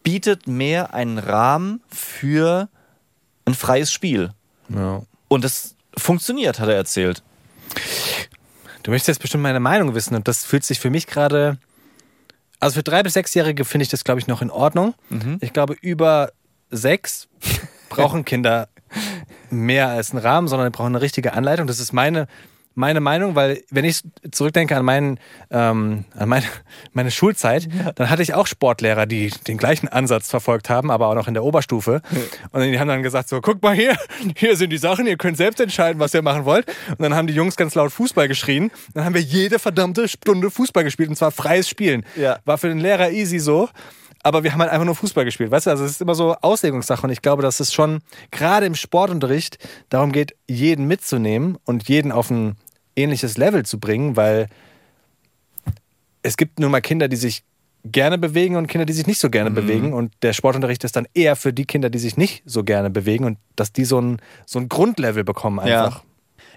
bietet 0.03 0.47
mehr 0.47 0.95
einen 0.95 1.19
Rahmen 1.19 1.81
für 1.89 2.69
ein 3.45 3.55
freies 3.55 3.93
Spiel. 3.93 4.31
ja. 4.69 5.03
Und 5.29 5.45
das 5.45 5.77
funktioniert, 5.97 6.61
hat 6.61 6.69
er 6.69 6.75
erzählt. 6.75 7.23
Du 8.83 8.91
möchtest 8.91 9.09
jetzt 9.09 9.21
bestimmt 9.21 9.43
meine 9.43 9.61
Meinung 9.61 9.95
wissen 9.95 10.15
und 10.15 10.27
das 10.29 10.45
fühlt 10.45 10.65
sich 10.65 10.81
für 10.81 10.91
mich 10.91 11.07
gerade. 11.07 11.59
Also 12.61 12.77
für 12.77 12.83
drei 12.83 13.03
bis 13.03 13.15
sechsjährige 13.15 13.65
finde 13.65 13.85
ich 13.85 13.89
das, 13.89 14.05
glaube 14.05 14.21
ich, 14.21 14.27
noch 14.27 14.43
in 14.43 14.51
Ordnung. 14.51 14.95
Ich 15.41 15.53
glaube, 15.53 15.77
über 15.81 16.33
sechs 16.71 17.29
brauchen 17.89 18.25
Kinder 18.25 18.69
mehr 19.51 19.89
als 19.89 20.13
einen 20.13 20.21
Rahmen, 20.21 20.49
sondern 20.49 20.71
die 20.71 20.77
brauchen 20.77 20.95
eine 20.95 21.01
richtige 21.01 21.33
Anleitung. 21.33 21.67
Das 21.67 21.81
ist 21.81 21.93
meine, 21.93 22.29
meine 22.75 23.01
Meinung, 23.01 23.35
weil 23.35 23.63
wenn 23.71 23.85
ich 23.85 24.03
zurückdenke 24.31 24.77
an, 24.77 24.85
meinen, 24.85 25.21
ähm, 25.51 26.05
an 26.17 26.29
meine, 26.29 26.47
meine 26.93 27.11
Schulzeit, 27.11 27.69
dann 27.97 28.11
hatte 28.11 28.23
ich 28.23 28.35
auch 28.35 28.47
Sportlehrer, 28.47 29.07
die 29.07 29.31
den 29.47 29.59
gleichen 29.59 29.89
Ansatz 29.89 30.31
verfolgt 30.31 30.71
haben, 30.71 30.91
aber 30.91 31.09
auch 31.09 31.15
noch 31.15 31.29
in 31.29 31.35
der 31.35 31.45
Oberstufe. 31.45 32.03
Und 32.53 32.63
die 32.63 32.79
haben 32.79 32.89
dann 32.89 33.03
gesagt, 33.03 33.29
so, 33.29 33.41
guck 33.41 33.63
mal 33.63 33.75
hier, 33.75 33.97
hier 34.37 34.57
sind 34.57 34.71
die 34.71 34.79
Sachen, 34.79 35.07
ihr 35.07 35.17
könnt 35.17 35.37
selbst 35.37 35.61
entscheiden, 35.61 36.01
was 36.01 36.15
ihr 36.15 36.23
machen 36.23 36.45
wollt. 36.45 36.67
Und 36.91 37.03
dann 37.03 37.15
haben 37.15 37.27
die 37.27 37.35
Jungs 37.35 37.57
ganz 37.57 37.75
laut 37.75 37.93
Fußball 37.93 38.29
geschrien. 38.29 38.71
Dann 38.95 39.05
haben 39.05 39.15
wir 39.15 39.23
jede 39.23 39.59
verdammte 39.59 40.09
Stunde 40.09 40.51
Fußball 40.51 40.85
gespielt 40.85 41.09
und 41.09 41.17
zwar 41.17 41.31
freies 41.31 41.69
Spielen. 41.69 42.05
Ja. 42.17 42.39
War 42.45 42.59
für 42.59 42.69
den 42.69 42.79
Lehrer 42.79 43.11
easy 43.11 43.39
so. 43.39 43.69
Aber 44.23 44.45
wir 44.45 44.53
haben 44.53 44.61
halt 44.61 44.71
einfach 44.71 44.85
nur 44.85 44.95
Fußball 44.95 45.25
gespielt, 45.25 45.51
weißt 45.51 45.67
du? 45.67 45.71
Also 45.71 45.85
es 45.85 45.93
ist 45.93 46.01
immer 46.01 46.15
so 46.15 46.37
Auslegungssache 46.37 47.03
und 47.03 47.11
ich 47.11 47.23
glaube, 47.23 47.43
dass 47.43 47.59
es 47.59 47.73
schon 47.73 48.01
gerade 48.31 48.67
im 48.67 48.75
Sportunterricht 48.75 49.59
darum 49.89 50.13
geht, 50.13 50.37
jeden 50.49 50.87
mitzunehmen 50.87 51.59
und 51.65 51.89
jeden 51.89 52.13
auf 52.13 52.31
ein 52.31 52.57
ähnliches 52.95 53.37
Level 53.37 53.65
zu 53.65 53.81
bringen, 53.81 54.17
weil 54.17 54.49
es 56.23 56.37
gibt 56.37 56.61
nun 56.61 56.71
mal 56.71 56.81
Kinder, 56.81 57.09
die 57.09 57.17
sich 57.17 57.43
gerne 57.85 58.17
bewegen 58.17 58.55
und 58.55 58.69
Kinder, 58.69 58.85
die 58.85 58.93
sich 58.93 59.09
nicht 59.09 59.19
so 59.19 59.29
gerne 59.29 59.51
bewegen 59.51 59.93
und 59.93 60.13
der 60.23 60.35
Sportunterricht 60.35 60.85
ist 60.85 60.95
dann 60.95 61.09
eher 61.15 61.35
für 61.35 61.53
die 61.53 61.65
Kinder, 61.65 61.91
die 61.91 61.99
sich 61.99 62.17
nicht 62.17 62.45
so 62.47 62.63
gerne 62.63 62.91
bewegen 62.91 63.25
und 63.25 63.39
dass 63.57 63.73
die 63.73 63.85
so 63.85 64.01
ein, 64.01 64.23
so 64.47 64.61
ein 64.61 64.69
Grundlevel 64.69 65.25
bekommen 65.25 65.59
einfach. 65.59 66.05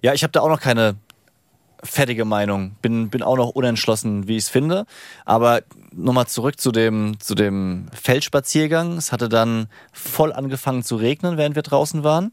Ja, 0.03 0.13
ich 0.13 0.21
habe 0.21 0.31
da 0.31 0.41
auch 0.41 0.49
noch 0.49 0.61
keine 0.61 0.97
fertige 1.85 2.25
Meinung. 2.25 2.75
Bin, 2.81 3.09
bin 3.09 3.23
auch 3.23 3.37
noch 3.37 3.49
unentschlossen, 3.49 4.27
wie 4.27 4.37
ich 4.37 4.45
es 4.45 4.49
finde. 4.49 4.85
Aber 5.23 5.61
nochmal 5.93 6.27
zurück 6.27 6.59
zu 6.59 6.71
dem, 6.71 7.19
zu 7.19 7.35
dem 7.35 7.87
Feldspaziergang. 7.93 8.97
Es 8.97 9.11
hatte 9.11 9.29
dann 9.29 9.67
voll 9.93 10.33
angefangen 10.33 10.83
zu 10.83 10.95
regnen, 10.95 11.37
während 11.37 11.55
wir 11.55 11.63
draußen 11.63 12.03
waren. 12.03 12.31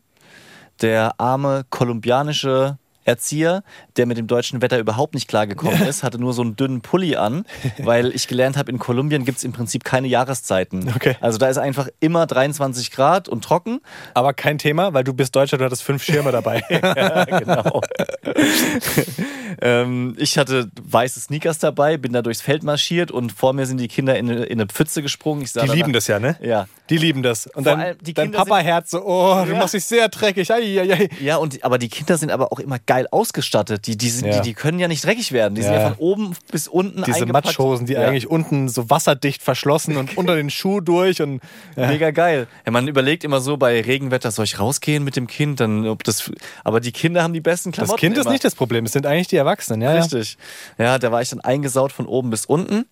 Der 0.80 1.20
arme 1.20 1.64
kolumbianische 1.70 2.78
Erzieher, 3.04 3.62
der 3.96 4.06
mit 4.06 4.16
dem 4.18 4.26
deutschen 4.26 4.62
Wetter 4.62 4.78
überhaupt 4.78 5.14
nicht 5.14 5.28
klargekommen 5.28 5.82
ist, 5.82 6.02
hatte 6.02 6.18
nur 6.18 6.32
so 6.32 6.42
einen 6.42 6.56
dünnen 6.56 6.80
Pulli 6.80 7.16
an, 7.16 7.44
weil 7.78 8.14
ich 8.14 8.28
gelernt 8.28 8.56
habe, 8.56 8.70
in 8.70 8.78
Kolumbien 8.78 9.24
gibt 9.24 9.38
es 9.38 9.44
im 9.44 9.52
Prinzip 9.52 9.84
keine 9.84 10.08
Jahreszeiten. 10.08 10.92
Okay. 10.94 11.16
Also 11.20 11.38
da 11.38 11.48
ist 11.48 11.58
einfach 11.58 11.88
immer 12.00 12.26
23 12.26 12.90
Grad 12.90 13.28
und 13.28 13.42
trocken. 13.44 13.80
Aber 14.14 14.32
kein 14.34 14.58
Thema, 14.58 14.92
weil 14.94 15.04
du 15.04 15.12
bist 15.14 15.34
Deutscher, 15.34 15.58
du 15.58 15.64
hattest 15.64 15.82
fünf 15.82 16.02
Schirme 16.02 16.32
dabei. 16.32 16.62
ja, 16.70 17.24
genau. 17.24 17.80
ähm, 19.60 20.14
ich 20.18 20.38
hatte 20.38 20.70
weiße 20.82 21.20
Sneakers 21.20 21.58
dabei, 21.58 21.96
bin 21.96 22.12
da 22.12 22.22
durchs 22.22 22.40
Feld 22.40 22.62
marschiert 22.62 23.10
und 23.10 23.32
vor 23.32 23.52
mir 23.52 23.66
sind 23.66 23.78
die 23.78 23.88
Kinder 23.88 24.16
in 24.18 24.30
eine, 24.30 24.44
in 24.44 24.60
eine 24.60 24.66
Pfütze 24.68 25.02
gesprungen. 25.02 25.44
Die 25.44 25.50
danach- 25.54 25.74
lieben 25.74 25.92
das 25.92 26.06
ja, 26.06 26.18
ne? 26.18 26.36
Ja. 26.40 26.66
Die 26.90 26.96
lieben 26.98 27.22
das. 27.22 27.46
Und 27.46 27.64
Vor 27.64 27.76
dann 27.76 27.96
dein 28.02 28.32
Papa-Herz 28.32 28.90
so, 28.90 29.02
oh, 29.04 29.44
du 29.44 29.52
Ja. 29.52 29.58
machst 29.58 29.74
dich 29.74 29.84
sehr 29.84 30.08
dreckig. 30.08 30.50
Ai, 30.52 30.80
ai, 30.80 30.92
ai. 30.92 31.08
Ja, 31.20 31.36
und, 31.36 31.62
aber 31.64 31.78
die 31.78 31.88
Kinder 31.88 32.18
sind 32.18 32.30
aber 32.30 32.52
auch 32.52 32.58
immer 32.58 32.78
geil 32.92 33.06
ausgestattet. 33.10 33.86
Die, 33.86 33.96
die, 33.96 34.10
sind, 34.10 34.26
Ja. 34.28 34.36
die, 34.40 34.48
die 34.50 34.54
können 34.54 34.78
ja 34.78 34.88
nicht 34.88 35.04
dreckig 35.04 35.32
werden. 35.32 35.54
Die 35.54 35.62
sind 35.62 35.72
Ja. 35.72 35.80
ja 35.80 35.88
von 35.90 35.98
oben 35.98 36.36
bis 36.50 36.68
unten 36.68 37.02
Diese 37.04 37.18
eingepackt. 37.20 37.46
Matschhosen, 37.46 37.86
die 37.86 37.94
ja. 37.94 38.02
eigentlich 38.06 38.28
unten 38.28 38.68
so 38.68 38.90
wasserdicht 38.90 39.42
verschlossen 39.42 39.96
und 39.96 40.16
unter 40.16 40.34
den 40.36 40.50
Schuh 40.50 40.80
durch 40.80 41.22
und 41.22 41.40
Mega 41.76 42.10
geil. 42.10 42.46
Ja, 42.66 42.72
man 42.72 42.88
überlegt 42.88 43.24
immer 43.24 43.40
so 43.40 43.56
bei 43.56 43.80
Regenwetter, 43.80 44.30
soll 44.30 44.44
ich 44.44 44.58
rausgehen 44.58 45.04
mit 45.04 45.16
dem 45.16 45.26
Kind? 45.26 45.60
Dann, 45.60 45.86
ob 45.86 46.04
das, 46.04 46.30
aber 46.64 46.80
die 46.80 46.92
Kinder 46.92 47.22
haben 47.22 47.32
die 47.32 47.40
besten 47.40 47.72
Klamotten. 47.72 47.92
das 47.96 48.00
Kind 48.00 48.16
ist 48.16 48.24
immer. 48.24 48.32
nicht 48.32 48.44
das 48.44 48.54
Problem, 48.54 48.84
es 48.84 48.92
sind 48.92 49.06
eigentlich 49.06 49.28
die 49.28 49.36
Erwachsenen, 49.36 49.80
ja. 49.82 49.94
ja. 49.94 50.00
Richtig. 50.00 50.36
Ja, 50.78 50.98
da 50.98 51.10
war 51.12 51.22
ich 51.22 51.30
dann 51.30 51.40
eingesaut 51.40 51.92
von 51.92 52.06
oben 52.06 52.30
bis 52.30 52.44
unten. 52.46 52.84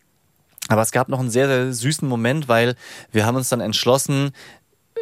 Aber 0.68 0.82
es 0.82 0.92
gab 0.92 1.08
noch 1.08 1.18
einen 1.18 1.30
sehr, 1.30 1.48
sehr 1.48 1.72
süßen 1.72 2.06
Moment, 2.08 2.46
weil 2.46 2.76
wir 3.10 3.26
haben 3.26 3.34
uns 3.36 3.48
dann 3.48 3.60
entschlossen, 3.60 4.30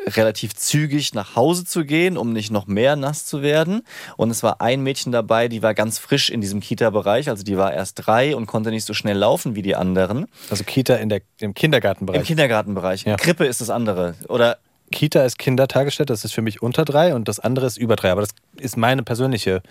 relativ 0.07 0.55
zügig 0.55 1.15
nach 1.15 1.37
Hause 1.37 1.65
zu 1.65 1.85
gehen, 1.85 2.17
um 2.17 2.33
nicht 2.33 2.51
noch 2.51 2.67
mehr 2.67 2.97
nass 2.97 3.25
zu 3.25 3.43
werden. 3.43 3.83
Und 4.17 4.31
es 4.31 4.43
war 4.43 4.61
ein 4.61 4.83
Mädchen 4.83 5.13
dabei, 5.13 5.49
die 5.49 5.63
war 5.63 5.75
ganz 5.75 5.99
frisch 5.99 6.31
in 6.31 6.41
diesem 6.41 6.61
Kita-Bereich. 6.61 7.29
Also 7.29 7.43
die 7.43 7.57
war 7.57 7.73
erst 7.73 8.07
drei 8.07 8.35
und 8.35 8.47
konnte 8.47 8.71
nicht 8.71 8.85
so 8.85 8.95
schnell 8.95 9.17
laufen 9.17 9.55
wie 9.55 9.63
die 9.63 9.77
anderen. 9.77 10.27
Also 10.51 10.65
Kita 10.65 10.97
in 10.97 11.09
der, 11.09 11.23
im 11.39 11.55
Kindergartenbereich. 11.55 12.21
Im 12.21 12.27
Kindergartenbereich. 12.27 13.05
Ja. 13.05 13.17
Krippe 13.17 13.47
ist 13.47 13.61
das 13.61 13.71
andere. 13.71 14.15
Oder 14.29 14.59
Kita 14.91 15.25
ist 15.25 15.39
Kindertagesstätte, 15.39 16.13
das 16.13 16.25
ist 16.25 16.33
für 16.33 16.43
mich 16.43 16.63
unter 16.63 16.85
drei 16.85 17.15
und 17.15 17.29
das 17.29 17.41
andere 17.41 17.67
ist 17.67 17.77
über 17.77 17.97
drei. 17.97 18.11
Aber 18.11 18.23
das 18.23 18.31
ist 18.57 18.77
meine 18.77 19.03
persönliche. 19.03 19.63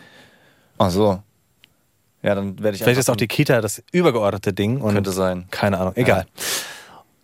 Ach 0.78 0.92
so. 0.92 1.22
Ja, 2.22 2.36
dann 2.36 2.60
werde 2.62 2.76
ich 2.76 2.84
Vielleicht 2.84 3.00
ist 3.00 3.10
auch 3.10 3.16
die 3.16 3.28
Kita 3.28 3.62
das 3.62 3.82
übergeordnete 3.92 4.54
Ding. 4.54 4.82
Könnte 4.82 5.12
sein. 5.12 5.48
Keine 5.52 5.80
Ahnung, 5.80 5.94
egal. 5.96 6.26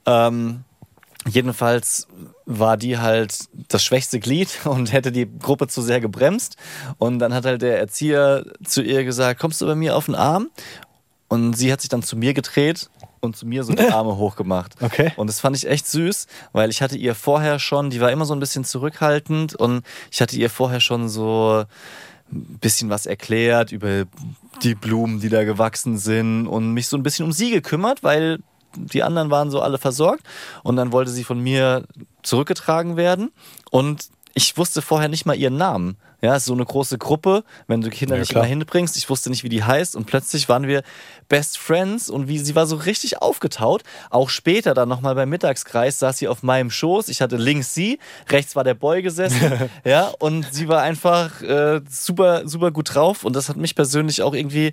Ähm, 0.06 0.64
jedenfalls 1.28 2.08
war 2.46 2.78
die 2.78 2.98
halt 2.98 3.46
das 3.70 3.84
schwächste 3.84 4.20
Glied 4.20 4.50
und 4.66 4.92
hätte 4.92 5.12
die 5.12 5.28
Gruppe 5.40 5.68
zu 5.68 5.82
sehr 5.82 6.02
gebremst. 6.02 6.58
Und 6.98 7.20
dann 7.20 7.34
hat 7.34 7.46
halt 7.46 7.62
der 7.62 7.80
Erzieher 7.80 8.46
zu 8.64 8.82
ihr 8.82 9.04
gesagt, 9.04 9.40
kommst 9.40 9.62
du 9.62 9.66
bei 9.66 9.76
mir 9.76 9.96
auf 9.96 10.06
den 10.06 10.16
Arm? 10.16 10.50
Und 11.28 11.54
sie 11.54 11.72
hat 11.72 11.82
sich 11.82 11.90
dann 11.90 12.04
zu 12.04 12.16
mir 12.16 12.34
gedreht 12.34 12.90
und 13.20 13.36
zu 13.36 13.48
mir 13.48 13.64
so 13.64 13.74
die 13.74 13.84
Arme 13.92 14.18
hochgemacht. 14.18 14.76
Okay. 14.82 15.14
Und 15.16 15.28
das 15.28 15.40
fand 15.40 15.56
ich 15.56 15.68
echt 15.68 15.88
süß, 15.88 16.28
weil 16.52 16.70
ich 16.70 16.82
hatte 16.82 16.98
ihr 16.98 17.16
vorher 17.16 17.58
schon, 17.58 17.90
die 17.90 18.02
war 18.02 18.12
immer 18.12 18.26
so 18.26 18.34
ein 18.36 18.40
bisschen 18.40 18.66
zurückhaltend 18.66 19.56
und 19.56 19.84
ich 20.12 20.22
hatte 20.22 20.36
ihr 20.36 20.50
vorher 20.50 20.80
schon 20.80 21.10
so 21.10 21.64
ein 22.32 22.60
bisschen 22.60 22.90
was 22.90 23.06
erklärt 23.06 23.72
über 23.72 24.06
die 24.62 24.76
Blumen, 24.76 25.20
die 25.22 25.30
da 25.30 25.44
gewachsen 25.44 25.98
sind 25.98 26.48
und 26.48 26.74
mich 26.74 26.88
so 26.88 26.98
ein 26.98 27.04
bisschen 27.04 27.26
um 27.26 27.32
sie 27.32 27.52
gekümmert, 27.52 28.04
weil 28.04 28.40
die 28.76 29.04
anderen 29.04 29.30
waren 29.30 29.50
so 29.50 29.62
alle 29.62 29.78
versorgt 29.78 30.24
und 30.64 30.76
dann 30.76 30.92
wollte 30.92 31.12
sie 31.12 31.24
von 31.24 31.40
mir 31.40 31.84
zurückgetragen 32.22 32.98
werden 32.98 33.32
und 33.72 34.10
ich 34.36 34.58
wusste 34.58 34.82
vorher 34.82 35.10
nicht 35.10 35.26
mal 35.26 35.36
ihren 35.36 35.58
Namen. 35.58 35.98
Ja, 36.22 36.40
so 36.40 36.54
eine 36.54 36.64
große 36.64 36.98
Gruppe, 36.98 37.44
wenn 37.68 37.82
du 37.82 37.90
Kinder 37.90 38.16
Ja, 38.16 38.22
nicht 38.22 38.30
klar. 38.30 38.44
immer 38.46 38.50
hinbringst. 38.50 38.96
Ich 38.96 39.10
wusste 39.10 39.30
nicht, 39.30 39.44
wie 39.44 39.50
die 39.50 39.64
heißt 39.64 39.94
und 39.96 40.06
plötzlich 40.06 40.48
waren 40.48 40.68
wir 40.68 40.82
Best 41.28 41.58
Friends 41.58 42.10
und 42.10 42.30
wie 42.30 42.40
sie 42.40 42.56
war 42.56 42.66
so 42.66 42.78
richtig 42.78 43.22
aufgetaut. 43.22 43.84
Auch 44.10 44.30
später 44.30 44.74
dann 44.74 44.88
nochmal 44.88 45.16
beim 45.16 45.30
Mittagskreis 45.30 46.00
saß 46.00 46.18
sie 46.18 46.30
auf 46.30 46.42
meinem 46.42 46.72
Schoß. 46.72 47.10
Ich 47.10 47.22
hatte 47.22 47.36
links 47.36 47.74
sie, 47.74 48.00
rechts 48.30 48.56
war 48.56 48.64
der 48.64 48.74
Boy 48.74 49.02
gesessen. 49.02 49.70
ja, 49.84 50.14
und 50.20 50.48
sie 50.52 50.70
war 50.70 50.82
einfach 50.82 51.42
äh, 51.42 51.82
super, 51.90 52.48
super 52.48 52.72
gut 52.72 52.96
drauf 52.96 53.26
und 53.26 53.36
das 53.36 53.50
hat 53.50 53.58
mich 53.58 53.76
persönlich 53.76 54.22
auch 54.22 54.34
irgendwie 54.34 54.72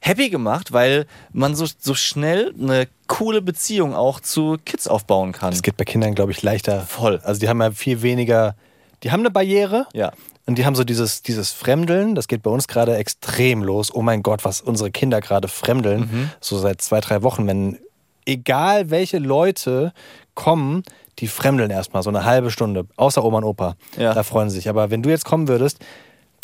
happy 0.00 0.30
gemacht, 0.30 0.72
weil 0.72 1.06
man 1.32 1.54
so, 1.54 1.66
so 1.78 1.94
schnell 1.94 2.54
eine 2.58 2.88
coole 3.06 3.42
Beziehung 3.42 3.94
auch 3.94 4.20
zu 4.20 4.56
Kids 4.64 4.88
aufbauen 4.88 5.32
kann. 5.32 5.50
Das 5.50 5.62
geht 5.62 5.76
bei 5.76 5.84
Kindern, 5.84 6.14
glaube 6.14 6.32
ich, 6.32 6.42
leichter. 6.42 6.82
Voll. 6.82 7.20
Also 7.22 7.40
die 7.40 7.48
haben 7.48 7.60
ja 7.60 7.70
viel 7.70 8.02
weniger, 8.02 8.56
die 9.02 9.12
haben 9.12 9.20
eine 9.20 9.30
Barriere. 9.30 9.86
Ja. 9.92 10.12
Und 10.46 10.56
die 10.56 10.66
haben 10.66 10.74
so 10.74 10.84
dieses, 10.84 11.22
dieses 11.22 11.52
Fremdeln, 11.52 12.14
das 12.14 12.26
geht 12.26 12.42
bei 12.42 12.50
uns 12.50 12.66
gerade 12.66 12.96
extrem 12.96 13.62
los. 13.62 13.94
Oh 13.94 14.02
mein 14.02 14.22
Gott, 14.22 14.44
was 14.44 14.60
unsere 14.60 14.90
Kinder 14.90 15.20
gerade 15.20 15.48
fremdeln. 15.48 16.00
Mhm. 16.00 16.30
So 16.40 16.58
seit 16.58 16.80
zwei, 16.82 17.00
drei 17.00 17.22
Wochen, 17.22 17.46
wenn 17.46 17.78
egal 18.26 18.90
welche 18.90 19.18
Leute 19.18 19.92
kommen, 20.34 20.82
die 21.18 21.28
fremdeln 21.28 21.70
erstmal 21.70 22.02
so 22.02 22.10
eine 22.10 22.24
halbe 22.24 22.50
Stunde, 22.50 22.86
außer 22.96 23.22
Oma 23.22 23.38
und 23.38 23.44
Opa. 23.44 23.76
Ja. 23.96 24.14
Da 24.14 24.22
freuen 24.22 24.48
sie 24.50 24.56
sich. 24.56 24.68
Aber 24.68 24.90
wenn 24.90 25.02
du 25.02 25.10
jetzt 25.10 25.24
kommen 25.24 25.48
würdest, 25.48 25.78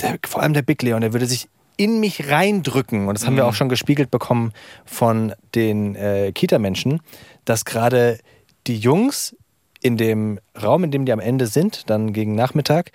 der, 0.01 0.19
vor 0.27 0.43
allem 0.43 0.53
der 0.53 0.63
Big 0.63 0.83
Leon, 0.83 1.01
der 1.01 1.13
würde 1.13 1.27
sich 1.27 1.49
in 1.77 2.01
mich 2.01 2.29
reindrücken. 2.31 3.09
Und 3.09 3.15
das 3.19 3.27
haben 3.27 3.35
Mhm. 3.35 3.39
wir 3.39 3.47
auch 3.47 3.55
schon 3.55 3.69
gespiegelt 3.69 4.11
bekommen 4.11 4.53
von 4.85 5.35
den 5.55 5.95
äh, 5.95 6.33
Kita-Menschen, 6.33 7.01
dass 7.45 7.65
gerade 7.65 8.19
die 8.67 8.79
Jungs 8.79 9.37
in 9.83 9.97
dem 9.97 10.41
Raum, 10.61 10.85
in 10.85 10.91
dem 10.91 11.05
die 11.05 11.13
am 11.13 11.21
Ende 11.21 11.47
sind, 11.47 11.89
dann 11.91 12.13
gegen 12.13 12.35
Nachmittag, 12.35 12.91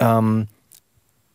ähm, 0.00 0.48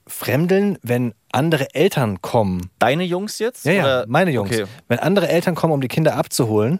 fremdeln, 0.07 0.77
wenn 0.81 1.13
andere 1.31 1.73
Eltern 1.75 2.21
kommen. 2.21 2.69
Deine 2.79 3.03
Jungs 3.03 3.39
jetzt? 3.39 3.65
Ja, 3.65 3.71
ja, 3.71 3.83
Oder- 3.83 4.05
meine 4.07 4.31
Jungs. 4.31 4.49
Okay. 4.51 4.65
Wenn 4.87 4.99
andere 4.99 5.29
Eltern 5.29 5.55
kommen, 5.55 5.73
um 5.73 5.81
die 5.81 5.87
Kinder 5.87 6.15
abzuholen, 6.15 6.79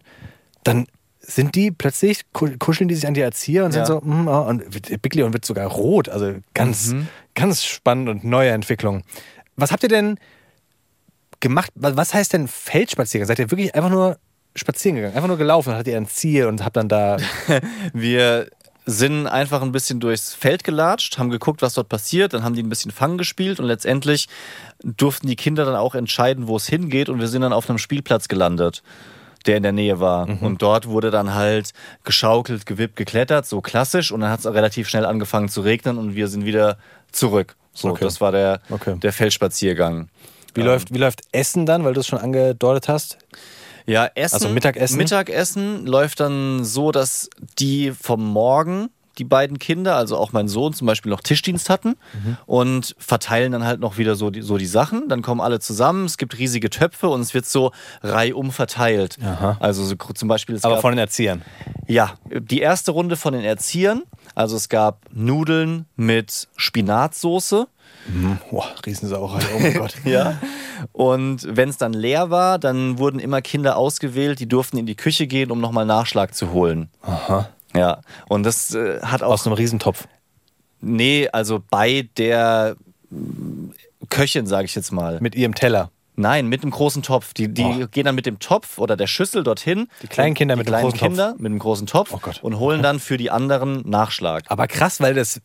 dann 0.63 0.87
sind 1.19 1.53
die 1.55 1.69
plötzlich, 1.69 2.21
ku- 2.33 2.49
kuscheln 2.57 2.87
die 2.87 2.95
sich 2.95 3.05
an 3.07 3.13
die 3.13 3.21
Erzieher 3.21 3.65
und 3.65 3.75
Ja. 3.75 3.85
sind 3.85 4.01
so, 4.01 4.01
mm, 4.05 4.27
oh, 4.27 4.41
und 4.41 5.01
Big 5.01 5.13
Leon 5.13 5.31
wird 5.33 5.45
sogar 5.45 5.67
rot. 5.67 6.09
Also 6.09 6.35
ganz, 6.55 6.87
Mhm. 6.91 7.07
ganz 7.35 7.63
spannend 7.63 8.09
und 8.09 8.23
neue 8.23 8.49
Entwicklung. 8.49 9.03
Was 9.59 9.71
habt 9.71 9.83
ihr 9.83 9.89
denn 9.89 10.17
gemacht? 11.39 11.71
Was 11.75 12.13
heißt 12.13 12.33
denn 12.33 12.47
Feldspaziergang? 12.47 13.27
Seid 13.27 13.39
ihr 13.39 13.51
wirklich 13.51 13.75
einfach 13.75 13.89
nur 13.89 14.17
spazieren 14.55 14.95
gegangen? 14.95 15.15
Einfach 15.15 15.27
nur 15.27 15.37
gelaufen? 15.37 15.73
Hattet 15.73 15.87
ihr 15.87 15.97
ein 15.97 16.07
Ziel 16.07 16.45
und 16.45 16.63
habt 16.63 16.77
dann 16.77 16.89
da. 16.89 17.17
Wir 17.93 18.49
sind 18.89 19.27
einfach 19.27 19.61
ein 19.61 19.71
bisschen 19.71 19.99
durchs 19.99 20.33
Feld 20.33 20.63
gelatscht, 20.63 21.17
haben 21.17 21.29
geguckt, 21.29 21.61
was 21.61 21.75
dort 21.75 21.89
passiert, 21.89 22.33
dann 22.33 22.43
haben 22.43 22.55
die 22.55 22.63
ein 22.63 22.69
bisschen 22.69 22.91
Fang 22.91 23.17
gespielt 23.17 23.59
und 23.59 23.67
letztendlich 23.67 24.27
durften 24.83 25.27
die 25.27 25.35
Kinder 25.35 25.65
dann 25.65 25.75
auch 25.75 25.95
entscheiden, 25.95 26.47
wo 26.47 26.57
es 26.57 26.67
hingeht 26.67 27.09
und 27.09 27.19
wir 27.19 27.27
sind 27.27 27.43
dann 27.43 27.53
auf 27.53 27.69
einem 27.69 27.77
Spielplatz 27.77 28.27
gelandet, 28.27 28.81
der 29.45 29.57
in 29.57 29.63
der 29.63 29.73
Nähe 29.73 29.99
war. 29.99 30.27
Und 30.41 30.61
dort 30.61 30.87
wurde 30.87 31.11
dann 31.11 31.35
halt 31.35 31.73
geschaukelt, 32.03 32.65
gewippt, 32.65 32.95
geklettert, 32.95 33.45
so 33.45 33.61
klassisch 33.61 34.11
und 34.11 34.21
dann 34.21 34.31
hat 34.31 34.39
es 34.39 34.47
relativ 34.47 34.89
schnell 34.89 35.05
angefangen 35.05 35.49
zu 35.49 35.61
regnen 35.61 35.97
und 35.97 36.15
wir 36.15 36.27
sind 36.27 36.45
wieder 36.45 36.77
zurück. 37.11 37.55
So, 37.73 37.89
Okay. 37.89 38.03
das 38.05 38.19
war 38.21 38.31
der, 38.31 38.61
Okay. 38.69 38.95
der 38.99 39.13
Feldspaziergang. 39.13 40.09
Wie, 40.53 40.61
läuft, 40.61 40.93
wie 40.93 40.97
läuft 40.97 41.21
Essen 41.31 41.65
dann, 41.65 41.83
weil 41.85 41.93
du 41.93 41.99
es 41.99 42.07
schon 42.07 42.19
angedeutet 42.19 42.89
hast? 42.89 43.17
Ja, 43.85 44.09
Essen. 44.15 44.35
Also 44.35 44.49
Mittagessen? 44.49 44.97
Mittagessen 44.97 45.85
läuft 45.87 46.19
dann 46.19 46.63
so, 46.65 46.91
dass 46.91 47.29
die 47.59 47.91
vom 47.91 48.23
Morgen, 48.25 48.89
die 49.17 49.23
beiden 49.23 49.59
Kinder, 49.59 49.95
also 49.95 50.15
auch 50.17 50.31
mein 50.31 50.47
Sohn 50.47 50.73
zum 50.73 50.87
Beispiel 50.87 51.09
noch 51.11 51.21
Tischdienst 51.21 51.69
hatten 51.69 51.95
Mhm. 52.13 52.37
und 52.45 52.95
verteilen 52.99 53.51
dann 53.51 53.63
halt 53.65 53.79
noch 53.79 53.97
wieder 53.97 54.15
so 54.15 54.29
die, 54.29 54.41
so 54.41 54.57
die 54.57 54.65
Sachen. 54.65 55.09
Dann 55.09 55.21
kommen 55.21 55.41
alle 55.41 55.59
zusammen, 55.59 56.05
es 56.05 56.17
gibt 56.17 56.37
riesige 56.37 56.69
Töpfe 56.69 57.09
und 57.09 57.21
es 57.21 57.33
wird 57.33 57.45
so 57.45 57.71
reihum 58.01 58.51
verteilt. 58.51 59.17
Aha. 59.23 59.57
Also 59.59 59.83
so, 59.83 59.95
zum 59.95 60.27
Beispiel, 60.29 60.57
Aber 60.61 60.79
von 60.81 60.91
den 60.91 60.99
Erziehern. 60.99 61.41
ja, 61.87 62.13
die 62.29 62.59
erste 62.61 62.91
Runde 62.91 63.15
von 63.17 63.33
den 63.33 63.43
Erziehern. 63.43 64.03
Also 64.39 64.55
es 64.55 64.69
gab 64.69 65.01
Nudeln 65.11 65.85
mit 65.97 66.47
Spinatsoße. 66.55 67.67
Boah, 68.49 68.67
Riesensauerei, 68.85 69.41
oh 69.53 69.59
mein 69.59 69.73
Gott. 69.73 69.95
Ja. 70.05 70.37
Und 70.93 71.45
wenn 71.45 71.67
es 71.67 71.75
dann 71.75 71.91
leer 71.91 72.29
war, 72.29 72.57
dann 72.57 72.99
wurden 72.99 73.19
immer 73.19 73.41
Kinder 73.41 73.75
ausgewählt, 73.75 74.39
die 74.39 74.47
durften 74.47 74.77
in 74.77 74.85
die 74.85 74.95
Küche 74.95 75.27
gehen, 75.27 75.51
um 75.51 75.59
nochmal 75.59 75.85
Nachschlag 75.85 76.33
zu 76.33 76.53
holen. 76.53 76.89
Aha. 77.01 77.49
Ja. 77.75 77.99
Und 78.29 78.43
das 78.43 78.73
äh, 78.73 79.01
hat 79.01 79.23
auch. 79.23 79.33
Aus 79.33 79.45
einem 79.45 79.57
Riesentopf. 79.57 80.07
Nee, 80.79 81.27
also 81.33 81.61
bei 81.69 82.07
der 82.15 82.77
Köchin, 84.07 84.47
sage 84.47 84.67
ich 84.67 84.75
jetzt 84.75 84.93
mal. 84.93 85.19
Mit 85.19 85.35
ihrem 85.35 85.53
Teller. 85.53 85.91
Nein, 86.19 86.47
mit 86.47 86.61
einem 86.63 86.71
großen 86.71 87.01
Topf. 87.01 87.33
Die, 87.33 87.47
die 87.53 87.63
Oh. 87.63 87.87
gehen 87.89 88.03
dann 88.05 88.15
mit 88.15 88.25
dem 88.25 88.39
Topf 88.39 88.77
oder 88.77 88.97
der 88.97 89.07
Schüssel 89.07 89.43
dorthin. 89.43 89.87
Die 90.01 90.07
kleinen 90.07 90.35
Kinder 90.35 90.55
die 90.55 90.59
mit 90.59 90.67
dem 90.67 90.71
kleinen 90.71 90.83
großen 90.83 90.99
Topf. 90.99 91.07
Kinder 91.09 91.35
mit 91.37 91.51
dem 91.51 91.59
großen 91.59 91.87
Topf 91.87 92.11
Oh 92.13 92.19
Gott. 92.21 92.39
und 92.43 92.59
holen 92.59 92.81
dann 92.83 92.99
für 92.99 93.17
die 93.17 93.31
anderen 93.31 93.87
Nachschlag. 93.89 94.43
Aber 94.49 94.67
krass, 94.67 94.99
weil 94.99 95.13
das 95.13 95.41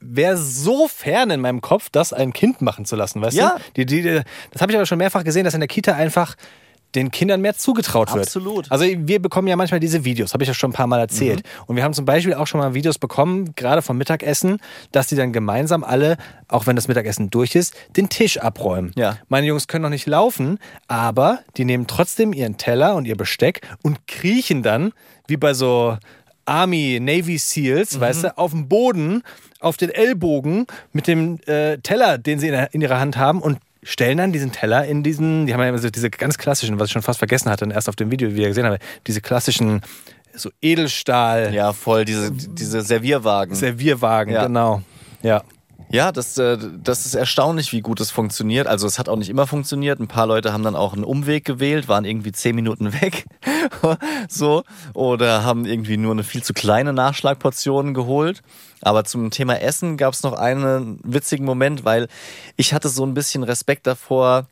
wäre 0.00 0.36
so 0.36 0.88
fern 0.88 1.30
in 1.30 1.40
meinem 1.40 1.60
Kopf, 1.60 1.88
das 1.90 2.12
ein 2.12 2.32
Kind 2.32 2.60
machen 2.60 2.84
zu 2.84 2.96
lassen, 2.96 3.22
weißt 3.22 3.36
Ja. 3.36 3.56
du? 3.56 3.84
Die, 3.84 3.86
die, 3.86 4.02
die, 4.02 4.20
das 4.50 4.60
habe 4.60 4.72
ich 4.72 4.76
aber 4.76 4.84
schon 4.86 4.98
mehrfach 4.98 5.24
gesehen, 5.24 5.44
dass 5.44 5.54
in 5.54 5.60
der 5.60 5.68
Kita 5.68 5.92
einfach 5.94 6.34
den 6.94 7.10
Kindern 7.10 7.40
mehr 7.40 7.54
zugetraut 7.54 8.12
wird. 8.12 8.26
Absolut. 8.26 8.70
Also 8.70 8.84
wir 8.84 9.20
bekommen 9.20 9.48
ja 9.48 9.56
manchmal 9.56 9.80
diese 9.80 10.04
Videos, 10.04 10.34
habe 10.34 10.44
ich 10.44 10.48
ja 10.48 10.54
schon 10.54 10.70
ein 10.70 10.74
paar 10.74 10.86
Mal 10.86 11.00
erzählt. 11.00 11.42
Mhm. 11.42 11.64
Und 11.66 11.76
wir 11.76 11.84
haben 11.84 11.94
zum 11.94 12.04
Beispiel 12.04 12.34
auch 12.34 12.46
schon 12.46 12.60
mal 12.60 12.74
Videos 12.74 12.98
bekommen, 12.98 13.54
gerade 13.56 13.82
vom 13.82 13.96
Mittagessen, 13.96 14.58
dass 14.92 15.06
die 15.06 15.16
dann 15.16 15.32
gemeinsam 15.32 15.84
alle, 15.84 16.16
auch 16.48 16.66
wenn 16.66 16.76
das 16.76 16.88
Mittagessen 16.88 17.30
durch 17.30 17.54
ist, 17.54 17.74
den 17.96 18.08
Tisch 18.08 18.38
abräumen. 18.38 18.92
Ja. 18.96 19.18
Meine 19.28 19.46
Jungs 19.46 19.68
können 19.68 19.82
noch 19.82 19.90
nicht 19.90 20.06
laufen, 20.06 20.58
aber 20.88 21.40
die 21.56 21.64
nehmen 21.64 21.86
trotzdem 21.86 22.32
ihren 22.32 22.56
Teller 22.56 22.94
und 22.94 23.06
ihr 23.06 23.16
Besteck 23.16 23.60
und 23.82 24.06
kriechen 24.06 24.62
dann, 24.62 24.92
wie 25.26 25.36
bei 25.36 25.54
so 25.54 25.96
Army, 26.44 26.98
Navy 27.00 27.38
Seals, 27.38 28.00
weißt 28.00 28.24
du, 28.24 28.38
auf 28.38 28.50
dem 28.50 28.68
Boden, 28.68 29.22
auf 29.60 29.76
den 29.76 29.90
Ellbogen 29.90 30.66
mit 30.92 31.06
dem 31.06 31.38
äh, 31.46 31.78
Teller, 31.78 32.18
den 32.18 32.38
sie 32.38 32.48
in, 32.48 32.54
in 32.72 32.80
ihrer 32.80 32.98
Hand 32.98 33.16
haben 33.16 33.40
und 33.40 33.58
stellen 33.82 34.18
dann 34.18 34.32
diesen 34.32 34.52
Teller 34.52 34.84
in 34.86 35.02
diesen, 35.02 35.46
die 35.46 35.52
haben 35.54 35.60
ja 35.60 35.68
immer 35.68 35.78
so 35.78 35.90
diese 35.90 36.10
ganz 36.10 36.38
klassischen, 36.38 36.78
was 36.78 36.86
ich 36.88 36.92
schon 36.92 37.02
fast 37.02 37.18
vergessen 37.18 37.50
hatte, 37.50 37.68
erst 37.72 37.88
auf 37.88 37.96
dem 37.96 38.10
Video 38.10 38.34
wieder 38.34 38.48
gesehen 38.48 38.64
habe, 38.64 38.78
diese 39.06 39.20
klassischen 39.20 39.80
so 40.34 40.50
Edelstahl 40.62 41.52
Ja, 41.52 41.72
voll, 41.72 42.04
diese, 42.04 42.30
diese 42.32 42.82
Servierwagen. 42.82 43.54
Servierwagen, 43.54 44.32
Ja. 44.32 44.46
genau. 44.46 44.82
Ja. 45.22 45.42
Ja, 45.92 46.10
das, 46.10 46.38
äh, 46.38 46.56
das 46.82 47.04
ist 47.04 47.14
erstaunlich, 47.14 47.72
wie 47.72 47.82
gut 47.82 48.00
es 48.00 48.10
funktioniert. 48.10 48.66
Also 48.66 48.86
es 48.86 48.98
hat 48.98 49.10
auch 49.10 49.16
nicht 49.16 49.28
immer 49.28 49.46
funktioniert. 49.46 50.00
Ein 50.00 50.08
paar 50.08 50.26
Leute 50.26 50.50
haben 50.54 50.62
dann 50.62 50.74
auch 50.74 50.94
einen 50.94 51.04
Umweg 51.04 51.44
gewählt, 51.44 51.86
waren 51.86 52.06
irgendwie 52.06 52.32
zehn 52.32 52.56
Minuten 52.56 52.94
weg. 53.02 53.26
so. 54.28 54.64
Oder 54.94 55.44
haben 55.44 55.66
irgendwie 55.66 55.98
nur 55.98 56.12
eine 56.12 56.24
viel 56.24 56.42
zu 56.42 56.54
kleine 56.54 56.94
Nachschlagportion 56.94 57.92
geholt. 57.92 58.42
Aber 58.80 59.04
zum 59.04 59.30
Thema 59.30 59.60
Essen 59.60 59.98
gab 59.98 60.14
es 60.14 60.22
noch 60.22 60.32
einen 60.32 60.98
witzigen 61.04 61.44
Moment, 61.44 61.84
weil 61.84 62.08
ich 62.56 62.72
hatte 62.72 62.88
so 62.88 63.04
ein 63.04 63.12
bisschen 63.12 63.42
Respekt 63.42 63.86
davor, 63.86 64.46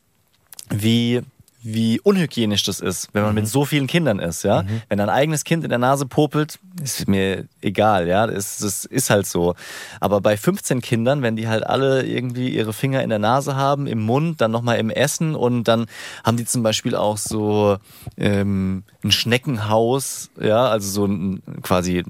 wie 0.69 1.23
wie 1.63 1.99
unhygienisch 1.99 2.63
das 2.63 2.79
ist, 2.79 3.09
wenn 3.13 3.23
man 3.23 3.35
mit 3.35 3.47
so 3.47 3.65
vielen 3.65 3.87
Kindern 3.87 4.19
ist, 4.19 4.43
ja. 4.43 4.63
Wenn 4.89 4.99
ein 4.99 5.09
eigenes 5.09 5.43
Kind 5.43 5.63
in 5.63 5.69
der 5.69 5.79
Nase 5.79 6.05
popelt, 6.05 6.59
ist 6.81 7.07
mir 7.07 7.45
egal, 7.61 8.07
ja. 8.07 8.25
Das, 8.27 8.57
das 8.57 8.85
ist 8.85 9.09
halt 9.09 9.27
so. 9.27 9.55
Aber 9.99 10.21
bei 10.21 10.37
15 10.37 10.81
Kindern, 10.81 11.21
wenn 11.21 11.35
die 11.35 11.47
halt 11.47 11.65
alle 11.65 12.03
irgendwie 12.03 12.49
ihre 12.49 12.73
Finger 12.73 13.03
in 13.03 13.09
der 13.09 13.19
Nase 13.19 13.55
haben, 13.55 13.85
im 13.85 13.99
Mund, 14.01 14.41
dann 14.41 14.51
nochmal 14.51 14.79
im 14.79 14.89
Essen 14.89 15.35
und 15.35 15.67
dann 15.67 15.85
haben 16.23 16.37
die 16.37 16.45
zum 16.45 16.63
Beispiel 16.63 16.95
auch 16.95 17.17
so 17.17 17.77
ähm, 18.17 18.83
ein 19.03 19.11
Schneckenhaus, 19.11 20.31
ja, 20.39 20.67
also 20.67 20.89
so 20.89 21.05
ein 21.05 21.43
quasi 21.61 22.03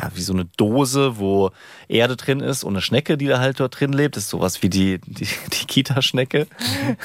ja, 0.00 0.10
wie 0.14 0.22
so 0.22 0.32
eine 0.32 0.44
Dose, 0.56 1.18
wo 1.18 1.50
Erde 1.88 2.16
drin 2.16 2.40
ist 2.40 2.64
und 2.64 2.74
eine 2.74 2.82
Schnecke, 2.82 3.16
die 3.16 3.26
da 3.26 3.38
halt 3.40 3.60
dort 3.60 3.78
drin 3.78 3.92
lebt. 3.92 4.16
Das 4.16 4.24
ist 4.24 4.30
sowas 4.30 4.62
wie 4.62 4.68
die, 4.68 4.98
die, 5.06 5.26
die 5.26 5.66
Kita-Schnecke. 5.66 6.46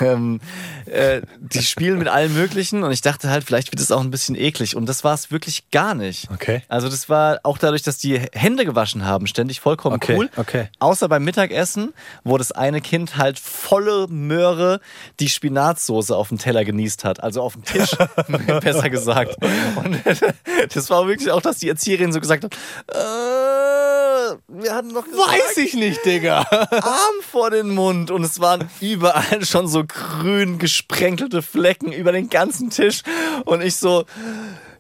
ähm, 0.02 0.40
äh, 0.86 1.22
die 1.40 1.64
spielen 1.64 1.98
mit 2.00 2.08
allem 2.08 2.34
Möglichen 2.34 2.84
und 2.84 2.92
ich 2.92 3.02
dachte 3.02 3.30
halt, 3.30 3.44
vielleicht 3.44 3.72
wird 3.72 3.80
es 3.80 3.92
auch 3.92 4.02
ein 4.02 4.12
bisschen 4.12 4.36
eklig. 4.36 4.76
Und 4.76 4.88
das 4.88 5.04
war 5.04 5.14
es 5.14 5.32
wirklich 5.32 5.70
gar 5.72 5.96
nicht. 5.96 6.30
Okay. 6.32 6.64
Also 6.68 6.90
das 6.90 7.10
war 7.10 7.40
auch 7.44 7.58
dadurch, 7.58 7.84
dass 7.84 7.98
die 7.98 8.20
Hände 8.34 8.66
gewaschen 8.66 9.06
haben, 9.06 9.28
ständig 9.28 9.60
vollkommen 9.60 9.96
Okay, 9.96 10.16
cool. 10.18 10.30
okay. 10.36 10.70
Außer 10.80 11.08
beim 11.08 11.24
Mittagessen, 11.24 11.94
wo 12.24 12.38
das 12.38 12.52
eine 12.52 12.82
Kind 12.82 13.18
halt 13.18 13.40
volle 13.40 14.08
Möhre 14.08 14.80
die 15.20 15.30
Spinatsoße 15.30 16.16
auf 16.16 16.30
dem 16.30 16.38
Teller 16.38 16.66
genießt 16.66 17.04
hat. 17.04 17.24
Also 17.24 17.42
auf 17.42 17.54
dem 17.54 17.64
Tisch, 17.64 17.92
besser 18.62 18.90
gesagt. 18.90 19.38
Und 19.76 20.02
das 20.74 20.90
war 20.90 21.08
wirklich 21.08 21.32
auch, 21.32 21.42
dass 21.42 21.58
die 21.58 21.70
Erzieherin 21.70 22.12
so 22.12 22.20
gesagt 22.20 22.44
hat, 22.44 22.56
äh, 22.88 24.36
wir 24.48 24.74
hatten 24.74 24.90
noch 24.90 25.06
gesagt, 25.06 25.30
Weiß 25.30 25.58
ich 25.58 25.74
nicht, 25.74 26.06
Digga. 26.06 26.46
Arm 26.52 27.22
vor 27.22 27.50
den 27.50 27.70
Mund 27.70 28.12
und 28.12 28.24
es 28.24 28.40
waren 28.40 28.70
überall 28.82 29.46
schon 29.46 29.68
so 29.68 29.84
grün 29.86 30.60
gesprenkelte 30.60 31.42
Flecken 31.42 31.92
über 31.92 32.12
den 32.12 32.30
ganzen 32.30 32.70
Tisch 32.70 33.04
und 33.46 33.62
ich 33.62 33.76
so, 33.76 34.06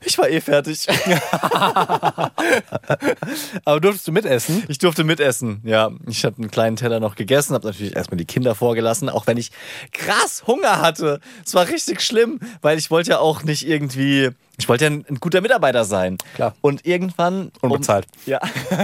ich 0.05 0.17
war 0.17 0.29
eh 0.29 0.41
fertig. 0.41 0.87
Aber 3.65 3.79
durftest 3.79 4.07
du 4.07 4.11
mitessen? 4.11 4.63
Ich 4.67 4.77
durfte 4.77 5.03
mitessen, 5.03 5.61
ja. 5.63 5.91
Ich 6.07 6.25
habe 6.25 6.37
einen 6.37 6.51
kleinen 6.51 6.75
Teller 6.75 6.99
noch 6.99 7.15
gegessen, 7.15 7.53
habe 7.53 7.67
natürlich 7.67 7.95
erstmal 7.95 8.17
die 8.17 8.25
Kinder 8.25 8.55
vorgelassen, 8.55 9.09
auch 9.09 9.27
wenn 9.27 9.37
ich 9.37 9.51
krass 9.91 10.43
Hunger 10.47 10.81
hatte. 10.81 11.19
Es 11.45 11.53
war 11.53 11.67
richtig 11.67 12.01
schlimm, 12.01 12.39
weil 12.61 12.77
ich 12.77 12.91
wollte 12.91 13.11
ja 13.11 13.19
auch 13.19 13.43
nicht 13.43 13.67
irgendwie, 13.67 14.29
ich 14.57 14.69
wollte 14.69 14.85
ja 14.85 14.91
ein, 14.91 15.05
ein 15.09 15.19
guter 15.19 15.41
Mitarbeiter 15.41 15.85
sein. 15.85 16.17
Klar. 16.35 16.55
Und 16.61 16.85
irgendwann... 16.85 17.51
Unbezahlt. 17.61 18.05
Um, 18.25 18.31
ja. 18.31 18.41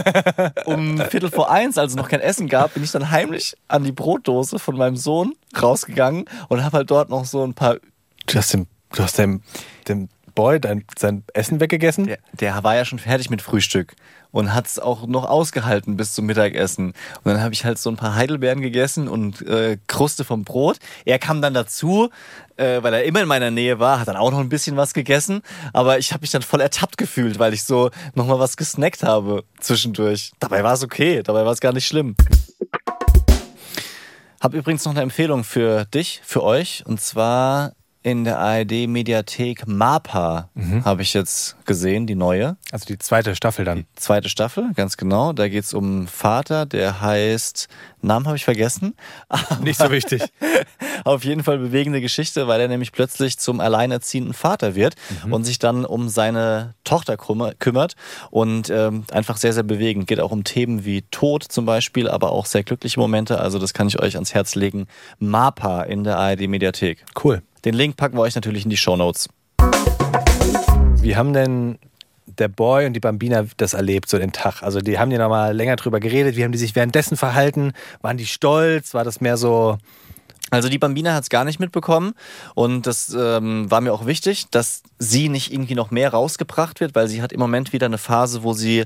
um 0.66 0.98
Viertel 1.10 1.30
vor 1.30 1.52
eins, 1.52 1.78
als 1.78 1.92
es 1.92 1.98
noch 1.98 2.10
kein 2.10 2.22
Essen 2.22 2.48
gab, 2.48 2.74
bin 2.74 2.84
ich 2.84 2.92
dann 2.92 3.12
heimlich 3.12 3.56
an 3.68 3.84
die 3.84 3.92
Brotdose 3.92 4.60
von 4.60 4.78
meinem 4.78 4.98
Sohn 4.98 5.34
rausgegangen 5.60 6.26
und 6.48 6.64
habe 6.64 6.78
halt 6.78 6.92
dort 6.92 7.10
noch 7.10 7.26
so 7.26 7.44
ein 7.44 7.54
paar 7.54 7.78
Du 8.30 8.38
hast 8.38 8.54
dem, 8.54 8.68
du 8.92 9.02
hast 9.02 9.18
dem, 9.18 9.42
dem 9.88 10.08
Boy 10.36 10.60
dein, 10.60 10.86
sein 10.98 11.24
Essen 11.34 11.60
weggegessen? 11.60 12.06
Der, 12.06 12.20
der 12.34 12.64
war 12.64 12.76
ja 12.76 12.86
schon 12.86 13.00
fertig 13.00 13.30
mit 13.30 13.42
Frühstück 13.42 13.96
und 14.32 14.54
hat 14.54 14.68
es 14.68 14.80
auch 14.80 15.08
noch 15.08 15.26
ausgehalten 15.26 15.98
bis 15.98 16.14
zum 16.14 16.26
Mittagessen. 16.26 16.94
Und 17.24 17.26
dann 17.26 17.42
habe 17.42 17.54
ich 17.54 17.66
halt 17.66 17.80
so 17.80 17.90
ein 17.90 17.96
paar 17.96 18.16
Heidelbeeren 18.16 18.62
gegessen 18.62 19.08
und 19.08 19.42
äh, 19.48 19.78
Kruste 19.88 20.24
vom 20.24 20.44
Brot. 20.44 20.78
Er 21.06 21.20
kam 21.20 21.42
dann 21.42 21.54
dazu, 21.54 22.10
äh, 22.58 22.84
weil 22.84 22.94
er 22.94 23.04
immer 23.04 23.22
in 23.22 23.28
meiner 23.28 23.52
Nähe 23.52 23.80
war, 23.80 24.00
hat 24.00 24.08
dann 24.08 24.18
auch 24.18 24.32
noch 24.32 24.40
ein 24.40 24.50
bisschen 24.50 24.78
was 24.78 24.94
gegessen. 24.94 25.42
Aber 25.74 25.98
ich 25.98 26.12
habe 26.12 26.22
mich 26.22 26.32
dann 26.32 26.42
voll 26.42 26.62
ertappt 26.62 26.98
gefühlt, 26.98 27.40
weil 27.40 27.54
ich 27.54 27.64
so 27.64 27.90
nochmal 28.14 28.40
was 28.40 28.58
gesnackt 28.58 29.04
habe 29.04 29.44
zwischendurch. 29.60 30.32
Dabei 30.40 30.64
war 30.64 30.74
es 30.74 30.84
okay, 30.84 31.24
dabei 31.24 31.46
war 31.46 31.54
es 31.54 31.60
gar 31.60 31.74
nicht 31.74 31.88
schlimm. 31.88 32.16
Hab 34.42 34.54
übrigens 34.54 34.86
noch 34.86 34.94
eine 34.94 35.02
Empfehlung 35.02 35.44
für 35.44 35.86
dich, 35.86 36.22
für 36.24 36.44
euch. 36.44 36.84
Und 36.86 37.02
zwar 37.02 37.74
in 38.02 38.24
der 38.24 38.40
ARD-Mediathek 38.40 39.68
MAPA 39.68 40.50
habe 40.86 41.02
ich 41.02 41.14
jetzt 41.14 41.58
gesehen, 41.66 42.08
die 42.08 42.16
neue. 42.16 42.56
Also 42.72 42.86
die 42.86 42.98
zweite 42.98 43.36
Staffel 43.36 43.66
dann. 43.66 43.86
Zweite 43.96 44.30
Staffel, 44.30 44.72
ganz 44.76 44.96
genau. 44.96 45.34
Da 45.34 45.50
geht's 45.50 45.74
um 45.74 45.84
einen 45.86 46.08
Vater, 46.08 46.66
der 46.66 47.02
heißt, 47.02 47.68
Namen 48.02 48.26
habe 48.28 48.38
ich 48.38 48.46
vergessen. 48.46 48.96
Nicht 49.64 49.80
so 49.80 49.92
wichtig. 49.92 50.24
Auf 51.04 51.26
jeden 51.26 51.44
Fall 51.44 51.58
bewegende 51.58 52.00
Geschichte, 52.00 52.48
weil 52.48 52.62
er 52.62 52.68
nämlich 52.70 52.92
plötzlich 52.94 53.38
zum 53.38 53.60
alleinerziehenden 53.60 54.34
Vater 54.34 54.76
wird 54.76 54.96
und 55.30 55.44
sich 55.44 55.60
dann 55.60 55.84
um 55.86 56.08
seine 56.10 56.76
Tochter 56.86 57.16
kümmer- 57.16 57.54
kümmert. 57.60 57.96
Und 58.32 58.70
ähm, 58.70 59.04
einfach 59.12 59.36
sehr, 59.38 59.52
sehr 59.54 59.64
bewegend. 59.64 60.08
Geht 60.08 60.22
auch 60.22 60.32
um 60.32 60.44
Themen 60.46 60.86
wie 60.86 61.02
Tod 61.12 61.44
zum 61.44 61.66
Beispiel, 61.66 62.08
aber 62.10 62.32
auch 62.32 62.46
sehr 62.46 62.64
glückliche 62.64 63.00
Momente. 63.00 63.40
Also 63.40 63.60
das 63.60 63.74
kann 63.74 63.88
ich 63.88 64.00
euch 64.02 64.16
ans 64.16 64.34
Herz 64.34 64.56
legen. 64.56 64.88
MAPA 65.20 65.84
in 65.84 66.04
der 66.06 66.18
ARD-Mediathek. 66.18 67.04
Cool. 67.22 67.42
Den 67.66 67.74
Link 67.74 67.98
packen 67.98 68.16
wir 68.16 68.22
euch 68.22 68.36
natürlich 68.36 68.64
in 68.64 68.70
die 68.70 68.78
Shownotes. 68.78 69.28
Wie 71.02 71.18
haben 71.18 71.34
denn 71.34 71.78
der 72.26 72.48
Boy 72.48 72.86
und 72.86 72.94
die 72.94 73.02
Bambina 73.02 73.46
das 73.58 73.74
erlebt, 73.74 74.10
so 74.10 74.18
den 74.18 74.32
Tag? 74.32 74.64
Also 74.64 74.80
die 74.80 74.98
haben 74.98 75.12
ja 75.12 75.18
nochmal 75.18 75.54
länger 75.54 75.76
drüber 75.76 76.00
geredet. 76.00 76.38
Wie 76.38 76.44
haben 76.46 76.54
die 76.54 76.58
sich 76.58 76.76
währenddessen 76.76 77.18
verhalten? 77.18 77.74
Waren 78.02 78.16
die 78.16 78.26
stolz? 78.26 78.94
War 78.94 79.04
das 79.04 79.20
mehr 79.20 79.36
so... 79.36 79.78
Also 80.52 80.70
die 80.70 80.78
Bambina 80.78 81.14
hat 81.14 81.24
es 81.24 81.30
gar 81.30 81.44
nicht 81.46 81.60
mitbekommen 81.60 82.14
und 82.56 82.88
das 82.88 83.16
ähm, 83.18 83.70
war 83.70 83.82
mir 83.82 83.94
auch 83.94 84.06
wichtig, 84.06 84.48
dass 84.52 84.82
sie 84.98 85.30
nicht 85.30 85.52
irgendwie 85.54 85.76
noch 85.76 85.92
mehr 85.92 86.12
rausgebracht 86.12 86.80
wird, 86.80 86.96
weil 86.96 87.08
sie 87.08 87.22
hat 87.22 87.32
im 87.32 87.40
Moment 87.40 87.72
wieder 87.74 87.86
eine 87.86 87.98
Phase, 87.98 88.44
wo 88.44 88.54
sie 88.54 88.86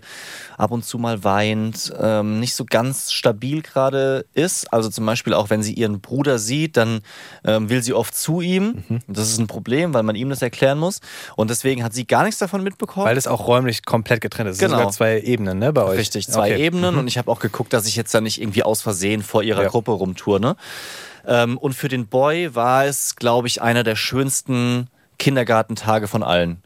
ab 0.58 0.72
und 0.72 0.86
zu 0.86 0.98
mal 0.98 1.24
weint, 1.24 1.92
ähm, 2.00 2.40
nicht 2.40 2.56
so 2.56 2.66
ganz 2.66 3.12
stabil 3.12 3.62
gerade 3.62 4.26
ist. 4.34 4.72
Also 4.74 4.90
zum 4.90 5.06
Beispiel 5.06 5.34
auch, 5.34 5.50
wenn 5.50 5.64
sie 5.64 5.74
ihren 5.74 6.02
Bruder 6.02 6.40
sieht, 6.40 6.78
dann 6.78 7.02
ähm, 7.44 7.70
will 7.70 7.82
sie 7.84 7.94
oft 7.94 8.16
zu 8.16 8.42
ihm. 8.42 8.84
Das 9.08 9.30
ist 9.30 9.38
ein 9.40 9.48
Problem, 9.48 9.94
weil 9.94 10.04
man 10.04 10.16
ihm 10.16 10.30
das 10.30 10.42
erklären 10.42 10.80
muss. 10.80 11.00
Und 11.36 11.50
deswegen 11.50 11.84
hat 11.84 11.94
sie 11.94 12.06
gar 12.06 12.24
nichts 12.24 12.40
davon 12.40 12.64
mitbekommen. 12.64 13.06
Weil 13.06 13.16
das 13.16 13.28
auch 13.28 13.48
räumlich 13.48 13.86
komplett 13.86 14.22
getrennt 14.22 14.50
ist. 14.50 14.56
Es 14.56 14.60
sind 14.60 14.70
Genau. 14.70 14.80
sogar 14.80 14.92
zwei 14.94 15.20
Ebenen, 15.22 15.60
ne, 15.60 15.74
bei 15.74 15.84
euch? 15.84 16.00
Richtig, 16.00 16.28
zwei 16.28 16.54
Okay. 16.54 16.66
Ebenen 16.66 16.96
und 16.98 17.08
ich 17.08 17.18
habe 17.18 17.30
auch 17.32 17.40
geguckt, 17.40 17.74
dass 17.74 17.86
ich 17.88 17.96
jetzt 17.96 18.14
da 18.14 18.22
nicht 18.22 18.42
irgendwie 18.42 18.64
aus 18.64 18.82
Versehen 18.82 19.24
vor 19.24 19.44
ihrer 19.44 19.64
Ja. 19.64 19.70
Gruppe 19.70 19.92
rumturne. 19.92 20.56
Ähm, 21.26 21.58
und 21.58 21.74
für 21.74 21.88
den 21.88 22.08
Boy 22.08 22.56
war 22.56 22.86
es, 22.86 23.16
glaube 23.16 23.48
ich, 23.48 23.62
einer 23.62 23.84
der 23.84 23.96
schönsten 23.96 24.88
Kindergartentage 25.20 26.08
von 26.08 26.22
allen. 26.24 26.62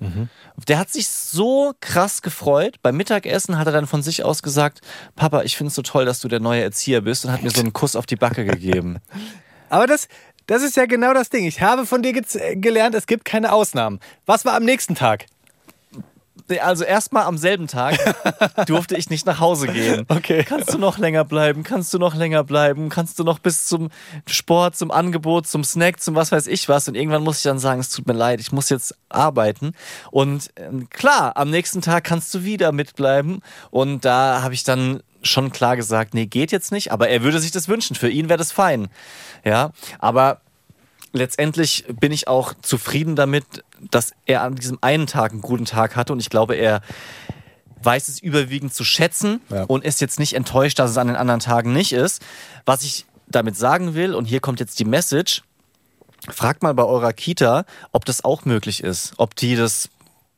Der 0.68 0.80
hat 0.80 0.90
sich 0.90 1.08
so 1.10 1.74
krass 1.80 2.22
gefreut. 2.22 2.78
Beim 2.82 2.98
Mittagessen 2.98 3.58
hat 3.58 3.68
er 3.68 3.74
dann 3.74 3.86
von 3.88 4.02
sich 4.02 4.24
aus 4.24 4.42
gesagt, 4.42 4.82
Papa, 5.16 5.44
ich 5.44 5.56
finde 5.56 5.70
es 5.70 5.76
so 5.76 5.82
toll, 5.84 6.06
dass 6.06 6.22
du 6.22 6.28
der 6.28 6.40
neue 6.40 6.64
Erzieher 6.64 7.02
bist 7.02 7.26
und 7.26 7.32
hat 7.32 7.44
mir 7.44 7.52
so 7.52 7.62
einen 7.62 7.74
Kuss 7.74 7.96
auf 7.96 8.06
die 8.06 8.16
Backe 8.16 8.46
gegeben. 8.46 8.98
Aber 9.70 9.86
das, 9.86 10.08
das 10.48 10.64
ist 10.64 10.78
ja 10.78 10.86
genau 10.86 11.14
das 11.14 11.30
Ding. 11.30 11.46
Ich 11.46 11.62
habe 11.62 11.86
von 11.86 12.02
dir 12.02 12.14
gelernt, 12.14 12.96
es 12.96 13.06
gibt 13.06 13.26
keine 13.26 13.52
Ausnahmen. 13.52 14.00
Was 14.26 14.46
war 14.46 14.56
am 14.56 14.64
nächsten 14.64 14.96
Tag? 14.96 15.26
Also 16.62 16.84
erstmal 16.84 17.24
am 17.24 17.38
selben 17.38 17.68
Tag 17.68 17.98
durfte 18.68 18.96
ich 18.96 19.10
nicht 19.10 19.26
nach 19.26 19.40
Hause 19.40 19.68
gehen. 19.68 20.06
Okay. 20.08 20.44
Kannst 20.44 20.74
du 20.74 20.78
noch 20.78 20.98
länger 20.98 21.26
bleiben? 21.26 21.64
Kannst 21.64 21.94
du 21.94 22.00
noch 22.00 22.16
länger 22.16 22.44
bleiben? 22.44 22.90
Kannst 22.90 23.20
du 23.20 23.24
noch 23.24 23.40
bis 23.40 23.66
zum 23.66 23.90
Sport, 24.26 24.78
zum 24.78 24.92
Angebot, 24.92 25.48
zum 25.48 25.64
Snack, 25.64 26.00
zum 26.00 26.16
was 26.16 26.32
weiß 26.32 26.48
ich 26.48 26.70
was? 26.70 26.88
Und 26.88 26.96
irgendwann 26.96 27.24
muss 27.24 27.38
ich 27.38 27.44
dann 27.44 27.60
sagen, 27.60 27.82
es 27.82 27.90
tut 27.90 28.08
mir 28.08 28.14
leid, 28.14 28.40
ich 28.40 28.52
muss 28.52 28.70
jetzt 28.70 28.96
arbeiten. 29.10 29.74
Und 30.12 30.50
ähm, 30.56 30.90
klar, 30.90 31.36
am 31.36 31.50
nächsten 31.50 31.82
Tag 31.82 32.06
kannst 32.06 32.34
du 32.34 32.44
wieder 32.44 32.72
mitbleiben. 32.72 33.42
Und 33.70 34.06
da 34.06 34.42
habe 34.42 34.54
ich 34.54 34.64
dann 34.64 35.02
schon 35.24 35.52
klar 35.52 35.76
gesagt, 35.76 36.14
nee, 36.14 36.26
geht 36.26 36.52
jetzt 36.52 36.72
nicht. 36.72 36.92
Aber 36.92 37.10
er 37.10 37.24
würde 37.24 37.40
sich 37.40 37.52
das 37.52 37.68
wünschen. 37.68 37.96
Für 37.96 38.10
ihn 38.10 38.30
wäre 38.30 38.38
das 38.38 38.52
fein. 38.52 38.88
Ja, 39.44 39.72
aber 40.00 40.42
letztendlich 41.18 41.86
bin 42.00 42.12
ich 42.12 42.28
auch 42.28 42.54
zufrieden 42.62 43.16
damit, 43.16 43.44
dass 43.92 44.12
er 44.26 44.44
an 44.44 44.56
diesem 44.56 44.78
einen 44.82 45.08
Tag 45.08 45.32
einen 45.32 45.42
guten 45.42 45.66
Tag 45.66 45.96
hatte 45.96 46.14
und 46.14 46.20
ich 46.20 46.30
glaube, 46.30 46.56
er 46.56 46.82
weiß 47.84 48.08
es 48.08 48.20
überwiegend 48.20 48.74
zu 48.74 48.84
schätzen 48.84 49.42
Ja. 49.50 49.64
und 49.64 49.84
ist 49.84 50.02
jetzt 50.02 50.20
nicht 50.20 50.34
enttäuscht, 50.34 50.80
dass 50.80 50.92
es 50.92 50.98
an 50.98 51.08
den 51.08 51.16
anderen 51.16 51.40
Tagen 51.40 51.74
nicht 51.74 51.94
ist. 51.94 52.22
Was 52.66 52.84
ich 52.84 53.06
damit 53.28 53.56
sagen 53.58 53.94
will, 53.94 54.16
und 54.16 54.26
hier 54.26 54.40
kommt 54.40 54.60
jetzt 54.60 54.80
die 54.80 54.86
Message, 54.86 55.44
fragt 56.30 56.64
mal 56.64 56.74
bei 56.74 56.84
eurer 56.84 57.14
Kita, 57.14 57.66
ob 57.92 58.06
das 58.06 58.24
auch 58.24 58.46
möglich 58.46 58.84
ist, 58.84 59.14
ob 59.18 59.36
die 59.36 59.56
das 59.56 59.90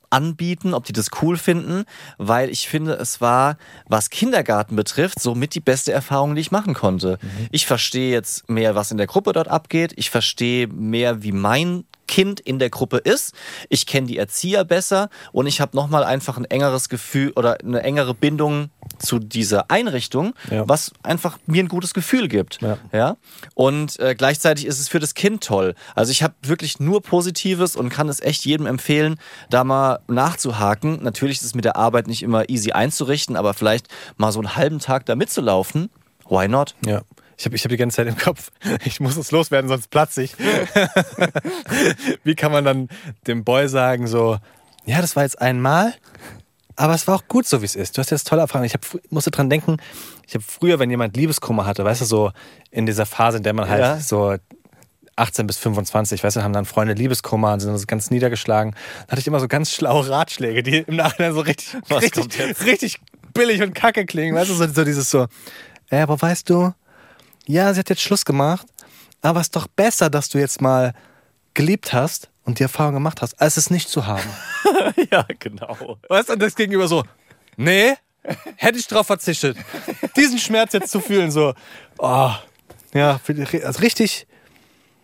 anbieten, 0.09 0.73
ob 0.73 0.85
die 0.85 0.93
das 0.93 1.09
cool 1.21 1.37
finden, 1.37 1.85
weil 2.17 2.49
ich 2.49 2.67
finde, 2.67 2.93
es 2.93 3.21
war, 3.21 3.57
was 3.87 4.09
Kindergarten 4.09 4.75
betrifft, 4.75 5.19
somit 5.19 5.55
die 5.55 5.59
beste 5.59 5.91
Erfahrung, 5.91 6.35
die 6.35 6.41
ich 6.41 6.51
machen 6.51 6.73
konnte. 6.73 7.19
Ich 7.51 7.65
verstehe 7.65 8.11
jetzt 8.11 8.49
mehr, 8.49 8.75
was 8.75 8.91
in 8.91 8.97
der 8.97 9.07
Gruppe 9.07 9.33
dort 9.33 9.47
abgeht. 9.47 9.93
Ich 9.95 10.09
verstehe 10.09 10.67
mehr, 10.67 11.23
wie 11.23 11.31
mein 11.31 11.85
Kind 12.09 12.39
in 12.39 12.57
der 12.57 12.71
Gruppe 12.71 12.97
ist. 12.97 13.35
Ich 13.69 13.85
kenne 13.85 14.07
die 14.07 14.17
Erzieher 14.17 14.65
besser 14.65 15.09
und 15.31 15.45
ich 15.45 15.61
habe 15.61 15.77
nochmal 15.77 16.03
einfach 16.03 16.37
ein 16.37 16.45
engeres 16.45 16.89
Gefühl 16.89 17.31
oder 17.35 17.57
eine 17.63 17.83
engere 17.83 18.15
Bindung 18.15 18.71
zu 18.97 19.19
dieser 19.19 19.69
Einrichtung, 19.69 20.33
Ja. 20.49 20.67
was 20.67 20.91
einfach 21.03 21.37
mir 21.45 21.61
ein 21.63 21.67
gutes 21.67 21.93
Gefühl 21.93 22.27
gibt. 22.27 22.61
Ja. 22.61 22.77
Ja? 22.91 23.17
Und 23.53 23.99
äh, 23.99 24.15
gleichzeitig 24.15 24.65
ist 24.65 24.79
es 24.79 24.89
für 24.89 24.99
das 24.99 25.13
Kind 25.13 25.43
toll. 25.43 25.75
Also 25.93 26.11
ich 26.11 26.23
habe 26.23 26.33
wirklich 26.41 26.79
nur 26.79 27.03
Positives 27.03 27.75
und 27.75 27.89
kann 27.89 28.09
es 28.09 28.19
echt 28.21 28.43
jedem 28.43 28.65
empfehlen, 28.65 29.19
da 29.51 29.63
mal 29.63 29.99
nachzuhaken. 30.07 31.03
Natürlich 31.03 31.37
ist 31.37 31.45
es 31.45 31.55
mit 31.55 31.63
der 31.65 31.75
Arbeit 31.75 32.07
nicht 32.07 32.23
immer 32.23 32.49
easy 32.49 32.71
einzurichten, 32.71 33.35
aber 33.35 33.53
vielleicht 33.53 33.87
mal 34.17 34.31
so 34.31 34.39
einen 34.39 34.55
halben 34.55 34.79
Tag 34.79 35.05
da 35.05 35.15
mitzulaufen. 35.15 35.89
Why 36.27 36.47
not? 36.47 36.73
Ja. 36.83 37.01
Ich 37.39 37.45
habe 37.45 37.55
ich 37.55 37.63
hab 37.63 37.69
die 37.69 37.77
ganze 37.77 37.95
Zeit 37.95 38.07
im 38.07 38.17
Kopf, 38.17 38.51
ich 38.85 38.99
muss 38.99 39.15
es 39.15 39.31
loswerden, 39.31 39.69
sonst 39.69 39.89
platze 39.89 40.21
ich. 40.23 40.35
Wie 42.23 42.35
kann 42.35 42.51
man 42.51 42.65
dann 42.65 42.89
dem 43.27 43.45
Boy 43.45 43.69
sagen, 43.69 44.07
so, 44.07 44.37
ja, 44.85 44.99
das 45.01 45.15
war 45.15 45.23
jetzt 45.23 45.41
einmal, 45.41 45.93
aber 46.75 46.93
es 46.93 47.07
war 47.07 47.15
auch 47.15 47.27
gut 47.27 47.47
so, 47.47 47.61
wie 47.61 47.65
es 47.65 47.75
ist. 47.75 47.97
Du 47.97 48.01
hast 48.01 48.09
jetzt 48.09 48.27
tolle 48.27 48.41
Erfahrungen. 48.41 48.65
Ich 48.65 48.73
hab, 48.73 48.85
musste 49.09 49.31
dran 49.31 49.49
denken, 49.49 49.77
ich 50.27 50.33
habe 50.33 50.43
früher, 50.45 50.79
wenn 50.79 50.89
jemand 50.89 51.15
Liebeskummer 51.15 51.65
hatte, 51.65 51.83
weißt 51.83 52.01
du, 52.01 52.05
so 52.05 52.31
in 52.71 52.85
dieser 52.85 53.05
Phase, 53.05 53.37
in 53.37 53.43
der 53.43 53.53
man 53.53 53.69
halt 53.69 53.81
Ja. 53.81 53.99
so 53.99 54.35
18 55.15 55.47
bis 55.47 55.57
25, 55.57 56.23
weißt 56.23 56.37
du, 56.37 56.43
haben 56.43 56.53
dann 56.53 56.65
Freunde 56.65 56.93
Liebeskummer 56.93 57.53
und 57.53 57.59
sind 57.61 57.77
so 57.77 57.85
ganz 57.85 58.11
niedergeschlagen. 58.11 58.75
Da 59.07 59.11
hatte 59.11 59.19
ich 59.21 59.27
immer 59.27 59.39
so 59.39 59.47
ganz 59.47 59.71
schlaue 59.71 60.09
Ratschläge, 60.09 60.63
die 60.63 60.77
im 60.79 60.95
Nachhinein 60.95 61.33
so 61.33 61.41
richtig, 61.41 61.77
Was 61.89 62.01
richtig, 62.03 62.65
richtig 62.65 62.99
billig 63.33 63.61
und 63.61 63.75
kacke 63.75 64.05
klingen. 64.05 64.35
Weißt 64.35 64.49
du, 64.49 64.53
so, 64.55 64.67
so 64.67 64.83
dieses 64.85 65.09
so, 65.09 65.27
ja, 65.91 66.03
aber 66.03 66.21
weißt 66.21 66.49
du, 66.49 66.73
ja, 67.49 67.73
sie 67.73 67.79
hat 67.79 67.89
jetzt 67.89 68.01
Schluss 68.01 68.25
gemacht, 68.25 68.67
aber 69.23 69.39
es 69.39 69.47
ist 69.47 69.55
doch 69.55 69.67
besser, 69.67 70.11
dass 70.11 70.29
du 70.29 70.37
jetzt 70.37 70.61
mal 70.61 70.93
geliebt 71.55 71.93
hast 71.93 72.29
und 72.45 72.59
die 72.59 72.63
Erfahrung 72.63 72.93
gemacht 72.93 73.23
hast, 73.23 73.41
als 73.41 73.57
es 73.57 73.71
nicht 73.71 73.89
zu 73.89 74.05
haben. 74.05 74.29
ja, 75.11 75.25
genau. 75.39 75.97
Weißt 76.07 76.29
du, 76.29 76.33
und 76.33 76.41
das 76.43 76.55
gegenüber 76.55 76.87
so, 76.87 77.03
nee, 77.57 77.95
hätte 78.55 78.77
ich 78.77 78.85
drauf 78.85 79.07
verzichtet. 79.07 79.57
Diesen 80.15 80.37
Schmerz 80.37 80.73
jetzt 80.73 80.91
zu 80.91 80.99
fühlen, 80.99 81.31
so, 81.31 81.55
oh, 81.97 82.31
ja, 82.93 83.19
also 83.63 83.79
richtig, 83.79 84.27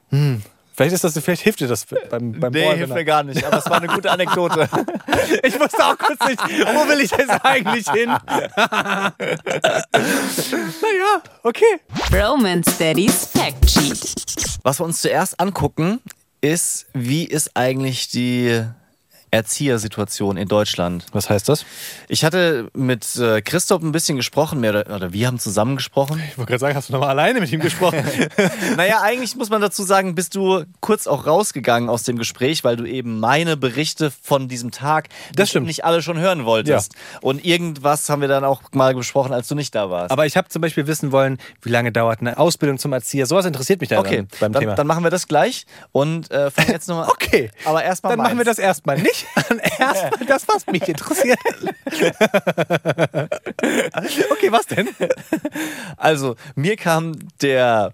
hm, 0.09 0.43
Vielleicht 0.75 0.93
ist 0.93 1.03
das, 1.05 1.17
vielleicht 1.17 1.41
hilft 1.41 1.61
dir 1.61 1.67
das 1.67 1.85
beim, 1.85 2.37
beim 2.37 2.51
Nee, 2.51 2.63
Bohren, 2.63 2.77
hilft 2.77 2.93
mir 2.93 3.05
gar 3.05 3.23
nicht, 3.23 3.43
aber 3.45 3.59
es 3.59 3.69
war 3.69 3.77
eine 3.77 3.87
gute 3.87 4.11
Anekdote. 4.11 4.67
Ich 5.43 5.59
wusste 5.59 5.83
auch 5.83 5.97
kurz 5.97 6.19
nicht, 6.27 6.39
wo 6.39 6.87
will 6.87 6.99
ich 6.99 7.09
jetzt 7.09 7.43
eigentlich 7.43 7.89
hin? 7.89 8.09
naja, 8.27 9.11
okay. 11.41 11.79
Romance 12.13 12.77
Daddy's 12.77 13.25
Fact 13.25 13.69
Sheet. 13.69 14.15
Was 14.63 14.79
wir 14.79 14.85
uns 14.85 15.01
zuerst 15.01 15.39
angucken, 15.39 15.99
ist, 16.41 16.85
wie 16.93 17.23
ist 17.25 17.55
eigentlich 17.55 18.09
die 18.09 18.63
Erziehersituation 19.35 20.37
in 20.37 20.47
Deutschland? 20.47 21.05
Was 21.11 21.29
heißt 21.29 21.49
das? 21.49 21.65
Ich 22.07 22.23
hatte 22.23 22.69
mit 22.73 23.15
äh, 23.17 23.41
Christoph 23.41 23.81
ein 23.81 23.91
bisschen 23.91 24.15
gesprochen, 24.17 24.59
mehr 24.59 24.71
oder, 24.71 24.95
oder 24.95 25.13
wir 25.13 25.27
haben 25.27 25.39
zusammen 25.39 25.75
gesprochen. 25.75 26.21
Ich 26.29 26.37
wollte 26.37 26.49
gerade 26.49 26.59
sagen, 26.59 26.75
hast 26.75 26.89
du 26.89 26.93
nochmal 26.93 27.09
alleine 27.09 27.39
mit 27.39 27.51
ihm 27.51 27.59
gesprochen? 27.59 28.03
Naja, 28.77 29.01
eigentlich 29.01 29.35
muss 29.35 29.49
man 29.49 29.61
dazu 29.61 29.83
sagen, 29.83 30.15
bist 30.15 30.35
du 30.35 30.63
kurz 30.79 31.07
auch 31.07 31.25
rausgegangen 31.27 31.89
aus 31.89 32.03
dem 32.03 32.17
Gespräch, 32.17 32.63
weil 32.63 32.75
du 32.75 32.85
eben 32.85 33.19
meine 33.19 33.57
Berichte 33.57 34.11
von 34.11 34.47
diesem 34.47 34.71
Tag 34.71 35.09
Das 35.35 35.49
stimmt. 35.49 35.67
nicht 35.67 35.85
alle 35.85 36.01
schon 36.01 36.17
hören 36.17 36.45
wolltest. 36.45 36.93
Und 37.21 37.45
irgendwas 37.45 38.09
haben 38.09 38.21
wir 38.21 38.27
dann 38.27 38.43
auch 38.43 38.61
mal 38.71 38.93
besprochen, 38.95 39.33
als 39.33 39.47
du 39.47 39.55
nicht 39.55 39.75
da 39.75 39.89
warst. 39.89 40.11
Aber 40.11 40.25
ich 40.25 40.37
habe 40.37 40.47
zum 40.49 40.61
Beispiel 40.61 40.87
wissen 40.87 41.11
wollen, 41.11 41.37
wie 41.61 41.69
lange 41.69 41.91
dauert 41.91 42.21
eine 42.21 42.37
Ausbildung 42.37 42.79
zum 42.79 42.93
Erzieher. 42.93 43.25
Sowas 43.25 43.45
interessiert 43.45 43.81
mich 43.81 43.89
da 43.89 43.99
okay, 43.99 44.17
dann 44.17 44.27
beim 44.39 44.53
dann, 44.53 44.59
Thema. 44.61 44.75
dann 44.75 44.87
machen 44.87 45.03
wir 45.03 45.11
das 45.11 45.27
gleich 45.27 45.65
und 45.91 46.31
äh, 46.31 46.51
fangen 46.51 46.71
jetzt 46.71 46.87
nochmal 46.87 47.07
okay, 47.11 47.51
Aber 47.65 47.83
erstmal 47.83 48.15
dann 48.15 48.23
machen 48.23 48.37
wir 48.37 48.45
das 48.45 48.59
erstmal 48.59 48.97
nicht. 48.97 49.24
Dann 49.35 49.59
erstmal 49.59 50.25
das, 50.27 50.47
was 50.47 50.65
mich 50.67 50.87
interessiert. 50.87 51.39
okay, 54.29 54.51
was 54.51 54.65
denn? 54.67 54.89
Also, 55.97 56.35
mir 56.55 56.75
kam 56.75 57.13
der 57.41 57.93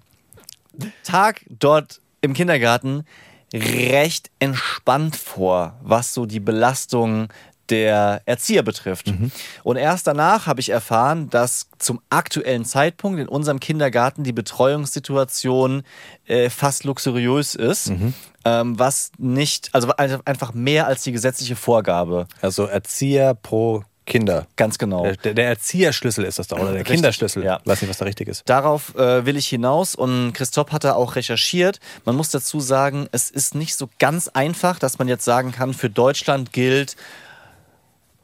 Tag 1.03 1.41
dort 1.49 2.01
im 2.21 2.34
Kindergarten 2.34 3.05
recht 3.53 4.32
entspannt 4.39 5.15
vor, 5.15 5.77
was 5.82 6.13
so 6.13 6.25
die 6.25 6.39
Belastung 6.39 7.27
der 7.72 8.22
Erzieher 8.26 8.61
betrifft. 8.63 9.11
Und 9.63 9.78
erst 9.78 10.05
danach 10.05 10.45
habe 10.45 10.59
ich 10.59 10.69
erfahren, 10.69 11.30
dass 11.30 11.67
zum 11.80 12.01
aktuellen 12.09 12.65
Zeitpunkt 12.65 13.19
in 13.19 13.28
unserem 13.28 13.59
Kindergarten 13.59 14.24
die 14.24 14.34
Betreuungssituation 14.34 15.84
äh, 16.28 16.49
fast 16.49 16.84
luxuriös 16.84 17.55
ist, 17.55 17.91
ähm, 18.45 18.78
was 18.78 19.11
nicht, 19.17 19.69
also 19.72 19.91
einfach 19.95 20.53
mehr 20.53 20.88
als 20.88 21.03
die 21.03 21.11
gesetzliche 21.11 21.55
Vorgabe. 21.55 22.28
Also 22.41 22.65
Erzieher 22.65 23.34
pro 23.34 23.84
Kinder. 24.05 24.47
Ganz 24.57 24.78
genau. 24.78 25.09
Der, 25.24 25.34
der 25.34 25.47
Erzieherschlüssel 25.47 26.26
ist 26.26 26.39
das 26.39 26.47
doch, 26.47 26.57
oder 26.57 26.72
der 26.72 26.82
Richtig, 26.82 26.95
Kinderschlüssel. 26.95 27.45
ja. 27.45 27.61
Weiß 27.63 27.82
nicht, 27.82 27.89
was 27.89 27.97
da 27.97 28.05
richtig 28.05 28.28
ist. 28.28 28.43
Darauf 28.49 28.95
äh, 28.95 29.26
will 29.26 29.38
ich 29.38 29.47
hinaus 29.47 29.95
und 29.95 30.34
Christoph 30.34 30.72
hat 30.72 30.84
da 30.84 30.93
auch 30.95 31.15
recherchiert. 31.15 31.80
Man 32.03 32.15
muss 32.15 32.30
dazu 32.30 32.59
sagen, 32.59 33.07
es 33.11 33.30
ist 33.30 33.55
nicht 33.55 33.76
so 33.76 33.89
ganz 33.99 34.28
einfach, 34.28 34.80
dass 34.80 34.99
man 34.99 35.07
jetzt 35.07 35.24
sagen 35.24 35.51
kann, 35.51 35.74
für 35.74 35.89
Deutschland 35.89 36.51
gilt 36.51 36.97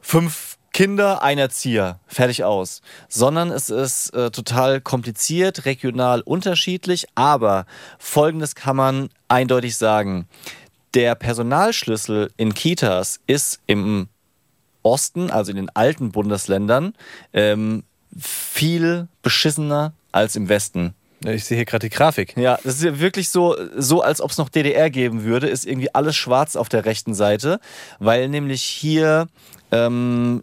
fünf 0.08 0.56
Kinder, 0.72 1.22
ein 1.22 1.36
Erzieher, 1.36 2.00
fertig 2.06 2.42
aus. 2.42 2.80
Sondern 3.10 3.50
es 3.50 3.68
ist 3.68 4.08
äh, 4.14 4.30
total 4.30 4.80
kompliziert, 4.80 5.66
regional 5.66 6.22
unterschiedlich, 6.22 7.06
aber 7.14 7.66
Folgendes 7.98 8.54
kann 8.54 8.76
man 8.76 9.10
eindeutig 9.28 9.76
sagen. 9.76 10.26
Der 10.94 11.14
Personalschlüssel 11.14 12.30
in 12.38 12.54
Kitas 12.54 13.20
ist 13.26 13.60
im 13.66 14.08
Osten, 14.82 15.30
also 15.30 15.50
in 15.50 15.56
den 15.56 15.70
alten 15.76 16.10
Bundesländern, 16.10 16.94
ähm, 17.34 17.84
viel 18.18 19.08
beschissener 19.20 19.92
als 20.10 20.36
im 20.36 20.48
Westen. 20.48 20.94
Ich 21.26 21.44
sehe 21.44 21.56
hier 21.56 21.66
gerade 21.66 21.86
die 21.86 21.94
Grafik. 21.94 22.34
Ja, 22.38 22.58
das 22.64 22.76
ist 22.76 22.84
ja 22.84 22.98
wirklich 22.98 23.28
so, 23.28 23.56
so 23.76 24.00
als 24.00 24.22
ob 24.22 24.30
es 24.30 24.38
noch 24.38 24.48
DDR 24.48 24.88
geben 24.88 25.24
würde, 25.24 25.48
ist 25.48 25.66
irgendwie 25.66 25.94
alles 25.94 26.16
schwarz 26.16 26.56
auf 26.56 26.70
der 26.70 26.86
rechten 26.86 27.12
Seite, 27.12 27.60
weil 27.98 28.28
nämlich 28.28 28.62
hier 28.62 29.26
ähm, 29.72 30.42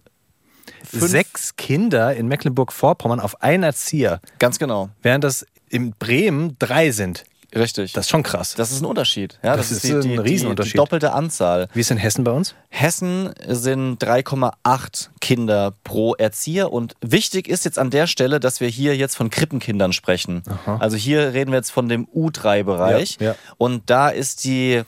Sechs 0.92 1.56
Kinder 1.58 2.16
in 2.16 2.28
Mecklenburg-Vorpommern 2.28 3.20
auf 3.20 3.42
einen 3.42 3.64
Erzieher, 3.64 4.22
Ganz 4.40 4.60
genau, 4.60 4.90
während 5.02 5.24
das 5.24 5.46
in 5.70 5.92
Bremen 5.98 6.56
drei 6.60 6.92
sind. 6.92 7.24
richtig. 7.54 7.94
Das 7.94 8.06
ist 8.06 8.10
schon 8.12 8.24
krass. 8.24 8.54
Das 8.56 8.72
ist 8.72 8.82
ein 8.82 8.86
Unterschied. 8.86 9.40
Ja, 9.44 9.56
Das 9.58 9.70
das, 9.70 9.78
ist 9.78 9.86
ist, 9.86 9.92
ein 9.92 10.02
die, 10.02 10.08
die, 10.10 10.14
die, 10.16 10.20
Riesenunterschied. 10.20 10.74
die 10.74 10.78
doppelte 10.78 11.12
Anzahl. 11.14 11.68
Wie 11.74 11.80
ist 11.82 11.90
in 11.92 11.98
Hessen 11.98 12.24
bei 12.24 12.32
uns? 12.32 12.54
Hessen 12.70 13.32
sind 13.48 14.02
3,8 14.04 15.10
Kinder 15.22 15.74
pro 15.84 16.14
Erzieher 16.16 16.72
und 16.72 16.94
wichtig 17.02 17.48
ist 17.48 17.66
jetzt 17.66 17.80
an 17.80 17.90
der 17.90 18.08
Stelle, 18.08 18.40
dass 18.40 18.60
wir 18.62 18.68
hier 18.68 18.96
jetzt 18.96 19.16
von 19.16 19.30
Krippenkindern 19.30 19.92
sprechen. 19.94 20.44
Also 20.66 20.98
hier 20.98 21.34
reden 21.34 21.52
wir 21.52 21.58
jetzt 21.58 21.72
von 21.72 21.90
dem 21.90 22.08
U3-Bereich 22.08 23.18
Ja, 23.20 23.28
ja. 23.32 23.36
und 23.58 23.90
da 23.90 24.10
ist 24.10 24.44
die 24.46 24.84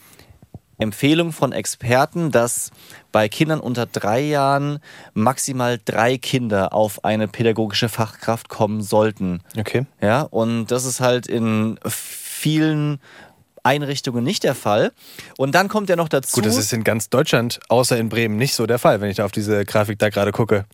Empfehlung 0.80 1.32
von 1.32 1.52
Experten, 1.52 2.32
dass 2.32 2.72
bei 3.12 3.30
Kindern 3.30 3.60
unter 3.60 3.86
drei 3.86 4.22
Jahren 4.22 4.80
maximal 5.14 5.80
drei 5.84 6.18
Kinder 6.18 6.74
auf 6.74 7.04
eine 7.04 7.28
pädagogische 7.28 7.90
Fachkraft 7.90 8.48
kommen 8.50 8.82
sollten. 8.82 9.42
Okay. 9.58 9.86
Ja, 10.02 10.22
und 10.22 10.68
das 10.68 10.86
ist 10.86 11.00
halt 11.00 11.28
in 11.28 11.80
vielen 11.88 13.00
Einrichtungen 13.64 14.24
nicht 14.24 14.44
der 14.44 14.56
Fall. 14.56 14.92
Und 15.38 15.54
dann 15.56 15.68
kommt 15.68 15.90
ja 15.90 15.96
noch 15.96 16.10
dazu. 16.10 16.36
Gut, 16.36 16.46
das 16.46 16.58
ist 16.58 16.72
in 16.74 16.84
ganz 16.84 17.10
Deutschland, 17.10 17.60
außer 17.70 17.98
in 17.98 18.10
Bremen, 18.10 18.38
nicht 18.38 18.56
so 18.56 18.66
der 18.66 18.80
Fall, 18.80 19.02
wenn 19.02 19.10
ich 19.10 19.18
da 19.18 19.26
auf 19.26 19.32
diese 19.32 19.66
Grafik 19.66 20.00
da 20.00 20.10
gerade 20.10 20.32
gucke. 20.32 20.66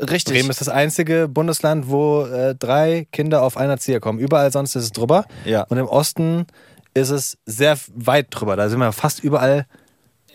richtig. 0.00 0.34
Bremen 0.34 0.50
ist 0.50 0.60
das 0.60 0.68
einzige 0.68 1.28
Bundesland, 1.28 1.88
wo 1.88 2.24
äh, 2.24 2.54
drei 2.54 3.08
Kinder 3.10 3.42
auf 3.42 3.56
einen 3.56 3.70
Erzieher 3.70 4.00
kommen. 4.00 4.18
Überall 4.18 4.52
sonst 4.52 4.76
ist 4.76 4.84
es 4.84 4.92
drüber. 4.92 5.24
Ja. 5.44 5.62
Und 5.62 5.78
im 5.78 5.86
Osten 5.86 6.46
ist 6.96 7.10
es 7.10 7.38
sehr 7.44 7.78
weit 7.94 8.28
drüber. 8.30 8.56
Da 8.56 8.68
sind 8.68 8.78
wir 8.78 8.92
fast 8.92 9.22
überall 9.22 9.66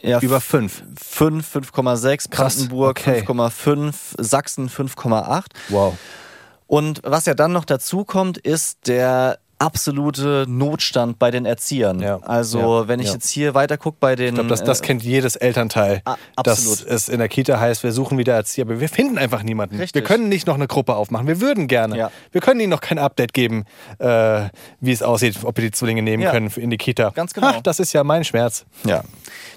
ja, 0.01 0.19
über 0.19 0.39
fünf. 0.39 0.83
5, 1.01 1.55
5,6, 1.55 2.29
Krass, 2.29 2.55
Brandenburg 2.55 2.99
okay. 2.99 3.21
5,5, 3.21 3.93
Sachsen 4.17 4.69
5,8. 4.69 5.43
Wow. 5.69 5.97
Und 6.67 7.01
was 7.03 7.25
ja 7.25 7.33
dann 7.33 7.51
noch 7.51 7.65
dazu 7.65 8.05
kommt, 8.05 8.37
ist 8.37 8.87
der 8.87 9.39
absolute 9.61 10.45
Notstand 10.47 11.19
bei 11.19 11.31
den 11.31 11.45
Erziehern. 11.45 11.99
Ja, 11.99 12.17
Also 12.23 12.81
ja, 12.81 12.87
wenn 12.87 12.99
ich 12.99 13.07
ja. 13.07 13.13
jetzt 13.13 13.29
hier 13.29 13.53
weiter 13.53 13.77
gucke 13.77 13.97
bei 13.99 14.15
den... 14.15 14.29
Ich 14.29 14.33
glaube, 14.33 14.49
das, 14.49 14.63
das 14.63 14.81
äh, 14.81 14.85
kennt 14.85 15.03
jedes 15.03 15.35
Elternteil. 15.35 16.01
Dass 16.03 16.67
absolut. 16.67 16.85
es 16.87 17.09
in 17.09 17.19
der 17.19 17.29
Kita 17.29 17.59
heißt, 17.59 17.83
wir 17.83 17.91
suchen 17.91 18.17
wieder 18.17 18.33
Erzieher, 18.33 18.65
aber 18.65 18.79
wir 18.79 18.89
finden 18.89 19.17
einfach 19.17 19.43
niemanden. 19.43 19.77
Richtig. 19.77 20.01
Wir 20.01 20.03
können 20.03 20.29
nicht 20.29 20.47
noch 20.47 20.55
eine 20.55 20.67
Gruppe 20.67 20.95
aufmachen. 20.95 21.27
Wir 21.27 21.39
würden 21.41 21.67
gerne. 21.67 22.09
Wir 22.31 22.41
können 22.41 22.59
ihnen 22.59 22.71
noch 22.71 22.81
kein 22.81 22.97
Update 22.97 23.33
geben, 23.33 23.65
äh, 23.99 24.49
wie 24.79 24.91
es 24.91 25.03
aussieht, 25.03 25.37
ob 25.43 25.57
wir 25.57 25.65
die 25.65 25.71
Zwillinge 25.71 26.01
nehmen 26.01 26.23
können 26.23 26.51
in 26.55 26.69
die 26.69 26.77
Kita. 26.77 27.11
Ganz 27.11 27.33
genau. 27.33 27.47
Ha, 27.47 27.61
das 27.61 27.79
ist 27.79 27.93
ja 27.93 28.03
mein 28.03 28.23
Schmerz. 28.23 28.65
Ja. 28.83 29.03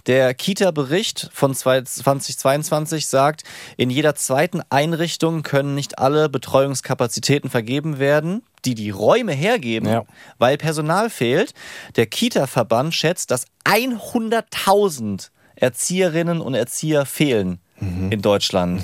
Der 0.07 0.35
Kita-Bericht 0.35 1.31
von 1.33 1.55
2022 1.55 3.07
sagt, 3.07 3.43
in 3.79 3.89
jeder 3.89 4.15
zweiten 4.15 4.61
Einrichtung 4.69 5.43
können 5.43 5.75
nicht 5.75 5.99
alle 5.99 6.29
Betreuungskapazitäten 6.29 7.49
vergeben 7.49 7.99
werden, 7.99 8.43
die 8.67 8.75
die 8.75 8.91
Räume 8.91 9.33
hergeben, 9.33 9.89
Ja. 9.89 10.05
weil 10.39 10.59
Personal 10.59 11.09
fehlt. 11.09 11.55
Der 11.97 12.07
Kita-Verband 12.07 12.95
schätzt, 12.95 13.31
dass 13.31 13.47
100.000 13.65 15.31
Erzieherinnen 15.57 16.41
und 16.41 16.55
Erzieher 16.55 17.07
fehlen 17.07 17.61
Mhm. 17.81 18.13
in 18.13 18.23
Deutschland. 18.23 18.83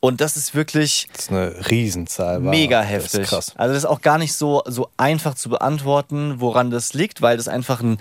Und 0.00 0.20
das 0.20 0.36
ist 0.36 0.54
wirklich 0.54 1.06
Das 1.12 1.24
ist 1.24 1.30
eine 1.30 1.54
Riesenzahl. 1.70 2.42
Wow. 2.42 2.50
mega 2.50 2.80
Das 2.80 2.90
heftig. 2.90 3.20
ist 3.20 3.28
krass. 3.28 3.52
Also 3.56 3.74
das 3.74 3.84
ist 3.84 3.88
auch 3.88 4.00
gar 4.00 4.18
nicht 4.18 4.32
so, 4.32 4.62
so 4.66 4.88
einfach 4.96 5.34
zu 5.34 5.48
beantworten, 5.50 6.36
woran 6.38 6.70
das 6.70 6.92
liegt, 6.94 7.20
weil 7.22 7.36
das 7.36 7.46
einfach 7.48 7.80
ein, 7.82 7.98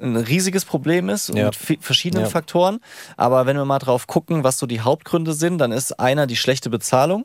ein 0.00 0.16
riesiges 0.16 0.64
Problem 0.64 1.08
ist 1.08 1.28
Ja. 1.34 1.46
mit 1.46 1.56
verschiedenen 1.84 2.24
Ja. 2.24 2.30
Faktoren. 2.30 2.80
Aber 3.16 3.46
wenn 3.46 3.56
wir 3.56 3.64
mal 3.64 3.78
drauf 3.78 4.06
gucken, 4.06 4.44
was 4.44 4.58
so 4.58 4.66
die 4.66 4.80
Hauptgründe 4.80 5.32
sind, 5.32 5.58
dann 5.58 5.72
ist 5.72 5.98
einer 6.00 6.26
die 6.26 6.36
schlechte 6.36 6.70
Bezahlung, 6.70 7.24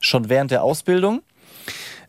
schon 0.00 0.28
während 0.28 0.50
der 0.50 0.62
Ausbildung. 0.62 1.22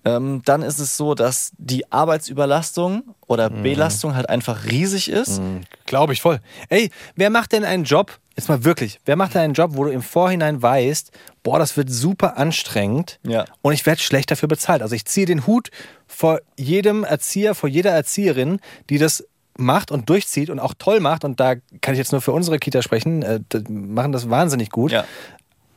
Ähm, 0.08 0.44
dann 0.46 0.62
ist 0.62 0.78
es 0.78 0.98
so, 0.98 1.16
dass 1.16 1.52
die 1.58 1.92
Arbeitsüberlastung 1.92 3.16
oder 3.26 3.50
Mhm. 3.50 3.64
Belastung 3.64 4.16
halt 4.16 4.30
einfach 4.30 4.66
riesig 4.66 5.10
ist. 5.10 5.42
Glaube 5.88 6.14
ich 6.14 6.22
voll. 6.22 6.40
Ey, 6.70 6.92
wer 7.16 7.32
macht 7.32 7.54
denn 7.54 7.64
einen 7.66 7.86
Job, 7.86 8.20
jetzt 8.36 8.48
mal 8.48 8.64
wirklich, 8.64 9.00
wer 9.06 9.16
macht 9.16 9.34
denn 9.34 9.42
einen 9.42 9.54
Job, 9.56 9.72
wo 9.74 9.84
du 9.86 9.90
im 9.90 10.04
Vorhinein 10.04 10.62
weißt, 10.62 11.12
boah, 11.42 11.58
das 11.58 11.76
wird 11.76 11.90
super 11.90 12.38
anstrengend 12.38 13.20
Ja. 13.24 13.46
und 13.64 13.74
ich 13.74 13.86
werde 13.88 14.00
schlecht 14.02 14.30
dafür 14.30 14.48
bezahlt. 14.48 14.84
Also 14.84 14.94
ich 14.94 15.06
ziehe 15.06 15.26
den 15.26 15.48
Hut 15.48 15.72
vor 16.06 16.40
jedem 16.56 17.04
Erzieher, 17.04 17.56
vor 17.56 17.70
jeder 17.70 17.92
Erzieherin, 17.92 18.60
die 18.92 19.00
das 19.00 19.24
macht 19.58 19.92
und 19.92 20.10
durchzieht 20.10 20.50
und 20.50 20.60
auch 20.60 20.74
toll 20.78 21.00
macht. 21.00 21.24
Und 21.24 21.40
da 21.40 21.56
kann 21.82 21.94
ich 21.94 21.98
jetzt 21.98 22.12
nur 22.12 22.22
für 22.22 22.32
unsere 22.32 22.60
Kita 22.60 22.82
sprechen, 22.82 23.24
äh, 23.24 23.40
machen 23.70 24.12
das 24.12 24.30
wahnsinnig 24.30 24.70
gut. 24.70 24.92
Ja. 24.92 25.06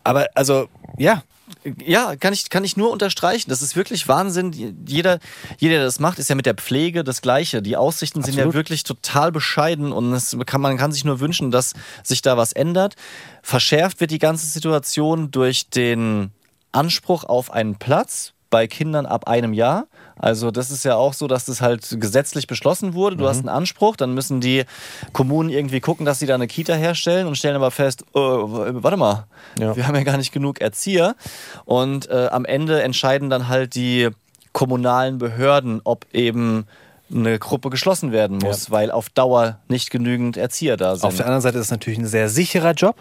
Aber 0.05 0.27
also, 0.35 0.69
ja, 0.97 1.23
Ja, 1.85 2.17
kann 2.17 2.33
ich, 2.33 2.51
kann 2.51 2.65
ich 2.65 2.77
nur 2.77 2.91
unterstreichen. 2.91 3.51
Das 3.51 3.63
ist 3.63 3.77
wirklich 3.77 4.09
Wahnsinn. 4.09 4.53
Jeder, 4.87 5.19
jeder, 5.59 5.77
der 5.77 5.85
das 5.85 6.01
macht, 6.01 6.19
ist 6.19 6.29
ja 6.29 6.35
mit 6.35 6.47
der 6.47 6.55
Pflege 6.55 7.05
das 7.05 7.23
Gleiche. 7.23 7.63
Die 7.63 7.77
Aussichten 7.77 8.23
sind 8.23 8.35
ja 8.35 8.45
Absolut. 8.45 8.55
wirklich 8.55 8.83
total 8.83 9.33
bescheiden 9.33 9.93
und 9.93 10.13
es 10.13 10.37
kann, 10.47 10.61
man 10.61 10.77
kann 10.77 10.93
sich 10.93 11.05
nur 11.05 11.21
wünschen, 11.21 11.51
dass 11.51 11.75
sich 12.03 12.23
da 12.23 12.37
was 12.37 12.53
ändert. 12.53 12.97
Verschärft 13.43 14.01
wird 14.01 14.11
die 14.11 14.19
ganze 14.19 14.47
Situation 14.47 15.31
durch 15.31 15.71
den 15.71 16.31
Anspruch 16.73 17.25
auf 17.25 17.51
einen 17.51 17.77
Platz 17.77 18.33
bei 18.51 18.67
Kindern 18.67 19.07
ab 19.07 19.27
einem 19.27 19.53
Jahr. 19.53 19.87
Also 20.19 20.51
das 20.51 20.71
ist 20.71 20.85
ja 20.85 20.97
auch 20.97 21.13
so, 21.15 21.27
dass 21.29 21.45
das 21.45 21.61
halt 21.61 21.97
gesetzlich 22.01 22.47
beschlossen 22.47 22.95
wurde. 22.95 23.17
Du 23.17 23.25
Mhm. 23.25 23.29
hast 23.29 23.39
einen 23.39 23.49
Anspruch, 23.49 23.97
dann 23.97 24.15
müssen 24.15 24.41
die 24.41 24.65
Kommunen 25.13 25.51
irgendwie 25.51 25.81
gucken, 25.81 26.05
dass 26.07 26.19
sie 26.19 26.27
da 26.27 26.35
eine 26.35 26.47
Kita 26.47 26.75
herstellen 26.75 27.27
und 27.27 27.37
stellen 27.37 27.57
aber 27.57 27.71
fest, 27.71 28.03
äh, 28.15 28.19
warte 28.19 28.97
mal, 28.97 29.27
Ja. 29.59 29.77
wir 29.77 29.87
haben 29.87 29.95
ja 29.95 30.03
gar 30.03 30.17
nicht 30.17 30.33
genug 30.33 30.61
Erzieher. 30.61 31.15
Und 31.65 32.09
äh, 32.11 32.29
am 32.31 32.45
Ende 32.45 32.83
entscheiden 32.83 33.31
dann 33.31 33.49
halt 33.49 33.75
die 33.75 34.09
kommunalen 34.53 35.19
Behörden, 35.19 35.81
ob 35.85 36.07
eben 36.13 36.67
eine 37.11 37.39
Gruppe 37.39 37.71
geschlossen 37.71 38.13
werden 38.13 38.39
muss, 38.39 38.71
weil 38.71 38.91
auf 38.91 39.09
Dauer 39.09 39.59
nicht 39.69 39.91
genügend 39.91 40.37
Erzieher 40.37 40.77
da 40.77 40.95
sind. 40.97 41.05
Auf 41.05 41.17
der 41.17 41.27
anderen 41.27 41.41
Seite 41.43 41.59
ist 41.59 41.67
es 41.67 41.71
natürlich 41.71 41.99
ein 41.99 42.07
sehr 42.07 42.29
sicherer 42.29 42.73
Job. 42.73 42.97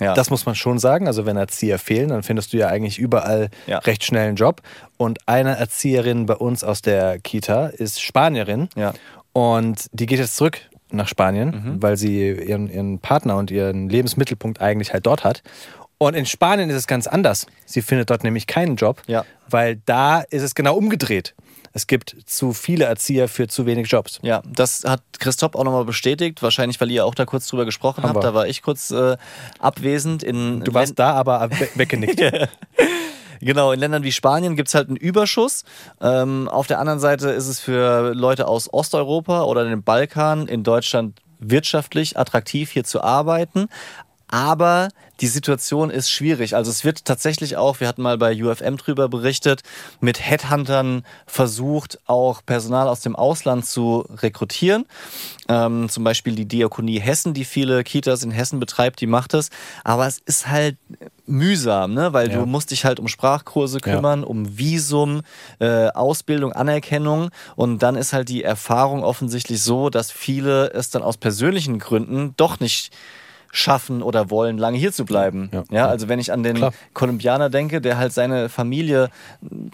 Ja. 0.00 0.12
Das 0.14 0.28
muss 0.30 0.44
man 0.46 0.54
schon 0.54 0.78
sagen. 0.78 1.06
Also 1.06 1.24
wenn 1.26 1.36
Erzieher 1.36 1.78
fehlen, 1.78 2.08
dann 2.10 2.22
findest 2.22 2.52
du 2.52 2.58
ja 2.58 2.68
eigentlich 2.68 2.98
überall 2.98 3.48
Ja. 3.66 3.78
recht 3.78 4.04
schnell 4.04 4.28
einen 4.28 4.36
Job. 4.36 4.60
Und 4.98 5.18
eine 5.26 5.56
Erzieherin 5.56 6.26
bei 6.26 6.34
uns 6.34 6.62
aus 6.64 6.82
der 6.82 7.18
Kita 7.18 7.68
ist 7.68 8.02
Spanierin. 8.02 8.68
Ja. 8.76 8.92
Und 9.32 9.86
die 9.92 10.06
geht 10.06 10.18
jetzt 10.18 10.36
zurück 10.36 10.60
nach 10.90 11.08
Spanien, 11.08 11.48
Mhm. 11.48 11.82
weil 11.82 11.96
sie 11.96 12.30
ihren, 12.30 12.70
ihren 12.70 12.98
Partner 13.00 13.36
und 13.36 13.50
ihren 13.50 13.88
Lebensmittelpunkt 13.88 14.60
eigentlich 14.60 14.92
halt 14.92 15.06
dort 15.06 15.24
hat. 15.24 15.42
Und 15.98 16.14
in 16.14 16.26
Spanien 16.26 16.68
ist 16.68 16.76
es 16.76 16.86
ganz 16.86 17.06
anders. 17.06 17.46
Sie 17.64 17.80
findet 17.80 18.10
dort 18.10 18.22
nämlich 18.22 18.46
keinen 18.46 18.76
Job, 18.76 19.02
Ja. 19.06 19.24
weil 19.48 19.76
da 19.86 20.20
ist 20.20 20.42
es 20.42 20.54
genau 20.54 20.76
umgedreht. 20.76 21.34
Es 21.76 21.86
gibt 21.86 22.16
zu 22.24 22.54
viele 22.54 22.86
Erzieher 22.86 23.28
für 23.28 23.48
zu 23.48 23.66
wenig 23.66 23.90
Jobs. 23.90 24.18
Ja, 24.22 24.40
das 24.50 24.84
hat 24.84 25.02
Christoph 25.18 25.54
auch 25.54 25.62
nochmal 25.64 25.84
bestätigt. 25.84 26.42
Wahrscheinlich, 26.42 26.80
weil 26.80 26.90
ihr 26.90 27.04
auch 27.04 27.14
da 27.14 27.26
kurz 27.26 27.46
drüber 27.48 27.66
gesprochen 27.66 28.02
Haben 28.02 28.14
habt. 28.14 28.16
wir. 28.16 28.22
Da 28.22 28.32
war 28.32 28.46
ich 28.48 28.62
kurz 28.62 28.90
äh, 28.92 29.18
abwesend. 29.60 30.22
In 30.22 30.64
Du 30.64 30.72
warst 30.72 30.98
da, 30.98 31.12
aber 31.12 31.50
we- 31.50 31.68
weggenickt. 31.74 32.18
Genau, 33.42 33.72
in 33.72 33.78
Ländern 33.80 34.02
wie 34.02 34.12
Spanien 34.12 34.56
gibt 34.56 34.68
es 34.68 34.74
halt 34.74 34.88
einen 34.88 34.96
Überschuss. 34.96 35.64
Ähm, 36.00 36.48
auf 36.48 36.66
der 36.66 36.78
anderen 36.78 37.00
Seite 37.00 37.28
ist 37.28 37.46
es 37.48 37.60
für 37.60 38.14
Leute 38.14 38.48
aus 38.48 38.72
Osteuropa 38.72 39.42
oder 39.42 39.62
dem 39.68 39.82
Balkan 39.82 40.48
in 40.48 40.62
Deutschland 40.64 41.20
wirtschaftlich 41.38 42.18
attraktiv, 42.18 42.70
hier 42.70 42.84
zu 42.84 43.02
arbeiten. 43.02 43.68
Aber 44.28 44.88
die 45.20 45.28
Situation 45.28 45.88
ist 45.90 46.10
schwierig. 46.10 46.56
Also 46.56 46.70
es 46.70 46.84
wird 46.84 47.04
tatsächlich 47.04 47.56
auch, 47.56 47.80
wir 47.80 47.88
hatten 47.88 48.02
mal 48.02 48.18
bei 48.18 48.34
UFM 48.42 48.76
drüber 48.76 49.08
berichtet, 49.08 49.62
mit 50.00 50.20
Headhuntern 50.20 51.04
versucht, 51.26 51.98
auch 52.06 52.42
Personal 52.44 52.88
aus 52.88 53.00
dem 53.00 53.16
Ausland 53.16 53.64
zu 53.66 54.04
rekrutieren. 54.10 54.84
Ähm, 55.48 55.88
zum 55.88 56.04
Beispiel 56.04 56.34
die 56.34 56.46
Diakonie 56.46 56.98
Hessen, 57.00 57.34
die 57.34 57.44
viele 57.44 57.82
Kitas 57.84 58.24
in 58.24 58.30
Hessen 58.32 58.58
betreibt, 58.60 59.00
die 59.00 59.06
macht 59.06 59.32
es. 59.32 59.48
Aber 59.84 60.06
es 60.06 60.18
ist 60.26 60.48
halt 60.48 60.76
mühsam, 61.26 61.94
ne? 61.94 62.12
weil 62.12 62.30
Ja. 62.30 62.40
du 62.40 62.46
musst 62.46 62.72
dich 62.72 62.84
halt 62.84 63.00
um 63.00 63.08
Sprachkurse 63.08 63.78
Ja. 63.84 63.94
kümmern, 63.94 64.24
um 64.24 64.58
Visum, 64.58 65.22
äh, 65.60 65.88
Ausbildung, 65.88 66.52
Anerkennung. 66.52 67.30
Und 67.54 67.82
dann 67.82 67.96
ist 67.96 68.12
halt 68.12 68.28
die 68.28 68.42
Erfahrung 68.42 69.02
offensichtlich 69.04 69.62
so, 69.62 69.88
dass 69.88 70.10
viele 70.10 70.72
es 70.72 70.90
dann 70.90 71.02
aus 71.02 71.16
persönlichen 71.16 71.78
Gründen 71.78 72.34
doch 72.36 72.60
nicht 72.60 72.92
schaffen 73.56 74.02
oder 74.02 74.30
wollen, 74.30 74.58
lange 74.58 74.78
hier 74.78 74.92
zu 74.92 75.04
bleiben. 75.04 75.50
Ja. 75.52 75.64
Ja, 75.70 75.88
also 75.88 76.08
wenn 76.08 76.18
ich 76.18 76.32
an 76.32 76.42
den 76.42 76.56
Klar. 76.56 76.72
Kolumbianer 76.92 77.50
denke, 77.50 77.80
der 77.80 77.96
halt 77.98 78.12
seine 78.12 78.48
Familie, 78.48 79.08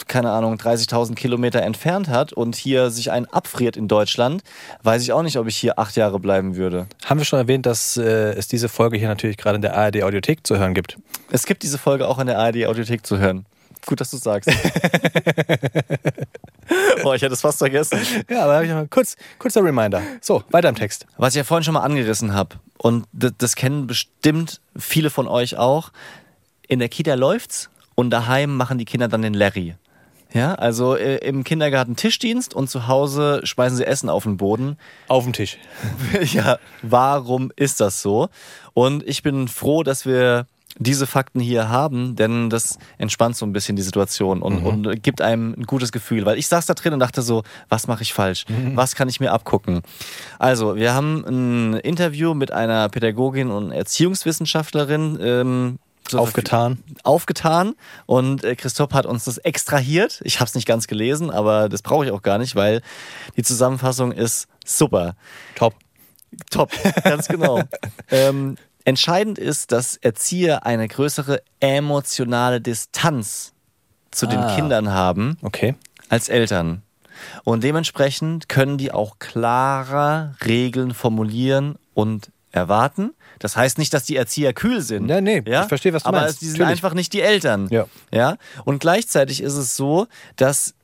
keine 0.06 0.30
Ahnung, 0.30 0.54
30.000 0.54 1.14
Kilometer 1.14 1.62
entfernt 1.62 2.08
hat 2.08 2.32
und 2.32 2.54
hier 2.54 2.90
sich 2.90 3.10
einen 3.10 3.26
abfriert 3.26 3.76
in 3.76 3.88
Deutschland, 3.88 4.42
weiß 4.82 5.02
ich 5.02 5.12
auch 5.12 5.22
nicht, 5.22 5.36
ob 5.36 5.46
ich 5.48 5.56
hier 5.56 5.78
acht 5.78 5.96
Jahre 5.96 6.20
bleiben 6.20 6.56
würde. 6.56 6.86
Haben 7.04 7.18
wir 7.20 7.24
schon 7.24 7.38
erwähnt, 7.38 7.66
dass 7.66 7.96
äh, 7.96 8.32
es 8.34 8.48
diese 8.48 8.68
Folge 8.68 8.96
hier 8.98 9.08
natürlich 9.08 9.36
gerade 9.36 9.56
in 9.56 9.62
der 9.62 9.76
ARD 9.76 10.02
Audiothek 10.02 10.46
zu 10.46 10.58
hören 10.58 10.74
gibt? 10.74 10.96
Es 11.30 11.46
gibt 11.46 11.62
diese 11.62 11.78
Folge 11.78 12.06
auch 12.08 12.18
in 12.18 12.26
der 12.26 12.38
ARD 12.38 12.66
Audiothek 12.66 13.04
zu 13.04 13.18
hören. 13.18 13.46
Gut, 13.84 14.00
dass 14.00 14.10
du 14.12 14.16
sagst. 14.16 14.48
Boah, 17.02 17.16
ich 17.16 17.22
hätte 17.22 17.34
es 17.34 17.40
fast 17.40 17.58
vergessen. 17.58 17.98
Ja, 18.30 18.44
aber 18.44 18.86
kurz, 18.86 19.16
kurzer 19.38 19.64
Reminder. 19.64 20.00
So, 20.20 20.44
weiter 20.50 20.68
im 20.68 20.76
Text. 20.76 21.06
Was 21.16 21.34
ich 21.34 21.38
ja 21.38 21.44
vorhin 21.44 21.64
schon 21.64 21.74
mal 21.74 21.80
angerissen 21.80 22.32
habe, 22.32 22.56
und 22.82 23.06
das, 23.12 23.32
das 23.38 23.54
kennen 23.54 23.86
bestimmt 23.86 24.60
viele 24.76 25.08
von 25.08 25.28
euch 25.28 25.56
auch, 25.56 25.92
in 26.66 26.80
der 26.80 26.88
Kita 26.88 27.14
läuft's 27.14 27.70
und 27.94 28.10
daheim 28.10 28.56
machen 28.56 28.76
die 28.76 28.84
Kinder 28.84 29.06
dann 29.06 29.22
den 29.22 29.34
Larry. 29.34 29.76
Ja, 30.32 30.54
also 30.54 30.96
äh, 30.96 31.18
im 31.18 31.44
Kindergarten 31.44 31.94
Tischdienst 31.94 32.54
und 32.54 32.68
zu 32.68 32.88
Hause 32.88 33.42
speisen 33.44 33.76
sie 33.76 33.86
Essen 33.86 34.08
auf 34.08 34.24
den 34.24 34.36
Boden. 34.36 34.78
Auf 35.06 35.22
dem 35.22 35.32
Tisch. 35.32 35.58
ja, 36.32 36.58
warum 36.82 37.52
ist 37.54 37.80
das 37.80 38.02
so? 38.02 38.30
Und 38.74 39.06
ich 39.06 39.22
bin 39.22 39.46
froh, 39.46 39.84
dass 39.84 40.04
wir 40.04 40.46
diese 40.78 41.06
Fakten 41.06 41.40
hier 41.40 41.68
haben, 41.68 42.16
denn 42.16 42.48
das 42.50 42.78
entspannt 42.98 43.36
so 43.36 43.44
ein 43.44 43.52
bisschen 43.52 43.76
die 43.76 43.82
Situation 43.82 44.42
und, 44.42 44.64
und 44.64 45.02
gibt 45.02 45.20
einem 45.20 45.54
ein 45.58 45.64
gutes 45.64 45.92
Gefühl. 45.92 46.24
Weil 46.24 46.38
ich 46.38 46.46
saß 46.46 46.66
da 46.66 46.74
drin 46.74 46.94
und 46.94 47.00
dachte 47.00 47.22
so, 47.22 47.42
was 47.68 47.86
mache 47.86 48.02
ich 48.02 48.14
falsch? 48.14 48.44
Was 48.74 48.94
kann 48.94 49.08
ich 49.08 49.20
mir 49.20 49.32
abgucken? 49.32 49.82
Also, 50.38 50.76
wir 50.76 50.94
haben 50.94 51.24
ein 51.26 51.74
Interview 51.74 52.34
mit 52.34 52.52
einer 52.52 52.88
Pädagogin 52.88 53.50
und 53.50 53.70
Erziehungswissenschaftlerin 53.70 55.18
ähm, 55.20 55.78
zur 56.04 56.20
Aufgetan. 56.20 56.82
aufgetan 57.04 57.74
und 58.06 58.44
äh, 58.44 58.56
Christoph 58.56 58.92
hat 58.92 59.06
uns 59.06 59.24
das 59.24 59.38
extrahiert. 59.38 60.20
Ich 60.24 60.40
habe 60.40 60.48
es 60.48 60.54
nicht 60.54 60.66
ganz 60.66 60.86
gelesen, 60.86 61.30
aber 61.30 61.68
das 61.68 61.82
brauche 61.82 62.04
ich 62.04 62.10
auch 62.10 62.22
gar 62.22 62.38
nicht, 62.38 62.56
weil 62.56 62.82
die 63.36 63.42
Zusammenfassung 63.42 64.12
ist 64.12 64.48
super. 64.64 65.14
Top. 65.54 65.74
Top, 66.50 66.70
ganz 67.04 67.28
genau. 67.28 67.62
ähm, 68.10 68.56
entscheidend 68.84 69.38
ist, 69.38 69.72
dass 69.72 69.96
Erzieher 69.96 70.66
eine 70.66 70.88
größere 70.88 71.42
emotionale 71.60 72.60
Distanz 72.60 73.52
zu 74.10 74.26
den 74.26 74.38
Ah. 74.40 74.54
Kindern 74.56 74.90
haben 74.90 75.36
Okay. 75.42 75.74
als 76.08 76.28
Eltern. 76.28 76.82
Und 77.44 77.62
dementsprechend 77.62 78.48
können 78.48 78.78
die 78.78 78.90
auch 78.92 79.18
klarer 79.18 80.34
Regeln 80.44 80.92
formulieren 80.94 81.76
und 81.94 82.30
erwarten. 82.50 83.14
Das 83.38 83.56
heißt 83.56 83.78
nicht, 83.78 83.94
dass 83.94 84.04
die 84.04 84.16
Erzieher 84.16 84.52
kühl 84.52 84.80
sind. 84.80 85.08
Ja, 85.08 85.20
nee, 85.20 85.42
ich 85.44 85.54
verstehe, 85.68 85.92
was 85.92 86.02
du 86.02 86.08
aber 86.08 86.20
meinst. 86.22 86.40
die 86.40 86.46
sind 86.46 86.58
Natürlich. 86.58 86.78
einfach 86.78 86.94
nicht 86.94 87.12
die 87.12 87.20
Eltern. 87.22 87.68
Ja. 87.70 87.86
Ja. 88.12 88.36
Und 88.64 88.80
gleichzeitig 88.80 89.40
ist 89.42 89.54
es 89.54 89.76
so, 89.76 90.06
dass 90.36 90.74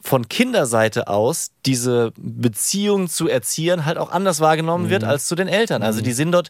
von 0.00 0.28
Kinderseite 0.28 1.08
aus 1.08 1.50
diese 1.66 2.12
Beziehung 2.16 3.08
zu 3.08 3.28
Erziehern 3.28 3.84
halt 3.84 3.98
auch 3.98 4.10
anders 4.10 4.40
wahrgenommen 4.40 4.88
wird 4.90 5.02
Mhm. 5.02 5.08
als 5.08 5.26
zu 5.26 5.34
den 5.34 5.48
Eltern. 5.48 5.82
Also 5.82 6.00
die 6.00 6.12
sind 6.12 6.32
dort 6.32 6.48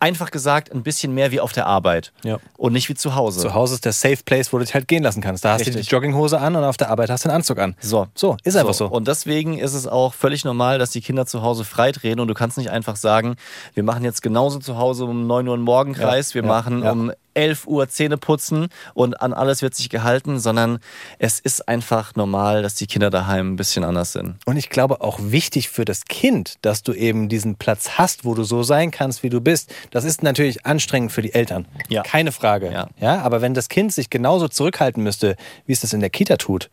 einfach 0.00 0.30
gesagt 0.30 0.72
ein 0.72 0.82
bisschen 0.82 1.14
mehr 1.14 1.30
wie 1.30 1.40
auf 1.40 1.52
der 1.52 1.66
Arbeit 1.66 2.12
Ja. 2.24 2.38
und 2.56 2.72
nicht 2.72 2.88
wie 2.88 2.94
zu 2.94 3.14
Hause. 3.14 3.40
Zu 3.40 3.54
Hause 3.54 3.74
ist 3.74 3.84
der 3.84 3.92
Safe 3.92 4.18
Place, 4.24 4.52
wo 4.52 4.58
du 4.58 4.64
dich 4.64 4.74
halt 4.74 4.88
gehen 4.88 5.02
lassen 5.02 5.20
kannst. 5.22 5.44
Da 5.44 5.52
hast 5.52 5.62
du 5.62 5.66
Richtig. 5.70 5.86
die 5.88 5.92
Jogginghose 5.94 6.38
an 6.40 6.56
und 6.56 6.64
auf 6.64 6.76
der 6.76 6.90
Arbeit 6.90 7.10
hast 7.10 7.24
du 7.24 7.28
den 7.28 7.34
Anzug 7.36 7.58
an. 7.58 7.76
So. 7.80 8.08
So, 8.14 8.36
ist 8.44 8.56
einfach 8.56 8.74
so. 8.74 8.86
Und 8.86 9.08
deswegen 9.08 9.58
ist 9.58 9.74
es 9.74 9.86
auch 9.86 10.12
völlig 10.14 10.44
normal, 10.44 10.78
dass 10.78 10.90
die 10.90 11.00
Kinder 11.00 11.26
zu 11.26 11.42
Hause 11.42 11.64
freitreten 11.64 12.20
und 12.20 12.28
du 12.28 12.34
kannst 12.34 12.58
nicht 12.58 12.70
einfach 12.70 12.96
sagen, 12.96 13.36
wir 13.74 13.82
machen 13.82 14.04
jetzt 14.04 14.22
genauso 14.22 14.58
zu 14.58 14.76
Hause 14.78 15.04
um 15.04 15.26
9 15.26 15.46
Uhr 15.48 15.54
einen 15.54 15.62
Morgenkreis, 15.62 16.30
Ja, 16.30 16.34
wir 16.36 16.42
ja, 16.42 16.48
machen 16.48 16.82
um 16.82 17.12
11 17.34 17.68
Uhr 17.68 17.88
Zähne 17.88 18.16
putzen 18.18 18.66
und 18.94 19.20
an 19.22 19.32
alles 19.32 19.62
wird 19.62 19.72
sich 19.74 19.88
gehalten, 19.88 20.40
sondern 20.40 20.80
es 21.20 21.38
ist 21.38 21.68
einfach 21.68 22.16
normal, 22.16 22.62
dass 22.62 22.74
die 22.74 22.88
Kinder 22.88 23.10
daheim 23.10 23.52
ein 23.52 23.56
bisschen 23.56 23.84
anders 23.84 24.12
sind. 24.12 24.36
Und 24.48 24.56
ich 24.56 24.70
glaube 24.70 25.02
auch 25.02 25.18
wichtig 25.20 25.68
für 25.68 25.84
das 25.84 26.06
Kind, 26.06 26.54
dass 26.62 26.82
du 26.82 26.94
eben 26.94 27.28
diesen 27.28 27.56
Platz 27.56 27.98
hast, 27.98 28.24
wo 28.24 28.32
du 28.34 28.44
so 28.44 28.62
sein 28.62 28.90
kannst, 28.90 29.22
wie 29.22 29.28
du 29.28 29.42
bist. 29.42 29.70
Das 29.90 30.04
ist 30.04 30.22
natürlich 30.22 30.64
anstrengend 30.64 31.12
für 31.12 31.20
die 31.20 31.34
Eltern. 31.34 31.68
Ja. 31.90 32.02
Keine 32.02 32.32
Frage. 32.32 32.72
Ja. 32.72 32.88
ja. 32.98 33.20
Aber 33.20 33.42
wenn 33.42 33.52
das 33.52 33.68
Kind 33.68 33.92
sich 33.92 34.08
genauso 34.08 34.48
zurückhalten 34.48 35.02
müsste, 35.02 35.36
wie 35.66 35.74
es 35.74 35.80
das 35.80 35.92
in 35.92 36.00
der 36.00 36.08
Kita 36.08 36.38
tut, 36.38 36.70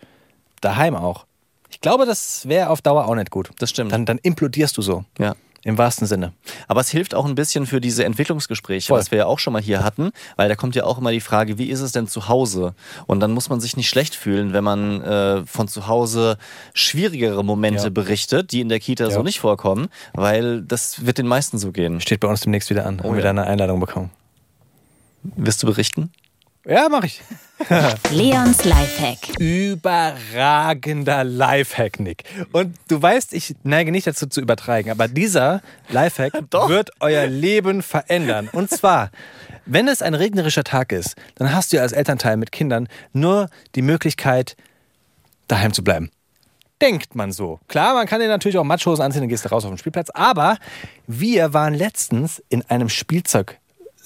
daheim 0.61 0.95
auch. 0.95 1.25
Ich 1.69 1.81
glaube, 1.81 2.05
das 2.05 2.47
wäre 2.47 2.69
auf 2.69 2.81
Dauer 2.81 3.09
auch 3.09 3.15
nicht 3.15 3.29
gut. 3.29 3.49
Das 3.59 3.71
stimmt. 3.71 3.91
Dann, 3.91 4.05
dann 4.05 4.19
implodierst 4.19 4.77
du 4.77 4.81
so. 4.81 5.03
Ja. 5.19 5.35
Im 5.65 5.79
wahrsten 5.79 6.05
Sinne. 6.05 6.31
Aber 6.67 6.81
es 6.81 6.89
hilft 6.89 7.15
auch 7.15 7.25
ein 7.25 7.33
bisschen 7.33 7.65
für 7.65 7.81
diese 7.81 8.05
Entwicklungsgespräche, 8.05 8.89
Voll. 8.89 8.99
was 8.99 9.09
wir 9.09 9.17
ja 9.17 9.25
auch 9.25 9.39
schon 9.39 9.51
mal 9.51 9.61
hier 9.63 9.83
hatten, 9.83 10.11
weil 10.35 10.47
da 10.47 10.55
kommt 10.55 10.75
ja 10.75 10.83
auch 10.83 10.99
immer 10.99 11.11
die 11.11 11.19
Frage, 11.19 11.57
wie 11.57 11.71
ist 11.71 11.81
es 11.81 11.91
denn 11.91 12.07
zu 12.07 12.27
Hause? 12.29 12.75
Und 13.07 13.19
dann 13.19 13.31
muss 13.31 13.49
man 13.49 13.59
sich 13.59 13.75
nicht 13.75 13.89
schlecht 13.89 14.13
fühlen, 14.13 14.53
wenn 14.53 14.63
man 14.63 15.01
äh, 15.01 15.43
von 15.47 15.67
zu 15.67 15.87
Hause 15.87 16.37
schwierigere 16.75 17.43
Momente 17.43 17.85
Ja. 17.85 17.89
berichtet, 17.89 18.51
die 18.51 18.61
in 18.61 18.69
der 18.69 18.79
Kita 18.79 19.09
so 19.09 19.17
Ja. 19.17 19.23
nicht 19.23 19.39
vorkommen, 19.39 19.87
weil 20.13 20.61
das 20.61 21.03
wird 21.07 21.17
den 21.17 21.27
meisten 21.27 21.57
so 21.57 21.71
gehen. 21.71 21.99
Steht 21.99 22.19
bei 22.19 22.27
uns 22.27 22.41
demnächst 22.41 22.69
wieder 22.69 22.85
an. 22.85 23.01
Oh 23.03 23.09
wir 23.13 23.17
ja. 23.17 23.23
da 23.23 23.29
eine 23.31 23.47
Einladung 23.47 23.79
bekommen. 23.79 24.11
Wirst 25.23 25.63
du 25.63 25.67
berichten? 25.67 26.11
Ja, 26.65 26.87
mach 26.89 27.03
ich. 27.03 27.21
Leons 28.11 28.65
Lifehack. 28.65 29.39
Überragender 29.39 31.23
Lifehack, 31.23 31.99
Nick. 31.99 32.23
Und 32.51 32.75
du 32.87 32.99
weißt, 32.99 33.33
ich 33.33 33.55
neige 33.63 33.91
nicht 33.91 34.07
dazu 34.07 34.25
zu 34.25 34.41
übertreiben, 34.41 34.91
aber 34.91 35.07
dieser 35.07 35.61
Lifehack 35.89 36.33
wird 36.67 36.89
euer 36.99 37.27
Leben 37.27 37.83
verändern. 37.83 38.49
Und 38.51 38.71
zwar, 38.71 39.11
wenn 39.67 39.87
es 39.87 40.01
ein 40.01 40.15
regnerischer 40.15 40.63
Tag 40.63 40.91
ist, 40.91 41.15
dann 41.35 41.53
hast 41.53 41.71
du 41.71 41.77
ja 41.77 41.83
als 41.83 41.91
Elternteil 41.91 42.35
mit 42.35 42.51
Kindern 42.51 42.87
nur 43.13 43.49
die 43.75 43.83
Möglichkeit, 43.83 44.57
daheim 45.47 45.71
zu 45.71 45.83
bleiben. 45.83 46.09
Denkt 46.81 47.15
man 47.15 47.31
so. 47.31 47.59
Klar, 47.67 47.93
man 47.93 48.07
kann 48.07 48.19
dir 48.19 48.27
natürlich 48.27 48.57
auch 48.57 48.63
Matschhosen 48.63 49.05
anziehen, 49.05 49.21
dann 49.21 49.29
gehst 49.29 49.45
du 49.45 49.49
raus 49.49 49.63
auf 49.63 49.71
den 49.71 49.77
Spielplatz. 49.77 50.09
Aber 50.09 50.57
wir 51.05 51.53
waren 51.53 51.75
letztens 51.75 52.43
in 52.49 52.63
einem 52.63 52.89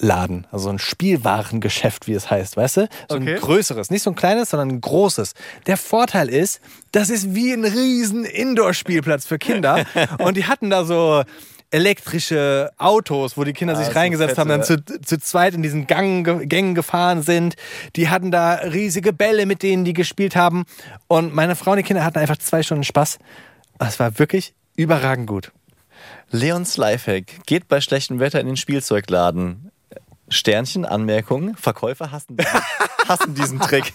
Spielzeugladen, 0.00 0.46
also 0.50 0.70
ein 0.70 0.78
Spielwarengeschäft, 0.78 2.06
wie 2.06 2.14
es 2.14 2.30
heißt, 2.30 2.56
weißt 2.56 2.76
du? 2.78 2.88
So 3.08 3.16
Okay. 3.16 3.34
ein 3.34 3.40
größeres, 3.40 3.90
nicht 3.90 4.02
so 4.02 4.10
ein 4.10 4.16
kleines, 4.16 4.50
sondern 4.50 4.68
ein 4.70 4.80
großes. 4.80 5.34
Der 5.66 5.76
Vorteil 5.76 6.28
ist, 6.28 6.60
das 6.92 7.10
ist 7.10 7.34
wie 7.34 7.52
ein 7.52 7.64
riesen 7.64 8.24
Indoor-Spielplatz 8.24 9.26
für 9.26 9.38
Kinder. 9.38 9.84
Und 10.18 10.36
die 10.36 10.46
hatten 10.46 10.70
da 10.70 10.84
so 10.84 11.22
elektrische 11.70 12.70
Autos, 12.78 13.36
wo 13.36 13.44
die 13.44 13.52
Kinder 13.52 13.76
sich 13.76 13.86
so 13.86 13.92
reingesetzt 13.92 14.38
haben, 14.38 14.48
dann 14.48 14.64
zu, 14.64 14.82
zu 14.84 15.20
zweit 15.20 15.54
in 15.54 15.62
diesen 15.62 15.86
Gang, 15.86 16.48
Gängen 16.48 16.74
gefahren 16.74 17.22
sind. 17.22 17.54
Die 17.94 18.08
hatten 18.08 18.30
da 18.32 18.54
riesige 18.54 19.12
Bälle, 19.12 19.46
mit 19.46 19.62
denen 19.62 19.84
die 19.84 19.92
gespielt 19.92 20.34
haben. 20.34 20.64
Und 21.06 21.32
meine 21.32 21.54
Frau 21.54 21.72
und 21.72 21.76
die 21.76 21.82
Kinder 21.84 22.04
hatten 22.04 22.18
einfach 22.18 22.38
zwei 22.38 22.62
Stunden 22.64 22.82
Spaß. 22.84 23.18
Es 23.78 24.00
war 24.00 24.18
wirklich 24.18 24.54
überragend 24.76 25.26
gut. 25.28 25.52
Leons 26.30 26.76
Lifehack. 26.76 27.44
Geht 27.46 27.68
bei 27.68 27.80
schlechtem 27.80 28.18
Wetter 28.18 28.40
in 28.40 28.46
den 28.46 28.56
Spielzeugladen. 28.56 29.70
Sternchen, 30.30 30.84
Anmerkung. 30.84 31.56
Verkäufer 31.56 32.10
hassen, 32.10 32.36
hassen 33.08 33.34
diesen 33.34 33.60
Trick. 33.60 33.92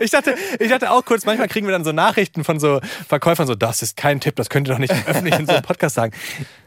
Ich 0.00 0.10
dachte, 0.10 0.34
ich 0.58 0.68
dachte 0.68 0.90
auch 0.90 1.04
kurz, 1.04 1.24
manchmal 1.24 1.48
kriegen 1.48 1.66
wir 1.66 1.72
dann 1.72 1.84
so 1.84 1.92
Nachrichten 1.92 2.44
von 2.44 2.60
so 2.60 2.80
Verkäufern, 3.08 3.46
so, 3.46 3.54
das 3.54 3.82
ist 3.82 3.96
kein 3.96 4.20
Tipp, 4.20 4.36
das 4.36 4.50
könnt 4.50 4.68
ihr 4.68 4.72
doch 4.72 4.80
nicht 4.80 4.92
öffentlich 5.06 5.38
in 5.38 5.46
so 5.46 5.52
einem 5.52 5.62
Podcast 5.62 5.94
sagen. 5.94 6.12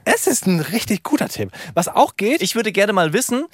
Es 0.06 0.28
ist 0.28 0.48
ein 0.48 0.60
richtig 0.60 1.04
guter 1.04 1.30
Tipp. 1.30 1.52
Was 1.74 1.88
auch 1.88 2.16
geht, 2.16 2.42
Ich 2.42 2.56
würde 2.56 2.72
gerne 2.72 2.94
mal 2.94 3.14
wissen, 3.14 3.46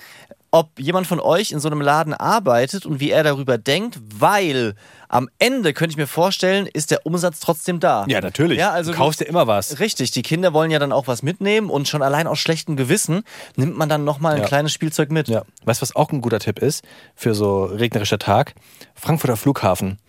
ob 0.52 0.78
jemand 0.80 1.08
von 1.08 1.20
euch 1.20 1.52
in 1.52 1.60
so 1.62 1.70
einem 1.70 1.80
Laden 1.82 2.14
arbeitet 2.14 2.86
und 2.86 3.00
wie 3.00 3.10
er 3.10 3.24
darüber 3.24 3.58
denkt, 3.58 4.00
weil 4.14 4.76
am 5.08 5.30
Ende 5.40 5.74
könnte 5.74 5.92
ich 5.94 5.98
mir 5.98 6.08
vorstellen, 6.08 6.68
ist 6.68 6.92
der 6.92 7.06
Umsatz 7.06 7.40
trotzdem 7.40 7.80
da. 7.80 8.06
ja, 8.08 8.20
natürlich. 8.22 8.60
Ja, 8.60 8.72
also 8.72 8.92
du 8.92 8.98
kaufst 8.98 9.22
dir 9.22 9.26
immer 9.26 9.48
was. 9.48 9.80
Richtig, 9.80 10.12
die 10.12 10.22
Kinder 10.22 10.54
wollen 10.54 10.70
ja 10.72 10.80
dann 10.80 10.92
auch 10.92 11.08
was 11.08 11.24
mitnehmen 11.24 11.70
und 11.70 11.88
schon 11.88 12.02
allein 12.02 12.28
aus 12.28 12.40
schlechtem 12.40 12.76
Gewissen 12.76 13.24
nimmt 13.56 13.78
man 13.78 13.88
dann 13.90 14.04
nochmal 14.04 14.36
ein 14.36 14.42
Ja. 14.42 14.48
kleines 14.48 14.72
Spielzeug 14.74 15.10
mit. 15.12 15.28
Ja. 15.30 15.44
Weißt 15.64 15.82
du, 15.82 15.84
was 15.84 15.96
auch 15.96 16.12
ein 16.12 16.22
guter 16.22 16.40
Tipp 16.40 16.60
ist 16.60 16.84
für 17.16 17.34
so 17.34 17.64
regnerischer 17.66 18.20
Tag? 18.20 18.54
Frankfurter 18.94 19.38
Flughafen. 19.38 20.00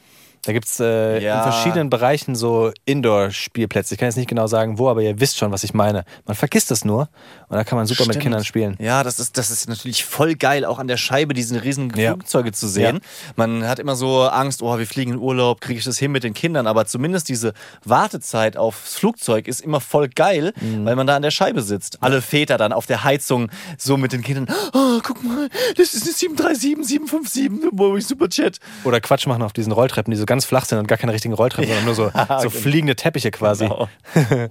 Da 0.45 0.53
gibt 0.53 0.67
es 0.67 0.81
äh, 0.81 1.23
Ja. 1.23 1.37
in 1.45 1.53
verschiedenen 1.53 1.89
Bereichen 1.91 2.35
so 2.35 2.73
Indoor-Spielplätze. 2.85 3.95
Ich 3.95 4.01
kann 4.01 4.09
jetzt 4.09 4.17
nicht 4.17 4.29
genau 4.29 4.47
sagen, 4.47 4.79
wo, 4.79 4.89
aber 4.89 5.03
ihr 5.03 5.21
wisst 5.21 5.39
schon, 5.39 5.53
was 5.53 5.63
ich 5.65 5.73
meine. 5.75 6.05
Man 6.27 6.35
vergisst 6.37 6.71
es 6.71 6.85
nur 6.85 7.09
und 7.49 7.57
da 7.57 7.65
kann 7.65 7.77
man 7.77 7.87
super 7.87 8.03
mit 8.03 8.15
Stimmt. 8.15 8.23
Kindern 8.25 8.45
spielen. 8.45 8.77
Ja, 8.81 9.03
das 9.05 9.19
ist, 9.21 9.39
das 9.39 9.51
ist 9.51 9.69
natürlich 9.69 10.05
voll 10.05 10.35
geil, 10.35 10.65
auch 10.65 10.79
an 10.79 10.89
der 10.89 10.97
Scheibe 10.97 11.33
diese 11.35 11.63
riesen 11.63 11.93
Ja. 11.97 12.13
Flugzeuge 12.15 12.53
zu 12.53 12.67
sehen. 12.69 13.01
Man 13.37 13.67
hat 13.69 13.79
immer 13.79 13.95
so 13.95 14.23
Angst, 14.23 14.63
oh, 14.63 14.79
wir 14.79 14.87
fliegen 14.87 15.13
in 15.13 15.19
Urlaub, 15.19 15.61
kriege 15.61 15.79
ich 15.79 15.85
das 15.85 15.99
hin 15.99 16.11
mit 16.13 16.25
den 16.25 16.35
Kindern, 16.35 16.67
aber 16.67 16.87
zumindest 16.87 17.29
diese 17.29 17.53
Wartezeit 17.85 18.57
aufs 18.57 18.95
Flugzeug 18.95 19.47
ist 19.47 19.61
immer 19.61 19.81
voll 19.81 20.09
geil, 20.09 20.53
Mhm. 20.61 20.85
weil 20.85 20.97
man 20.97 21.07
da 21.07 21.17
an 21.17 21.23
der 21.23 21.31
Scheibe 21.31 21.63
sitzt. 21.63 22.03
Alle 22.03 22.21
Väter 22.23 22.59
dann 22.59 22.73
auf 22.73 22.87
der 22.87 23.05
Heizung 23.05 23.49
so 23.79 23.97
mit 23.97 24.13
den 24.13 24.23
Kindern, 24.23 24.47
oh, 24.73 24.99
guck 25.03 25.23
mal, 25.23 25.49
das 25.77 25.95
ist 25.95 26.03
eine 26.05 26.13
737, 26.13 26.87
757, 26.87 27.71
boah, 27.73 28.01
super 28.01 28.29
Chat. 28.29 28.59
Oder 28.85 29.01
Quatsch 29.01 29.27
machen 29.27 29.43
auf 29.43 29.53
diesen 29.53 29.73
Rolltreppen, 29.73 30.11
die 30.11 30.17
so 30.17 30.27
ganz 30.33 30.47
flach 30.47 30.65
sind 30.65 30.79
und 30.79 30.89
gar 30.89 30.97
keine 30.97 31.13
richtigen 31.13 31.35
Rolltreppen, 31.35 31.69
sondern 31.69 31.85
nur 31.85 31.95
so, 31.95 32.11
so 32.43 32.49
fliegende 32.49 32.97
Teppiche 32.97 33.31
quasi. 33.31 33.69
Genau. 33.69 33.87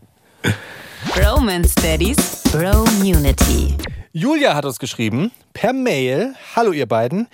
Romance 1.26 1.74
Daddies 1.74 2.44
Bro 2.52 2.84
Unity. 3.02 3.76
Julia 4.12 4.54
hat 4.54 4.64
uns 4.66 4.78
geschrieben, 4.78 5.32
per 5.54 5.74
Mail, 5.74 6.36
hallo 6.56 6.72
ihr 6.72 6.86
beiden. 6.86 7.28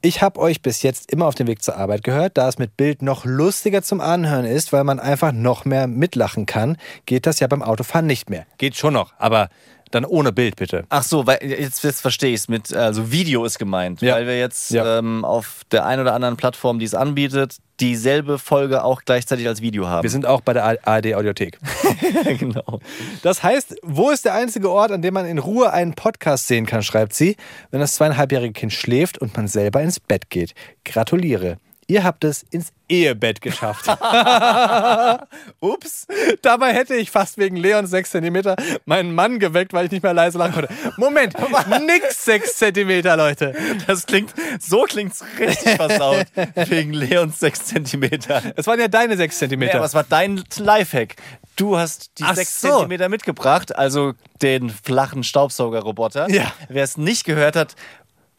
Ich 0.00 0.20
habe 0.20 0.40
euch 0.40 0.62
bis 0.62 0.82
jetzt 0.82 1.12
immer 1.12 1.26
auf 1.26 1.36
dem 1.36 1.46
Weg 1.46 1.62
zur 1.62 1.76
Arbeit 1.76 2.02
gehört. 2.02 2.36
Da 2.36 2.48
es 2.48 2.58
mit 2.58 2.76
Bild 2.76 3.02
noch 3.02 3.24
lustiger 3.24 3.82
zum 3.82 4.00
Anhören 4.00 4.46
ist, 4.46 4.72
weil 4.72 4.82
man 4.82 4.98
einfach 4.98 5.30
noch 5.30 5.64
mehr 5.64 5.86
mitlachen 5.86 6.44
kann, 6.44 6.78
geht 7.06 7.24
das 7.26 7.38
ja 7.38 7.46
beim 7.46 7.62
Autofahren 7.62 8.06
nicht 8.08 8.28
mehr. 8.28 8.46
Geht 8.58 8.74
schon 8.74 8.94
noch, 8.94 9.12
aber 9.18 9.48
dann 9.94 10.04
ohne 10.04 10.32
Bild 10.32 10.56
bitte. 10.56 10.84
Ach 10.88 11.02
so, 11.02 11.26
weil 11.26 11.38
jetzt, 11.42 11.82
jetzt 11.84 12.00
verstehe 12.00 12.30
ich 12.30 12.40
es 12.40 12.48
mit, 12.48 12.72
also 12.74 13.10
Video 13.12 13.44
ist 13.44 13.58
gemeint, 13.58 14.02
Ja. 14.02 14.14
weil 14.14 14.26
wir 14.26 14.38
jetzt 14.38 14.70
Ja. 14.70 14.98
ähm, 14.98 15.24
auf 15.24 15.62
der 15.70 15.86
einen 15.86 16.02
oder 16.02 16.14
anderen 16.14 16.36
Plattform, 16.36 16.78
die 16.78 16.84
es 16.84 16.94
anbietet, 16.94 17.56
dieselbe 17.80 18.38
Folge 18.38 18.84
auch 18.84 19.02
gleichzeitig 19.04 19.48
als 19.48 19.60
Video 19.60 19.88
haben. 19.88 20.02
Wir 20.02 20.10
sind 20.10 20.26
auch 20.26 20.40
bei 20.40 20.52
der 20.52 20.64
ARD 20.86 21.14
Audiothek. 21.14 21.58
genau. 22.38 22.80
Das 23.22 23.42
heißt, 23.42 23.76
wo 23.82 24.10
ist 24.10 24.24
der 24.24 24.34
einzige 24.34 24.70
Ort, 24.70 24.92
an 24.92 25.02
dem 25.02 25.14
man 25.14 25.26
in 25.26 25.38
Ruhe 25.38 25.72
einen 25.72 25.94
Podcast 25.94 26.46
sehen 26.46 26.66
kann, 26.66 26.82
schreibt 26.82 27.12
sie, 27.14 27.36
wenn 27.70 27.80
das 27.80 27.94
zweieinhalbjährige 27.94 28.52
Kind 28.52 28.72
schläft 28.72 29.18
und 29.18 29.36
man 29.36 29.48
selber 29.48 29.82
ins 29.82 29.98
Bett 30.00 30.30
geht. 30.30 30.54
Gratuliere. 30.84 31.56
Ihr 31.92 32.04
habt 32.04 32.24
es 32.24 32.42
ins 32.44 32.72
Ehebett 32.88 33.42
geschafft. 33.42 33.86
Ups. 35.60 36.06
Dabei 36.40 36.72
hätte 36.72 36.94
ich 36.94 37.10
fast 37.10 37.36
wegen 37.36 37.56
Leons 37.56 37.90
6 37.90 38.12
cm 38.12 38.54
meinen 38.86 39.14
Mann 39.14 39.38
geweckt, 39.38 39.74
weil 39.74 39.84
ich 39.84 39.90
nicht 39.90 40.02
mehr 40.02 40.14
leise 40.14 40.38
lachen 40.38 40.54
konnte. 40.54 40.70
Moment, 40.96 41.34
nix 41.86 42.24
6 42.24 42.56
cm, 42.56 43.02
Leute. 43.18 43.54
Das 43.86 44.06
klingt, 44.06 44.32
so 44.58 44.84
klingt's 44.84 45.22
richtig 45.38 45.74
versaut. 45.76 46.24
wegen 46.54 46.94
Leons 46.94 47.38
6 47.40 47.66
Zentimeter. 47.66 48.40
Es 48.56 48.66
waren 48.66 48.80
ja 48.80 48.88
deine 48.88 49.18
6 49.18 49.38
cm. 49.40 49.62
Ja, 49.64 49.80
was 49.80 49.92
war 49.92 50.04
dein 50.04 50.42
Lifehack? 50.56 51.16
Du 51.56 51.76
hast 51.76 52.18
die 52.18 52.24
Ach 52.24 52.34
6 52.34 52.60
so. 52.62 52.68
Zentimeter 52.70 53.10
mitgebracht, 53.10 53.76
also 53.76 54.14
den 54.40 54.70
flachen 54.70 55.24
Staubsaugerroboter. 55.24 56.30
Ja. 56.30 56.50
Wer 56.70 56.84
es 56.84 56.96
nicht 56.96 57.24
gehört 57.24 57.54
hat, 57.54 57.76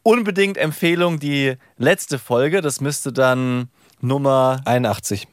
unbedingt 0.03 0.57
Empfehlung 0.57 1.19
die 1.19 1.55
letzte 1.77 2.19
Folge. 2.19 2.61
Das 2.61 2.81
müsste 2.81 3.11
dann 3.13 3.69
Nummer 4.01 4.61
81. 4.65 5.27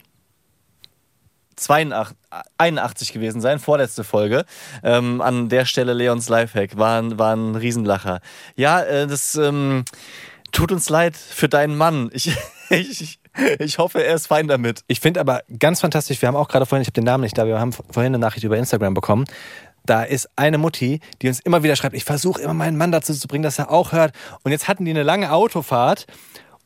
82, 1.56 2.16
81 2.56 3.12
gewesen 3.12 3.40
sein, 3.42 3.58
vorletzte 3.58 4.02
Folge. 4.02 4.44
Ähm, 4.82 5.20
an 5.20 5.48
der 5.50 5.66
Stelle 5.66 5.92
Leons 5.92 6.28
Lifehack. 6.28 6.78
War, 6.78 7.02
ein- 7.02 7.18
war 7.18 7.36
ein 7.36 7.54
Riesenlacher. 7.54 8.20
Ja, 8.56 8.80
äh, 8.82 9.06
das 9.06 9.34
ähm, 9.34 9.84
tut 10.52 10.72
uns 10.72 10.88
leid 10.88 11.16
für 11.16 11.48
deinen 11.50 11.76
Mann. 11.76 12.08
Ich, 12.14 12.34
ich, 12.70 13.20
ich 13.58 13.78
hoffe, 13.78 14.02
er 14.02 14.14
ist 14.14 14.28
fein 14.28 14.48
damit. 14.48 14.84
Ich 14.86 15.00
finde 15.00 15.20
aber 15.20 15.42
ganz 15.58 15.80
fantastisch, 15.82 16.22
wir 16.22 16.28
haben 16.28 16.36
auch 16.36 16.48
gerade 16.48 16.64
vorhin, 16.64 16.80
ich 16.82 16.88
habe 16.88 16.94
den 16.94 17.04
Namen 17.04 17.22
nicht 17.24 17.36
da, 17.36 17.44
wir 17.46 17.60
haben 17.60 17.72
vorhin 17.72 18.06
eine 18.14 18.18
Nachricht 18.18 18.44
über 18.44 18.56
Instagram 18.56 18.94
bekommen. 18.94 19.24
Da 19.87 20.03
ist 20.03 20.28
eine 20.37 20.59
Mutti, 20.59 21.01
die 21.22 21.28
uns 21.28 21.41
immer 21.41 21.62
wieder 21.62 21.76
schreibt, 21.76 21.95
ich 21.97 22.05
versuche 22.05 22.41
immer 22.43 22.55
meinen 22.55 22.76
Mann 22.76 22.93
dazu 22.93 23.14
zu 23.14 23.26
bringen, 23.28 23.43
dass 23.43 23.59
er 23.59 23.70
auch 23.70 23.93
hört. 23.93 24.12
Und 24.43 24.53
jetzt 24.53 24.68
hatten 24.68 24.85
die 24.85 24.91
eine 24.91 25.03
lange 25.03 25.33
Autofahrt 25.33 26.07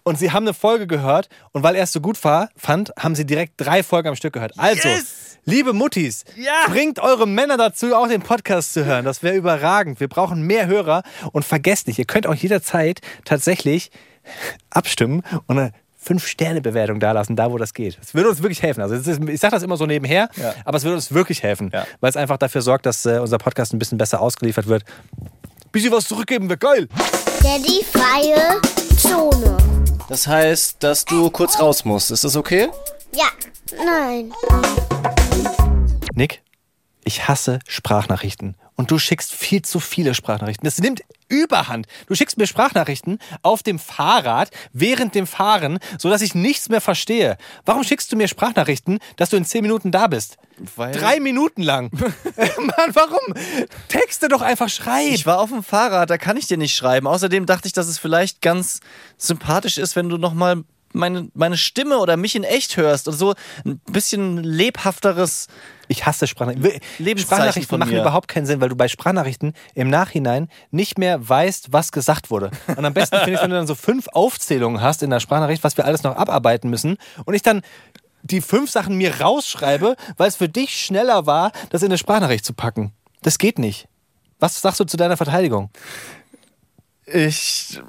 und 0.03 0.19
sie 0.19 0.33
haben 0.33 0.45
eine 0.45 0.55
Folge 0.55 0.87
gehört 0.87 1.29
und 1.53 1.62
weil 1.62 1.77
er 1.77 1.85
es 1.85 1.93
so 1.93 2.01
gut 2.01 2.23
war, 2.25 2.49
fand, 2.57 2.93
haben 2.99 3.15
sie 3.15 3.25
direkt 3.25 3.55
drei 3.57 3.83
Folgen 3.83 4.09
am 4.09 4.17
Stück 4.17 4.35
gehört. 4.35 4.53
Also, 4.59 4.87
Yes! 4.89 5.39
liebe 5.45 5.73
Muttis, 5.73 6.25
Ja! 6.37 6.53
bringt 6.69 6.99
eure 6.99 7.27
Männer 7.27 7.57
dazu, 7.57 7.95
auch 7.95 8.09
den 8.09 8.21
Podcast 8.21 8.75
zu 8.75 8.85
hören. 8.85 9.05
Das 9.05 9.23
wäre 9.23 9.35
überragend. 9.35 10.01
Wir 10.01 10.09
brauchen 10.09 10.43
mehr 10.43 10.67
Hörer 10.67 11.03
und 11.33 11.45
vergesst 11.45 11.87
nicht, 11.87 11.99
ihr 11.99 12.05
könnt 12.05 12.27
auch 12.27 12.35
jederzeit 12.35 13.01
tatsächlich 13.25 13.91
abstimmen 14.71 15.23
und 15.47 15.71
Fünf-Sterne-Bewertung 16.05 17.00
dalassen, 17.00 17.34
da 17.36 17.50
wo 17.50 17.59
das 17.59 17.72
geht. 17.74 17.98
Es 18.02 18.14
würde 18.14 18.28
uns 18.28 18.42
wirklich 18.42 18.62
helfen. 18.62 18.82
Also 18.82 18.94
ist, 18.94 19.07
ich 19.28 19.40
sage 19.40 19.52
das 19.55 19.62
immer 19.62 19.76
so 19.76 19.86
nebenher, 19.86 20.28
Ja. 20.36 20.55
aber 20.64 20.76
es 20.76 20.84
würde 20.84 20.96
uns 20.96 21.12
wirklich 21.12 21.42
helfen, 21.42 21.70
Ja. 21.72 21.86
weil 22.00 22.11
es 22.11 22.16
einfach 22.16 22.36
dafür 22.36 22.62
sorgt, 22.62 22.86
dass 22.86 23.05
äh, 23.07 23.18
unser 23.20 23.38
Podcast 23.38 23.72
ein 23.72 23.78
bisschen 23.78 23.98
besser 23.98 24.20
ausgeliefert 24.20 24.66
wird. 24.66 24.84
Bisschen 25.72 25.90
was 25.92 26.07
zurückgeben 26.07 26.48
wäre 26.48 26.59
geil. 26.59 26.88
Daddy 27.42 27.84
freie 27.84 28.61
Zone. 28.96 29.57
Das 30.09 30.26
heißt, 30.26 30.76
dass 30.82 31.05
du 31.05 31.30
kurz 31.30 31.59
raus 31.59 31.84
musst. 31.84 32.11
Ist 32.11 32.24
das 32.24 32.36
okay? 32.36 32.68
Ja, 33.14 33.26
nein. 33.84 34.32
Nick, 36.14 36.42
ich 37.05 37.28
hasse 37.28 37.59
Sprachnachrichten. 37.68 38.57
Und 38.76 38.90
du 38.90 38.98
schickst 38.98 39.32
viel 39.32 39.62
zu 39.62 39.78
viele 39.78 40.14
Sprachnachrichten. 40.14 40.64
Das 40.64 40.78
nimmt 40.78 41.02
Überhand. 41.28 41.86
Du 42.07 42.14
schickst 42.14 42.36
mir 42.38 42.46
Sprachnachrichten 42.46 43.18
auf 43.42 43.62
dem 43.62 43.78
Fahrrad 43.78 44.50
während 44.72 45.14
dem 45.14 45.26
Fahren, 45.26 45.78
sodass 45.98 46.22
ich 46.22 46.34
nichts 46.34 46.68
mehr 46.68 46.80
verstehe. 46.80 47.38
Warum 47.64 47.82
schickst 47.82 48.12
du 48.12 48.16
mir 48.16 48.28
Sprachnachrichten, 48.28 48.98
dass 49.16 49.30
du 49.30 49.36
in 49.36 49.44
zehn 49.44 49.62
Minuten 49.62 49.90
da 49.90 50.07
bist? 50.07 50.36
Weil- 50.76 50.92
Drei 50.92 51.20
Minuten 51.20 51.62
lang. 51.62 51.90
Mann, 51.92 52.94
warum? 52.94 53.34
Texte 53.88 54.28
doch 54.28 54.42
einfach 54.42 54.68
schreib. 54.68 55.12
Ich 55.12 55.24
war 55.26 55.40
auf 55.40 55.50
dem 55.50 55.62
Fahrrad, 55.62 56.11
da 56.11 56.18
kann 56.18 56.36
ich 56.36 56.46
dir 56.46 56.59
nicht 56.59 56.76
schreiben. 56.76 57.07
Außerdem 57.07 57.46
dachte 57.46 57.66
ich, 57.68 57.72
dass 57.72 57.86
es 57.88 57.98
vielleicht 57.98 58.42
ganz 58.42 58.80
sympathisch 59.16 59.78
ist, 59.78 59.96
wenn 59.96 60.09
du 60.09 60.18
nochmal 60.18 60.64
meine, 60.95 61.28
meine 61.34 61.57
Stimme 61.57 61.99
oder 61.99 62.16
mich 62.16 62.36
in 62.36 62.45
echt 62.45 62.76
hörst 62.76 63.09
und 63.09 63.14
so 63.14 63.34
ein 63.64 63.80
bisschen 63.90 64.38
lebhafteres. 64.38 65.49
Ich 65.88 66.07
hasse 66.07 66.26
Sprachnachrichten. 66.26 67.18
Sprachnachrichten 67.18 67.78
machen 67.78 67.92
mir. 67.92 68.01
überhaupt 68.01 68.28
keinen 68.28 68.47
Sinn, 68.47 68.61
weil 68.61 68.70
du 68.70 68.76
bei 68.76 68.88
Sprachnachrichten 68.88 69.53
im 69.74 69.90
Nachhinein 69.90 70.49
nicht 70.70 70.99
mehr 70.99 71.28
weißt, 71.28 71.72
was 71.72 71.92
gesagt 71.92 72.30
wurde. 72.30 72.51
Und 72.76 72.84
am 72.84 72.95
besten 72.95 73.16
finde 73.18 73.34
ich, 73.34 73.42
wenn 73.42 73.51
du 73.51 73.57
dann 73.57 73.66
so 73.66 73.74
fünf 73.74 74.09
Aufzählungen 74.12 74.80
hast 74.80 75.03
in 75.03 75.11
der 75.11 75.20
Sprachnachricht, 75.20 75.64
was 75.64 75.76
wir 75.76 75.84
alles 75.84 76.03
noch 76.03 76.16
abarbeiten 76.16 76.70
müssen 76.70 76.97
und 77.24 77.34
ich 77.34 77.42
dann 77.42 77.62
die 78.22 78.40
fünf 78.40 78.70
Sachen 78.70 78.97
mir 78.97 79.20
rausschreibe, 79.20 79.97
weil 80.16 80.28
es 80.28 80.36
für 80.36 80.49
dich 80.49 80.82
schneller 80.82 81.26
war, 81.26 81.53
das 81.70 81.82
in 81.82 81.88
eine 81.88 81.99
Sprachnachricht 81.99 82.45
zu 82.45 82.55
packen. 82.55 82.92
Das 83.22 83.38
geht 83.38 83.59
nicht. 83.59 83.86
Was 84.40 84.61
sagst 84.61 84.80
du 84.80 84.84
zu 84.84 84.97
deiner 84.97 85.16
Verteidigung? 85.16 85.70
Ich 87.07 87.80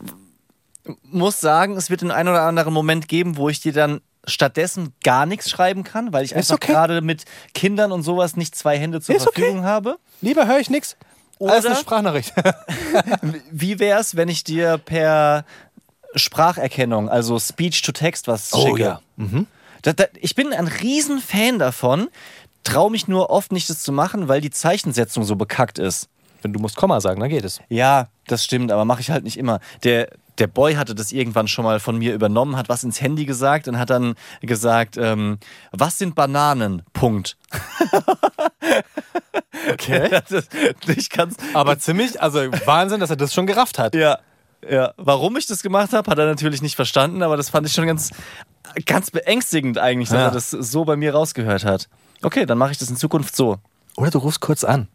muss 1.03 1.39
sagen, 1.39 1.77
es 1.77 1.89
wird 1.89 2.01
den 2.01 2.11
einen 2.11 2.29
oder 2.29 2.43
anderen 2.43 2.73
Moment 2.73 3.07
geben, 3.07 3.37
wo 3.37 3.49
ich 3.49 3.59
dir 3.59 3.73
dann 3.73 4.01
stattdessen 4.27 4.93
gar 5.03 5.25
nichts 5.25 5.49
schreiben 5.49 5.83
kann, 5.83 6.11
weil 6.13 6.25
ich 6.25 6.31
Ist 6.31 6.37
einfach 6.37 6.55
okay. 6.55 6.71
gerade 6.71 7.01
mit 7.01 7.25
Kindern 7.53 7.91
und 7.91 8.01
sowas 8.03 8.35
nicht 8.35 8.55
zwei 8.55 8.77
Hände 8.77 9.01
zur 9.01 9.15
Ist 9.15 9.27
okay. 9.27 9.41
Verfügung 9.41 9.65
habe. 9.65 9.97
Lieber 10.21 10.47
höre 10.47 10.59
ich 10.59 10.69
nichts. 10.69 10.97
Als 11.39 11.65
eine 11.65 11.75
Sprachnachricht. 11.75 12.33
Wie 13.51 13.77
wär's, 13.79 14.15
wenn 14.15 14.29
ich 14.29 14.43
dir 14.43 14.77
per 14.77 15.45
Spracherkennung, 16.15 17.09
also 17.09 17.39
Speech 17.39 17.81
to 17.81 17.91
Text, 17.91 18.27
was 18.27 18.53
Oh 18.53 18.65
schicke? 18.67 18.81
ja. 18.81 19.01
Da, 19.81 19.93
da, 19.93 20.05
ich 20.19 20.33
bin 20.33 20.53
ein 20.53 20.67
Riesenfan 20.67 21.59
davon, 21.59 22.07
traue 22.63 22.89
mich 22.89 23.07
nur 23.07 23.29
oft 23.29 23.51
nicht, 23.51 23.69
das 23.69 23.83
zu 23.83 23.91
machen, 23.91 24.27
weil 24.27 24.41
die 24.41 24.49
Zeichensetzung 24.49 25.23
so 25.23 25.35
bekackt 25.35 25.77
ist. 25.77 26.09
Wenn 26.41 26.53
du 26.53 26.59
musst 26.59 26.75
Komma 26.75 26.99
sagen, 27.01 27.19
dann 27.19 27.29
geht 27.29 27.43
es. 27.43 27.59
Ja, 27.69 28.07
das 28.27 28.43
stimmt, 28.43 28.71
aber 28.71 28.85
mache 28.85 29.01
ich 29.01 29.11
halt 29.11 29.23
nicht 29.23 29.37
immer. 29.37 29.59
Der, 29.83 30.09
der 30.37 30.47
Boy 30.47 30.75
hatte 30.75 30.95
das 30.95 31.11
irgendwann 31.11 31.47
schon 31.47 31.63
mal 31.65 31.79
von 31.79 31.97
mir 31.97 32.13
übernommen, 32.13 32.57
hat 32.57 32.67
was 32.69 32.83
ins 32.83 32.99
Handy 33.01 33.25
gesagt 33.25 33.67
und 33.67 33.77
hat 33.79 33.89
dann 33.89 34.15
gesagt, 34.41 34.97
ähm, 34.97 35.37
was 35.71 35.97
sind 35.97 36.15
Bananen? 36.15 36.81
Punkt. 36.93 37.37
Okay. 39.71 40.09
Das- 40.29 40.47
ich 40.95 41.09
kann's, 41.09 41.37
Aber 41.53 41.79
ziemlich, 41.79 42.21
also 42.21 42.39
Wahnsinn, 42.65 42.99
dass 42.99 43.09
er 43.09 43.15
das 43.15 43.33
schon 43.33 43.47
gerafft 43.47 43.79
hat. 43.79 43.95
ja, 43.95 44.19
ja. 44.69 44.93
Warum 44.97 45.37
ich 45.37 45.47
das 45.47 45.61
gemacht 45.63 45.93
habe, 45.93 46.09
hat 46.09 46.17
er 46.17 46.25
natürlich 46.25 46.61
nicht 46.61 46.75
verstanden, 46.75 47.23
aber 47.23 47.37
das 47.37 47.49
fand 47.49 47.65
ich 47.67 47.73
schon 47.73 47.85
ganz, 47.87 48.11
ganz 48.85 49.11
beängstigend 49.11 49.77
eigentlich, 49.77 50.09
dass 50.09 50.17
Ja. 50.17 50.25
er 50.25 50.31
das 50.31 50.49
so 50.51 50.85
bei 50.85 50.95
mir 50.95 51.13
rausgehört 51.13 51.65
hat. 51.65 51.87
Okay, 52.21 52.45
dann 52.45 52.57
mache 52.57 52.71
ich 52.71 52.77
das 52.77 52.89
in 52.89 52.95
Zukunft 52.97 53.35
so. 53.35 53.57
Oder 53.97 54.11
du 54.11 54.17
rufst 54.19 54.41
kurz 54.41 54.63
an. 54.63 54.87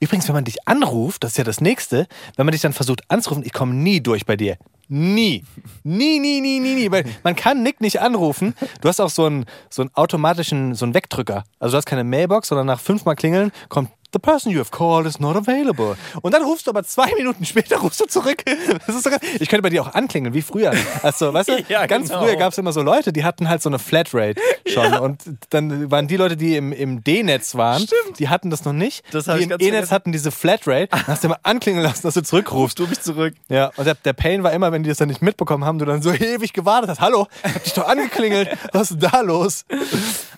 Übrigens, 0.00 0.28
wenn 0.28 0.34
man 0.34 0.44
dich 0.44 0.66
anruft, 0.66 1.24
das 1.24 1.32
ist 1.32 1.38
ja 1.38 1.44
das 1.44 1.60
Nächste, 1.60 2.06
wenn 2.36 2.46
man 2.46 2.52
dich 2.52 2.60
dann 2.60 2.72
versucht 2.72 3.02
anzurufen, 3.10 3.44
ich 3.44 3.52
komme 3.52 3.74
nie 3.74 4.00
durch 4.00 4.26
bei 4.26 4.36
dir. 4.36 4.56
Nie. 4.88 5.44
Nie, 5.82 6.20
nie, 6.20 6.40
nie, 6.40 6.60
nie, 6.60 6.74
nie. 6.74 6.90
Weil 6.90 7.04
man 7.24 7.34
kann 7.34 7.62
Nick 7.62 7.80
nicht 7.80 8.00
anrufen. 8.00 8.54
Du 8.80 8.88
hast 8.88 9.00
auch 9.00 9.10
so 9.10 9.24
einen, 9.24 9.46
so 9.68 9.82
einen 9.82 9.90
automatischen, 9.94 10.74
so 10.74 10.84
einen 10.84 10.94
Wegdrücker. 10.94 11.44
Also 11.58 11.72
du 11.72 11.78
hast 11.78 11.86
keine 11.86 12.04
Mailbox, 12.04 12.48
sondern 12.48 12.66
nach 12.66 12.80
fünfmal 12.80 13.16
klingeln 13.16 13.50
kommt 13.68 13.90
The 14.16 14.20
person 14.20 14.50
you 14.50 14.60
have 14.60 14.70
called 14.70 15.04
is 15.06 15.20
not 15.20 15.36
available. 15.36 15.94
Und 16.22 16.32
dann 16.32 16.42
rufst 16.42 16.66
du 16.66 16.70
aber 16.70 16.82
zwei 16.84 17.12
Minuten 17.18 17.44
später 17.44 17.76
rufst 17.76 18.00
du 18.00 18.06
zurück. 18.06 18.42
Das 18.86 18.96
ist 18.96 19.04
so 19.04 19.10
ich 19.38 19.46
könnte 19.50 19.60
bei 19.60 19.68
dir 19.68 19.82
auch 19.82 19.92
anklingeln, 19.92 20.32
wie 20.32 20.40
früher. 20.40 20.72
Also, 21.02 21.34
weißt 21.34 21.50
du, 21.50 21.62
Ja, 21.68 21.84
ganz 21.84 22.08
genau. 22.08 22.22
früher 22.22 22.36
gab 22.36 22.52
es 22.52 22.56
immer 22.56 22.72
so 22.72 22.80
Leute, 22.80 23.12
die 23.12 23.24
hatten 23.24 23.50
halt 23.50 23.60
so 23.60 23.68
eine 23.68 23.78
Flatrate 23.78 24.40
schon. 24.66 24.94
Und 24.94 25.22
dann 25.50 25.90
waren 25.90 26.08
die 26.08 26.16
Leute, 26.16 26.38
die 26.38 26.56
im, 26.56 26.72
im 26.72 27.04
D-Netz 27.04 27.56
waren, 27.56 27.84
die 28.18 28.30
hatten 28.30 28.48
das 28.48 28.64
noch 28.64 28.72
nicht. 28.72 29.04
Das 29.12 29.24
die 29.26 29.42
im 29.42 29.56
E-Netz 29.58 29.90
hatten 29.90 30.12
diese 30.12 30.30
Flatrate. 30.30 30.86
Dann 30.86 31.06
hast 31.08 31.22
du 31.22 31.28
immer 31.28 31.40
anklingen 31.42 31.82
lassen, 31.82 32.00
dass 32.04 32.14
du 32.14 32.22
zurückrufst. 32.22 32.78
Du 32.78 32.86
mich 32.86 33.02
zurück. 33.02 33.34
Ja, 33.50 33.70
und 33.76 33.84
der, 33.84 33.96
der 33.96 34.14
Pain 34.14 34.42
war 34.42 34.52
immer, 34.54 34.72
wenn 34.72 34.82
die 34.82 34.88
das 34.88 34.96
dann 34.96 35.08
nicht 35.08 35.20
mitbekommen 35.20 35.66
haben, 35.66 35.78
du 35.78 35.84
dann 35.84 36.00
so 36.00 36.10
ewig 36.10 36.54
gewartet 36.54 36.88
hast. 36.88 37.00
Hallo, 37.00 37.26
ich 37.44 37.54
hab 37.54 37.64
dich 37.64 37.72
doch 37.74 37.86
angeklingelt. 37.86 38.48
Was 38.72 38.90
ist 38.92 39.02
denn 39.02 39.10
da 39.10 39.20
los? 39.20 39.66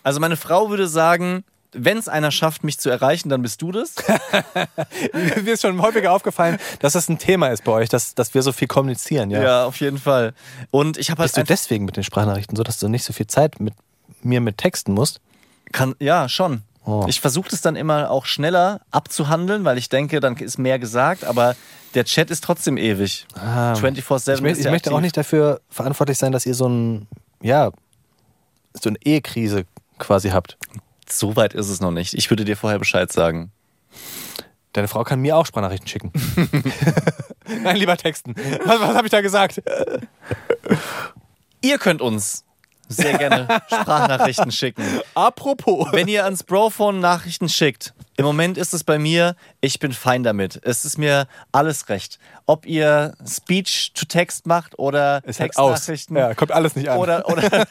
Also 0.02 0.18
meine 0.18 0.36
Frau 0.36 0.68
würde 0.68 0.88
sagen, 0.88 1.44
wenn 1.72 1.98
es 1.98 2.08
einer 2.08 2.30
schafft, 2.30 2.64
mich 2.64 2.78
zu 2.78 2.88
erreichen, 2.90 3.28
dann 3.28 3.42
bist 3.42 3.60
du 3.62 3.72
das. 3.72 3.94
Mir 5.42 5.52
ist 5.52 5.62
schon 5.62 5.80
häufiger 5.82 6.12
aufgefallen, 6.12 6.58
dass 6.80 6.94
das 6.94 7.08
ein 7.08 7.18
Thema 7.18 7.48
ist 7.48 7.64
bei 7.64 7.72
euch, 7.72 7.88
dass, 7.88 8.14
dass 8.14 8.34
wir 8.34 8.42
so 8.42 8.52
viel 8.52 8.68
kommunizieren. 8.68 9.30
Ja. 9.30 9.42
Ja, 9.42 9.64
auf 9.66 9.78
jeden 9.80 9.98
Fall. 9.98 10.32
Und 10.70 10.96
ich 10.98 11.10
habe 11.10 11.20
halt 11.20 11.32
Bist 11.32 11.36
du 11.36 11.44
deswegen 11.44 11.84
mit 11.84 11.96
den 11.96 12.04
Sprachnachrichten 12.04 12.56
so, 12.56 12.62
dass 12.62 12.78
du 12.78 12.88
nicht 12.88 13.04
so 13.04 13.12
viel 13.12 13.26
Zeit 13.26 13.60
mit 13.60 13.74
mir 14.22 14.40
mit 14.40 14.58
Texten 14.58 14.92
musst? 14.92 15.20
Kann, 15.72 15.94
ja, 16.00 16.28
schon. 16.28 16.62
Oh. 16.84 17.04
Ich 17.06 17.20
versuche 17.20 17.50
das 17.50 17.60
dann 17.60 17.76
immer 17.76 18.10
auch 18.10 18.24
schneller 18.24 18.80
abzuhandeln, 18.90 19.64
weil 19.64 19.76
ich 19.76 19.90
denke, 19.90 20.20
dann 20.20 20.36
ist 20.38 20.58
mehr 20.58 20.78
gesagt, 20.78 21.24
aber 21.24 21.54
der 21.94 22.04
Chat 22.04 22.30
ist 22.30 22.42
trotzdem 22.44 22.78
ewig. 22.78 23.26
24-7 23.36 23.40
Ah. 23.40 24.34
Ich, 24.34 24.40
möchte- 24.40 24.60
ich 24.60 24.70
möchte 24.70 24.92
auch 24.92 25.00
nicht 25.00 25.16
dafür 25.16 25.60
verantwortlich 25.68 26.16
sein, 26.16 26.32
dass 26.32 26.46
ihr 26.46 26.54
so 26.54 26.66
ein, 26.66 27.06
ja, 27.42 27.70
so 28.80 28.88
eine 28.88 28.98
Ehekrise 29.04 29.64
quasi 29.98 30.30
habt. 30.30 30.56
So 31.10 31.36
weit 31.36 31.54
ist 31.54 31.68
es 31.68 31.80
noch 31.80 31.90
nicht. 31.90 32.14
Ich 32.14 32.30
würde 32.30 32.44
dir 32.44 32.56
vorher 32.56 32.78
Bescheid 32.78 33.10
sagen. 33.10 33.52
Deine 34.72 34.88
Frau 34.88 35.02
kann 35.04 35.20
mir 35.20 35.36
auch 35.36 35.46
Sprachnachrichten 35.46 35.88
schicken. 35.88 36.12
Nein, 37.62 37.76
lieber 37.76 37.96
Texten. 37.96 38.34
Was, 38.64 38.80
was 38.80 38.94
habe 38.94 39.06
ich 39.06 39.10
da 39.10 39.20
gesagt? 39.20 39.62
Ihr 41.62 41.78
könnt 41.78 42.02
uns 42.02 42.44
sehr 42.88 43.18
gerne 43.18 43.46
Sprachnachrichten 43.68 44.50
schicken. 44.50 44.82
Apropos. 45.14 45.88
Wenn 45.92 46.08
ihr 46.08 46.24
ans 46.24 46.42
Brophone 46.42 47.00
Nachrichten 47.00 47.48
schickt, 47.48 47.94
im 48.16 48.24
Moment 48.24 48.58
ist 48.58 48.74
es 48.74 48.82
bei 48.82 48.98
mir, 48.98 49.36
ich 49.60 49.78
bin 49.78 49.92
fein 49.92 50.24
damit. 50.24 50.58
Es 50.64 50.84
ist 50.84 50.98
mir 50.98 51.28
alles 51.52 51.88
recht. 51.88 52.18
Ob 52.46 52.66
ihr 52.66 53.14
Speech 53.24 53.92
to 53.94 54.06
Text 54.06 54.46
macht 54.46 54.78
oder 54.78 55.22
Ist 55.24 55.38
halt 55.38 55.56
aus. 55.56 55.74
Textnachrichten 55.74 56.16
Ja, 56.16 56.34
kommt 56.34 56.50
alles 56.50 56.74
nicht 56.74 56.88
an. 56.88 56.98
oder, 56.98 57.28
oder, 57.28 57.66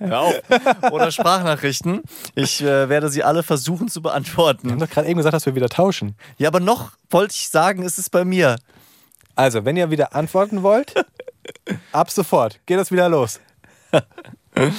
oder 0.90 1.10
Sprachnachrichten. 1.10 2.02
Ich 2.34 2.62
äh, 2.62 2.88
werde 2.88 3.10
sie 3.10 3.22
alle 3.22 3.42
versuchen 3.42 3.88
zu 3.88 4.02
wir 4.02 4.12
haben 4.14 4.22
beantworten. 4.22 4.78
doch 4.78 4.88
gerade 4.88 5.08
eben 5.08 5.18
gesagt, 5.18 5.34
dass 5.34 5.44
wir 5.44 5.54
wieder 5.54 5.68
tauschen. 5.68 6.16
Ja, 6.38 6.48
aber 6.48 6.60
noch 6.60 6.92
wollte 7.10 7.34
ich 7.34 7.48
sagen, 7.48 7.82
es 7.82 7.98
ist 7.98 8.10
bei 8.10 8.24
mir. 8.24 8.56
Also, 9.34 9.66
wenn 9.66 9.76
ihr 9.76 9.90
wieder 9.90 10.14
antworten 10.14 10.62
wollt, 10.62 10.94
ab 11.92 12.10
sofort 12.10 12.60
geht 12.64 12.78
das 12.78 12.90
wieder 12.90 13.08
los. 13.10 13.40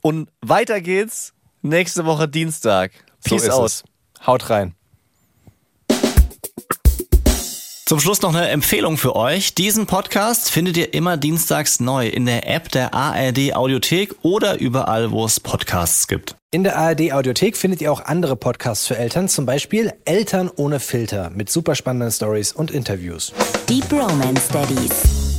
Und 0.00 0.28
weiter 0.40 0.80
geht's 0.80 1.32
nächste 1.62 2.04
Woche 2.04 2.28
Dienstag. 2.28 2.92
Peace 3.24 3.42
so 3.42 3.48
ist 3.48 3.54
out. 3.54 3.66
Es. 3.66 3.84
Haut 4.26 4.50
rein. 4.50 4.74
Zum 7.92 8.00
Schluss 8.00 8.22
noch 8.22 8.34
eine 8.34 8.48
Empfehlung 8.48 8.96
für 8.96 9.14
euch. 9.14 9.54
Diesen 9.54 9.84
Podcast 9.84 10.50
findet 10.50 10.78
ihr 10.78 10.94
immer 10.94 11.18
dienstags 11.18 11.78
neu 11.78 12.08
in 12.08 12.24
der 12.24 12.48
App 12.48 12.70
der 12.70 12.94
ARD 12.94 13.54
Audiothek 13.54 14.14
oder 14.22 14.58
überall, 14.58 15.10
wo 15.10 15.26
es 15.26 15.40
Podcasts 15.40 16.08
gibt. 16.08 16.36
In 16.52 16.64
der 16.64 16.78
ARD 16.78 17.12
Audiothek 17.12 17.54
findet 17.54 17.82
ihr 17.82 17.92
auch 17.92 18.00
andere 18.00 18.34
Podcasts 18.34 18.86
für 18.86 18.96
Eltern, 18.96 19.28
zum 19.28 19.44
Beispiel 19.44 19.92
Eltern 20.06 20.50
ohne 20.56 20.80
Filter 20.80 21.28
mit 21.30 21.50
super 21.50 21.74
spannenden 21.74 22.10
Stories 22.10 22.52
und 22.52 22.70
Interviews. 22.70 23.32
Deep 23.68 23.92
Romance 23.92 24.48
Daddies. 24.48 25.31